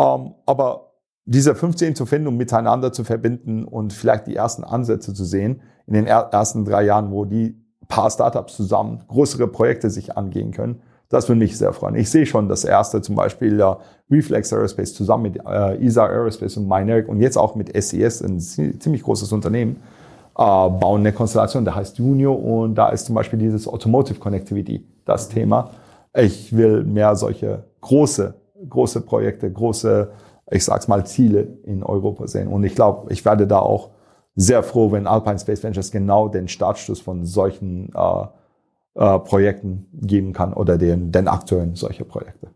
Ähm, 0.00 0.34
aber 0.44 0.94
diese 1.24 1.54
15 1.54 1.94
zu 1.94 2.04
finden, 2.04 2.28
um 2.28 2.36
miteinander 2.36 2.92
zu 2.92 3.04
verbinden 3.04 3.64
und 3.64 3.92
vielleicht 3.92 4.26
die 4.26 4.36
ersten 4.36 4.64
Ansätze 4.64 5.14
zu 5.14 5.24
sehen 5.24 5.62
in 5.86 5.94
den 5.94 6.06
ersten 6.06 6.64
drei 6.64 6.82
Jahren, 6.82 7.12
wo 7.12 7.24
die 7.24 7.64
paar 7.88 8.10
Startups 8.10 8.56
zusammen 8.56 9.04
größere 9.08 9.46
Projekte 9.48 9.90
sich 9.90 10.16
angehen 10.16 10.52
können, 10.52 10.82
das 11.14 11.28
würde 11.28 11.38
mich 11.38 11.56
sehr 11.56 11.72
freuen. 11.72 11.94
Ich 11.94 12.10
sehe 12.10 12.26
schon 12.26 12.48
das 12.48 12.64
erste 12.64 13.00
zum 13.00 13.14
Beispiel 13.14 13.60
äh, 13.60 13.74
Reflex 14.10 14.52
Aerospace 14.52 14.94
zusammen 14.94 15.22
mit 15.22 15.36
äh, 15.46 15.84
ESA 15.84 16.06
Aerospace 16.06 16.56
und 16.56 16.68
Mynaric 16.68 17.08
und 17.08 17.20
jetzt 17.20 17.38
auch 17.38 17.54
mit 17.54 17.72
SES, 17.74 18.20
e 18.20 18.26
ein 18.26 18.40
ziemlich 18.40 19.02
großes 19.02 19.32
Unternehmen, 19.32 19.76
äh, 20.36 20.42
bauen 20.42 21.00
eine 21.00 21.12
Konstellation, 21.12 21.64
der 21.64 21.76
heißt 21.76 21.98
Junio 21.98 22.34
und 22.34 22.74
da 22.74 22.88
ist 22.88 23.06
zum 23.06 23.14
Beispiel 23.14 23.38
dieses 23.38 23.68
Automotive 23.68 24.18
Connectivity 24.18 24.84
das 25.04 25.28
Thema. 25.28 25.70
Ich 26.16 26.54
will 26.54 26.84
mehr 26.84 27.14
solche 27.16 27.64
große, 27.80 28.34
große 28.68 29.00
Projekte, 29.02 29.50
große, 29.50 30.10
ich 30.50 30.64
sag's 30.64 30.88
mal, 30.88 31.06
Ziele 31.06 31.46
in 31.64 31.82
Europa 31.82 32.26
sehen. 32.26 32.48
Und 32.48 32.64
ich 32.64 32.74
glaube, 32.74 33.12
ich 33.12 33.24
werde 33.24 33.46
da 33.46 33.60
auch 33.60 33.90
sehr 34.36 34.62
froh, 34.62 34.90
wenn 34.90 35.06
Alpine 35.06 35.38
Space 35.38 35.62
Ventures 35.62 35.90
genau 35.90 36.28
den 36.28 36.48
Startstoß 36.48 37.00
von 37.00 37.24
solchen 37.24 37.90
äh, 37.94 38.26
äh, 38.94 39.18
Projekten 39.18 39.86
geben 39.92 40.32
kann 40.32 40.52
oder 40.54 40.78
den, 40.78 41.12
den 41.12 41.28
Akteuren 41.28 41.74
solcher 41.74 42.04
Projekte. 42.04 42.48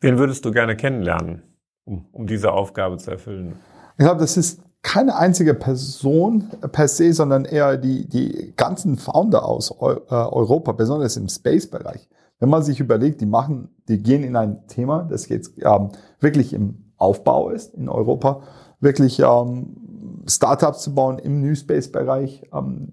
Wen 0.00 0.18
würdest 0.18 0.44
du 0.44 0.50
gerne 0.50 0.76
kennenlernen, 0.76 1.42
um, 1.84 2.06
um 2.12 2.26
diese 2.26 2.52
Aufgabe 2.52 2.98
zu 2.98 3.10
erfüllen? 3.10 3.54
Ich 3.96 4.04
glaube, 4.04 4.20
das 4.20 4.36
ist 4.36 4.60
keine 4.82 5.16
einzige 5.16 5.54
Person 5.54 6.50
per 6.72 6.88
se, 6.88 7.12
sondern 7.12 7.46
eher 7.46 7.78
die, 7.78 8.06
die 8.06 8.52
ganzen 8.54 8.96
Founder 8.96 9.44
aus 9.44 9.70
äh, 9.70 9.74
Europa, 10.14 10.72
besonders 10.72 11.16
im 11.16 11.28
Space-Bereich. 11.28 12.08
Wenn 12.38 12.50
man 12.50 12.62
sich 12.62 12.80
überlegt, 12.80 13.20
die 13.20 13.26
machen, 13.26 13.70
die 13.88 14.02
gehen 14.02 14.22
in 14.22 14.36
ein 14.36 14.66
Thema, 14.66 15.04
das 15.04 15.28
jetzt 15.28 15.54
ähm, 15.62 15.90
wirklich 16.20 16.52
im 16.52 16.92
Aufbau 16.98 17.48
ist 17.48 17.74
in 17.74 17.88
Europa, 17.88 18.42
wirklich 18.80 19.20
ähm, 19.20 20.22
Startups 20.26 20.82
zu 20.82 20.94
bauen 20.94 21.18
im 21.18 21.40
New 21.40 21.54
Space-Bereich, 21.54 22.50
ähm, 22.52 22.92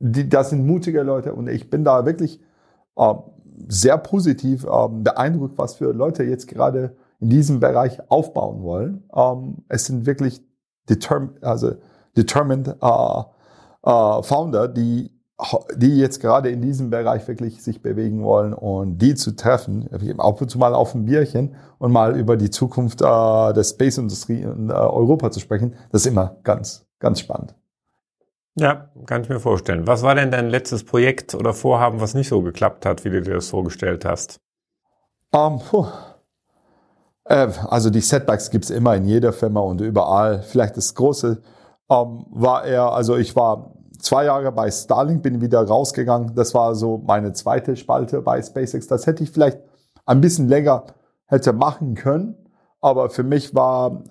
die, 0.00 0.28
das 0.28 0.50
sind 0.50 0.66
mutige 0.66 1.02
Leute 1.02 1.34
und 1.34 1.48
ich 1.48 1.70
bin 1.70 1.84
da 1.84 2.04
wirklich 2.04 2.40
äh, 2.96 3.14
sehr 3.68 3.98
positiv 3.98 4.64
äh, 4.64 4.88
beeindruckt, 4.90 5.58
was 5.58 5.76
für 5.76 5.92
Leute 5.92 6.24
jetzt 6.24 6.48
gerade 6.48 6.96
in 7.20 7.28
diesem 7.28 7.60
Bereich 7.60 8.00
aufbauen 8.10 8.62
wollen. 8.62 9.04
Ähm, 9.14 9.58
es 9.68 9.84
sind 9.84 10.06
wirklich 10.06 10.42
determ 10.88 11.34
also 11.42 11.74
determined 12.16 12.68
äh, 12.68 13.22
äh, 13.82 14.22
Founder, 14.22 14.66
die 14.68 15.10
die 15.74 15.96
jetzt 15.96 16.20
gerade 16.20 16.50
in 16.50 16.60
diesem 16.60 16.90
Bereich 16.90 17.26
wirklich 17.26 17.62
sich 17.62 17.82
bewegen 17.82 18.22
wollen 18.22 18.52
und 18.52 18.98
die 18.98 19.14
zu 19.14 19.34
treffen, 19.34 19.88
ab 20.18 20.40
und 20.40 20.50
zu 20.50 20.58
mal 20.58 20.74
auf 20.74 20.94
ein 20.94 21.06
Bierchen 21.06 21.54
und 21.78 21.92
mal 21.92 22.14
über 22.14 22.36
die 22.36 22.50
Zukunft 22.50 23.00
äh, 23.00 23.04
der 23.04 23.64
Space-Industrie 23.64 24.42
in 24.42 24.70
äh, 24.70 24.74
Europa 24.74 25.30
zu 25.30 25.40
sprechen, 25.40 25.74
das 25.92 26.02
ist 26.02 26.08
immer 26.08 26.36
ganz, 26.42 26.86
ganz 26.98 27.20
spannend. 27.20 27.54
Ja, 28.56 28.90
kann 29.06 29.22
ich 29.22 29.28
mir 29.28 29.40
vorstellen. 29.40 29.86
Was 29.86 30.02
war 30.02 30.14
denn 30.14 30.30
dein 30.30 30.48
letztes 30.50 30.84
Projekt 30.84 31.34
oder 31.34 31.54
Vorhaben, 31.54 32.00
was 32.00 32.14
nicht 32.14 32.28
so 32.28 32.42
geklappt 32.42 32.84
hat, 32.84 33.04
wie 33.04 33.10
du 33.10 33.22
dir 33.22 33.34
das 33.34 33.48
vorgestellt 33.48 34.04
hast? 34.04 34.40
Um, 35.32 35.62
ähm, 35.72 35.86
äh, 37.24 37.52
also 37.68 37.90
die 37.90 38.00
Setbacks 38.00 38.50
gibt's 38.50 38.70
immer 38.70 38.96
in 38.96 39.04
jeder 39.04 39.32
Firma 39.32 39.60
und 39.60 39.80
überall. 39.80 40.42
Vielleicht 40.42 40.76
das 40.76 40.94
Große 40.94 41.40
ähm, 41.88 42.26
war 42.30 42.64
eher, 42.64 42.92
also 42.92 43.16
ich 43.16 43.36
war 43.36 43.74
zwei 44.00 44.24
Jahre 44.24 44.50
bei 44.50 44.70
Starlink, 44.70 45.22
bin 45.22 45.40
wieder 45.40 45.62
rausgegangen. 45.62 46.34
Das 46.34 46.54
war 46.54 46.74
so 46.74 46.98
meine 46.98 47.32
zweite 47.32 47.76
Spalte 47.76 48.20
bei 48.22 48.42
SpaceX. 48.42 48.88
Das 48.88 49.06
hätte 49.06 49.22
ich 49.22 49.30
vielleicht 49.30 49.60
ein 50.06 50.20
bisschen 50.20 50.48
länger 50.48 50.86
hätte 51.26 51.52
machen 51.52 51.94
können. 51.94 52.36
Aber 52.80 53.10
für 53.10 53.22
mich 53.22 53.54
war 53.54 54.04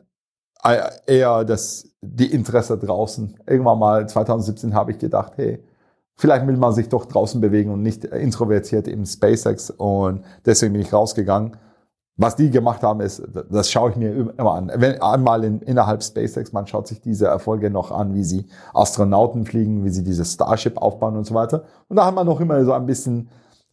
äh, 0.64 0.90
eher 1.06 1.44
das, 1.44 1.89
die 2.02 2.32
Interesse 2.32 2.78
draußen. 2.78 3.36
Irgendwann 3.46 3.80
mal 3.80 4.08
2017 4.08 4.74
habe 4.74 4.92
ich 4.92 5.00
gedacht, 5.00 5.34
hey, 5.36 5.64
vielleicht 6.16 6.46
will 6.48 6.58
man 6.58 6.74
sich 6.74 6.90
doch 6.90 7.06
draußen 7.06 7.42
bewegen 7.42 7.72
und 7.72 7.82
nicht 7.82 8.06
introvertiert 8.06 8.88
im 8.88 9.06
SpaceX 9.06 9.72
und 9.72 10.24
deswegen 10.46 10.74
bin 10.74 10.82
ich 10.82 10.94
rausgegangen. 10.94 11.58
Was 12.22 12.36
die 12.36 12.50
gemacht 12.50 12.84
haben, 12.84 13.00
ist, 13.00 13.24
das 13.50 13.72
schaue 13.72 13.92
ich 13.92 13.96
mir 13.96 14.12
immer 14.38 14.54
an. 14.54 14.70
Wenn 14.76 15.02
einmal 15.02 15.46
in, 15.46 15.62
innerhalb 15.62 16.04
SpaceX, 16.04 16.52
man 16.52 16.68
schaut 16.68 16.86
sich 16.86 17.00
diese 17.00 17.28
Erfolge 17.28 17.70
noch 17.70 17.92
an, 17.92 18.14
wie 18.14 18.26
sie 18.26 18.48
Astronauten 18.74 19.46
fliegen, 19.46 19.86
wie 19.86 19.90
sie 19.90 20.04
dieses 20.04 20.34
Starship 20.34 20.78
aufbauen 20.78 21.16
und 21.16 21.24
so 21.26 21.34
weiter. 21.34 21.64
Und 21.88 21.96
da 21.96 22.06
hat 22.06 22.16
man 22.16 22.26
noch 22.26 22.42
immer 22.42 22.62
so 22.66 22.74
ein 22.74 22.86
bisschen 22.86 23.30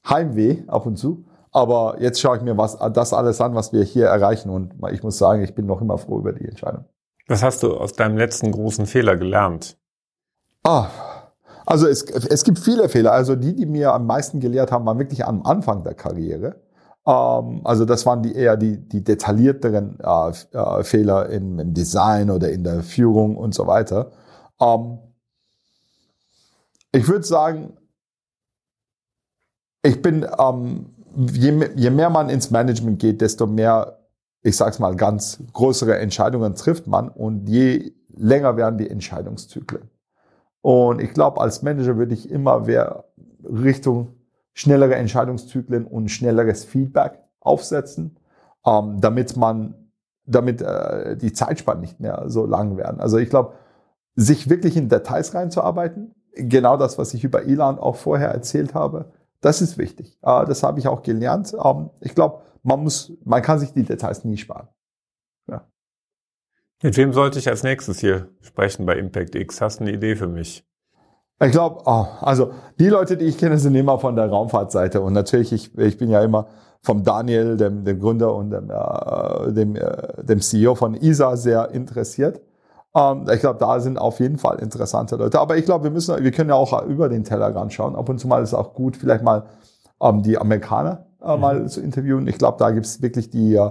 Heimweh 0.08 0.62
ab 0.68 0.86
und 0.86 0.96
zu. 0.96 1.24
Aber 1.50 2.00
jetzt 2.00 2.20
schaue 2.20 2.36
ich 2.36 2.44
mir 2.44 2.56
was, 2.56 2.78
das 2.92 3.12
alles 3.12 3.40
an, 3.40 3.56
was 3.56 3.72
wir 3.72 3.82
hier 3.82 4.06
erreichen. 4.06 4.50
Und 4.50 4.74
ich 4.92 5.02
muss 5.02 5.18
sagen, 5.18 5.42
ich 5.42 5.56
bin 5.56 5.66
noch 5.66 5.80
immer 5.80 5.98
froh 5.98 6.20
über 6.20 6.32
die 6.32 6.46
Entscheidung. 6.46 6.84
Was 7.26 7.42
hast 7.42 7.62
du 7.62 7.76
aus 7.76 7.92
deinem 7.92 8.16
letzten 8.16 8.52
großen 8.52 8.86
Fehler 8.86 9.16
gelernt? 9.16 9.76
Ah, 10.62 10.88
also 11.64 11.88
es, 11.88 12.02
es 12.02 12.44
gibt 12.44 12.58
viele 12.58 12.88
Fehler. 12.88 13.12
Also 13.12 13.34
die, 13.34 13.54
die 13.54 13.66
mir 13.66 13.92
am 13.92 14.06
meisten 14.06 14.40
gelehrt 14.40 14.70
haben, 14.70 14.86
waren 14.86 14.98
wirklich 14.98 15.24
am 15.24 15.42
Anfang 15.42 15.82
der 15.82 15.94
Karriere. 15.94 16.60
Ähm, 17.06 17.60
also 17.64 17.84
das 17.84 18.06
waren 18.06 18.22
die 18.22 18.34
eher 18.34 18.56
die, 18.56 18.76
die 18.76 19.02
detaillierteren 19.02 19.98
äh, 20.00 20.32
äh, 20.56 20.84
Fehler 20.84 21.28
im, 21.30 21.58
im, 21.58 21.74
Design 21.74 22.30
oder 22.30 22.50
in 22.50 22.64
der 22.64 22.82
Führung 22.82 23.36
und 23.36 23.54
so 23.54 23.66
weiter. 23.66 24.12
Ähm, 24.60 24.98
ich 26.92 27.08
würde 27.08 27.24
sagen, 27.24 27.76
ich 29.82 30.02
bin 30.02 30.26
ähm, 30.38 30.94
je, 31.16 31.70
je 31.76 31.90
mehr 31.90 32.10
man 32.10 32.28
ins 32.28 32.50
Management 32.50 32.98
geht, 32.98 33.20
desto 33.20 33.46
mehr, 33.46 33.98
ich 34.46 34.56
sag's 34.56 34.78
mal, 34.78 34.94
ganz 34.94 35.42
größere 35.52 35.98
Entscheidungen 35.98 36.54
trifft 36.54 36.86
man 36.86 37.08
und 37.08 37.48
je 37.48 37.92
länger 38.14 38.56
werden 38.56 38.78
die 38.78 38.88
Entscheidungszyklen. 38.88 39.90
Und 40.62 41.02
ich 41.02 41.12
glaube, 41.12 41.40
als 41.40 41.62
Manager 41.62 41.96
würde 41.96 42.14
ich 42.14 42.30
immer 42.30 42.60
mehr 42.60 43.04
Richtung 43.44 44.14
schnellere 44.52 44.94
Entscheidungszyklen 44.94 45.84
und 45.84 46.10
schnelleres 46.10 46.64
Feedback 46.64 47.24
aufsetzen, 47.40 48.16
ähm, 48.64 49.00
damit 49.00 49.36
man, 49.36 49.74
damit 50.24 50.62
äh, 50.62 51.16
die 51.16 51.32
Zeitspannen 51.32 51.80
nicht 51.80 51.98
mehr 51.98 52.24
so 52.26 52.46
lang 52.46 52.76
werden. 52.76 53.00
Also 53.00 53.18
ich 53.18 53.28
glaube, 53.28 53.54
sich 54.14 54.48
wirklich 54.48 54.76
in 54.76 54.88
Details 54.88 55.34
reinzuarbeiten, 55.34 56.14
genau 56.34 56.76
das, 56.76 56.98
was 56.98 57.14
ich 57.14 57.24
über 57.24 57.42
Elan 57.42 57.80
auch 57.80 57.96
vorher 57.96 58.30
erzählt 58.30 58.74
habe, 58.74 59.06
das 59.40 59.60
ist 59.60 59.76
wichtig. 59.76 60.18
Äh, 60.22 60.46
das 60.46 60.62
habe 60.62 60.78
ich 60.78 60.86
auch 60.86 61.02
gelernt. 61.02 61.52
Ähm, 61.62 61.90
ich 62.00 62.14
glaube, 62.14 62.42
man 62.66 62.82
muss, 62.82 63.12
man 63.24 63.42
kann 63.42 63.58
sich 63.58 63.72
die 63.72 63.84
Details 63.84 64.24
nie 64.24 64.36
sparen. 64.36 64.68
Ja. 65.48 65.66
Mit 66.82 66.96
wem 66.96 67.12
sollte 67.12 67.38
ich 67.38 67.48
als 67.48 67.62
nächstes 67.62 68.00
hier 68.00 68.28
sprechen 68.40 68.84
bei 68.84 68.96
Impact 68.96 69.34
X? 69.34 69.60
Hast 69.60 69.78
du 69.78 69.84
eine 69.84 69.92
Idee 69.92 70.16
für 70.16 70.26
mich? 70.26 70.66
Ich 71.40 71.52
glaube, 71.52 71.82
oh, 71.84 72.06
also 72.20 72.52
die 72.80 72.88
Leute, 72.88 73.16
die 73.16 73.26
ich 73.26 73.38
kenne, 73.38 73.58
sind 73.58 73.74
immer 73.74 73.98
von 73.98 74.16
der 74.16 74.28
Raumfahrtseite. 74.28 75.00
Und 75.00 75.12
natürlich, 75.12 75.52
ich, 75.52 75.78
ich 75.78 75.98
bin 75.98 76.10
ja 76.10 76.22
immer 76.22 76.48
vom 76.82 77.04
Daniel, 77.04 77.56
dem, 77.56 77.84
dem 77.84 78.00
Gründer 78.00 78.34
und 78.34 78.50
dem, 78.50 78.70
äh, 78.70 79.52
dem, 79.52 79.76
äh, 79.76 80.24
dem 80.24 80.40
CEO 80.40 80.74
von 80.74 80.94
ISA 80.94 81.36
sehr 81.36 81.70
interessiert. 81.70 82.40
Ähm, 82.94 83.26
ich 83.32 83.40
glaube, 83.40 83.58
da 83.58 83.78
sind 83.80 83.98
auf 83.98 84.18
jeden 84.18 84.38
Fall 84.38 84.58
interessante 84.60 85.16
Leute. 85.16 85.38
Aber 85.38 85.56
ich 85.56 85.66
glaube, 85.66 85.84
wir 85.84 85.90
müssen, 85.90 86.22
wir 86.22 86.30
können 86.32 86.48
ja 86.48 86.56
auch 86.56 86.84
über 86.86 87.08
den 87.08 87.22
Tellerrand 87.22 87.72
schauen. 87.72 87.94
Ab 87.94 88.08
und 88.08 88.18
zu 88.18 88.26
mal 88.28 88.42
ist 88.42 88.50
es 88.50 88.54
auch 88.54 88.72
gut, 88.72 88.96
vielleicht 88.96 89.22
mal 89.22 89.44
ähm, 90.00 90.22
die 90.22 90.38
Amerikaner 90.38 91.06
äh, 91.22 91.34
mhm. 91.34 91.40
mal 91.40 91.68
zu 91.68 91.80
interviewen. 91.80 92.26
Ich 92.26 92.38
glaube, 92.38 92.58
da 92.58 92.70
gibt 92.70 92.86
es 92.86 93.02
wirklich 93.02 93.30
die, 93.30 93.54
äh, 93.54 93.70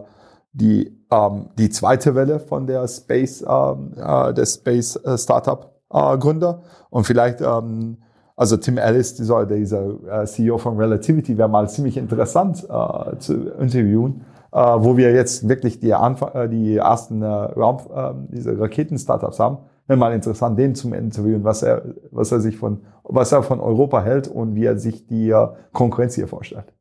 die, 0.54 0.98
ähm, 1.12 1.50
die 1.58 1.70
zweite 1.70 2.16
Welle 2.16 2.40
von 2.40 2.68
der 2.68 2.88
Space, 2.88 3.44
ähm, 3.48 3.94
äh, 3.96 4.34
der 4.34 4.46
Space 4.46 4.96
äh, 4.98 5.18
Startup 5.18 5.74
äh, 5.92 6.18
Gründer. 6.18 6.64
Und 6.90 7.06
vielleicht, 7.06 7.42
ähm, 7.42 7.98
also 8.36 8.58
Tim 8.58 8.78
Ellis, 8.78 9.16
dieser, 9.16 9.46
dieser 9.46 10.22
äh, 10.22 10.26
CEO 10.26 10.58
von 10.58 10.78
Relativity, 10.78 11.38
wäre 11.38 11.50
mal 11.50 11.70
ziemlich 11.70 11.98
interessant 11.98 12.66
äh, 12.70 13.18
zu 13.18 13.50
interviewen 13.60 14.26
äh, 14.56 14.58
wo 14.58 14.96
wir 14.96 15.12
jetzt 15.14 15.50
wirklich 15.50 15.82
die, 15.82 15.94
Anfang, 15.94 16.34
äh, 16.34 16.48
die 16.48 16.78
ersten 16.78 17.22
äh, 17.22 17.26
Raum, 17.28 17.80
äh, 17.94 18.14
diese 18.30 18.58
Raketen-Startups 18.58 19.38
haben. 19.38 19.58
Wäre 19.86 20.00
mal 20.00 20.14
interessant, 20.14 20.58
den 20.58 20.76
zum 20.76 20.94
interviewen, 20.94 21.44
was 21.44 21.62
er, 21.62 21.84
was 22.10 22.32
er 22.32 22.40
sich 22.40 22.58
von, 22.58 22.80
was 23.04 23.34
er 23.34 23.44
von 23.44 23.60
Europa 23.60 24.02
hält 24.02 24.30
und 24.30 24.56
wie 24.56 24.64
er 24.64 24.80
sich 24.80 25.06
die 25.08 25.36
Konkurrenz 25.74 26.16
hier 26.16 26.28
vorstellt. 26.28 26.74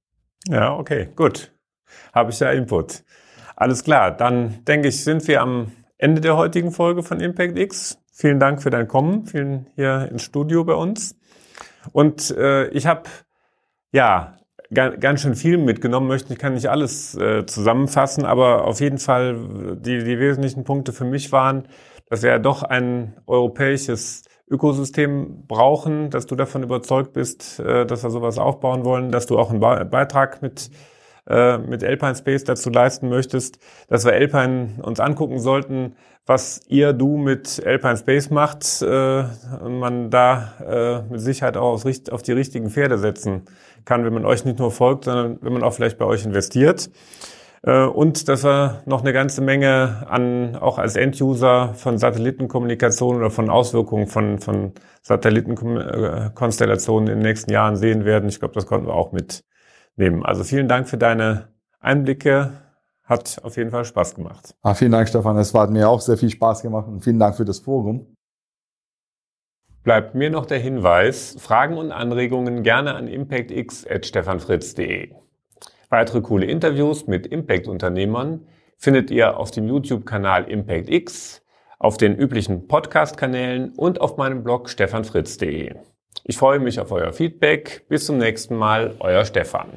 Ja, 0.48 0.76
okay, 0.76 1.08
gut. 1.16 1.52
Habe 2.12 2.30
ich 2.30 2.40
ja 2.40 2.50
Input. 2.50 3.02
Alles 3.56 3.84
klar, 3.84 4.10
dann 4.10 4.64
denke 4.64 4.88
ich, 4.88 5.02
sind 5.02 5.26
wir 5.26 5.40
am 5.40 5.72
Ende 5.96 6.20
der 6.20 6.36
heutigen 6.36 6.70
Folge 6.70 7.02
von 7.02 7.20
Impact 7.20 7.58
X. 7.58 7.98
Vielen 8.12 8.38
Dank 8.38 8.62
für 8.62 8.70
dein 8.70 8.86
Kommen, 8.88 9.26
vielen 9.26 9.68
hier 9.74 10.08
ins 10.10 10.22
Studio 10.22 10.64
bei 10.64 10.74
uns. 10.74 11.16
Und 11.92 12.30
äh, 12.36 12.68
ich 12.68 12.86
habe 12.86 13.04
ja 13.92 14.36
ganz 14.70 15.22
schön 15.22 15.34
viel 15.34 15.56
mitgenommen 15.56 16.08
möchte. 16.08 16.32
Ich 16.32 16.38
kann 16.38 16.54
nicht 16.54 16.68
alles 16.68 17.14
äh, 17.14 17.46
zusammenfassen, 17.46 18.24
aber 18.24 18.64
auf 18.64 18.80
jeden 18.80 18.98
Fall 18.98 19.76
die, 19.78 20.02
die 20.04 20.18
wesentlichen 20.18 20.64
Punkte 20.64 20.92
für 20.92 21.04
mich 21.04 21.32
waren, 21.32 21.68
dass 22.08 22.22
wir 22.22 22.30
ja 22.30 22.38
doch 22.38 22.62
ein 22.62 23.14
europäisches 23.26 24.24
Ökosystem 24.48 25.46
brauchen, 25.46 26.10
dass 26.10 26.26
du 26.26 26.36
davon 26.36 26.62
überzeugt 26.62 27.12
bist, 27.12 27.60
äh, 27.60 27.86
dass 27.86 28.02
wir 28.02 28.10
sowas 28.10 28.38
aufbauen 28.38 28.84
wollen, 28.84 29.10
dass 29.10 29.26
du 29.26 29.38
auch 29.38 29.50
einen 29.50 29.60
Beitrag 29.60 30.42
mit 30.42 30.70
äh, 31.26 31.56
mit 31.56 31.82
Alpine 31.82 32.14
Space 32.14 32.44
dazu 32.44 32.68
leisten 32.68 33.08
möchtest, 33.08 33.58
dass 33.88 34.04
wir 34.04 34.12
Alpine 34.12 34.82
uns 34.82 35.00
angucken 35.00 35.38
sollten, 35.38 35.96
was 36.26 36.60
ihr, 36.68 36.92
du 36.92 37.16
mit 37.16 37.62
Alpine 37.64 37.96
Space 37.96 38.28
macht, 38.28 38.82
äh, 38.82 39.24
man 39.66 40.10
da 40.10 40.52
äh, 40.60 41.10
mit 41.10 41.20
Sicherheit 41.20 41.56
auch 41.56 41.82
auf 41.82 42.22
die 42.22 42.32
richtigen 42.32 42.68
Pferde 42.68 42.98
setzen 42.98 43.46
kann, 43.86 44.04
wenn 44.04 44.12
man 44.12 44.26
euch 44.26 44.44
nicht 44.44 44.58
nur 44.58 44.70
folgt, 44.70 45.04
sondern 45.04 45.38
wenn 45.40 45.54
man 45.54 45.62
auch 45.62 45.72
vielleicht 45.72 45.96
bei 45.96 46.04
euch 46.04 46.26
investiert. 46.26 46.90
Äh, 47.64 47.86
und 47.86 48.28
dass 48.28 48.44
wir 48.44 48.82
noch 48.86 49.00
eine 49.00 49.12
ganze 49.12 49.40
Menge 49.40 50.06
an, 50.08 50.54
auch 50.56 50.78
als 50.78 50.94
Enduser 50.96 51.74
von 51.74 51.98
Satellitenkommunikation 51.98 53.16
oder 53.16 53.30
von 53.30 53.50
Auswirkungen 53.50 54.06
von, 54.06 54.38
von 54.38 54.72
Satellitenkonstellationen 55.02 57.08
in 57.08 57.18
den 57.20 57.26
nächsten 57.26 57.50
Jahren 57.50 57.76
sehen 57.76 58.04
werden. 58.04 58.28
Ich 58.28 58.38
glaube, 58.38 58.54
das 58.54 58.66
konnten 58.66 58.86
wir 58.86 58.94
auch 58.94 59.12
mitnehmen. 59.12 60.24
Also 60.24 60.44
vielen 60.44 60.68
Dank 60.68 60.88
für 60.88 60.98
deine 60.98 61.48
Einblicke. 61.80 62.52
Hat 63.02 63.40
auf 63.42 63.56
jeden 63.58 63.70
Fall 63.70 63.84
Spaß 63.84 64.14
gemacht. 64.14 64.54
Ah, 64.62 64.72
vielen 64.72 64.92
Dank, 64.92 65.08
Stefan. 65.08 65.36
Es 65.36 65.52
hat 65.52 65.70
mir 65.70 65.90
auch 65.90 66.00
sehr 66.00 66.16
viel 66.16 66.30
Spaß 66.30 66.62
gemacht 66.62 66.88
und 66.88 67.04
vielen 67.04 67.18
Dank 67.18 67.36
für 67.36 67.44
das 67.44 67.60
Forum. 67.60 68.16
Bleibt 69.82 70.14
mir 70.14 70.30
noch 70.30 70.46
der 70.46 70.58
Hinweis, 70.58 71.36
Fragen 71.38 71.76
und 71.76 71.92
Anregungen 71.92 72.62
gerne 72.62 72.94
an 72.94 73.06
impactx.stefanfritz.de. 73.06 75.23
Weitere 75.94 76.22
coole 76.22 76.46
Interviews 76.46 77.06
mit 77.06 77.24
Impact-Unternehmern 77.24 78.48
findet 78.78 79.12
ihr 79.12 79.36
auf 79.38 79.52
dem 79.52 79.68
YouTube-Kanal 79.68 80.50
ImpactX, 80.50 81.40
auf 81.78 81.98
den 81.98 82.16
üblichen 82.16 82.66
Podcast-Kanälen 82.66 83.74
und 83.76 84.00
auf 84.00 84.16
meinem 84.16 84.42
Blog 84.42 84.68
stefanfritz.de. 84.68 85.76
Ich 86.24 86.36
freue 86.36 86.58
mich 86.58 86.80
auf 86.80 86.90
euer 86.90 87.12
Feedback. 87.12 87.86
Bis 87.88 88.06
zum 88.06 88.18
nächsten 88.18 88.56
Mal, 88.56 88.96
euer 88.98 89.24
Stefan. 89.24 89.68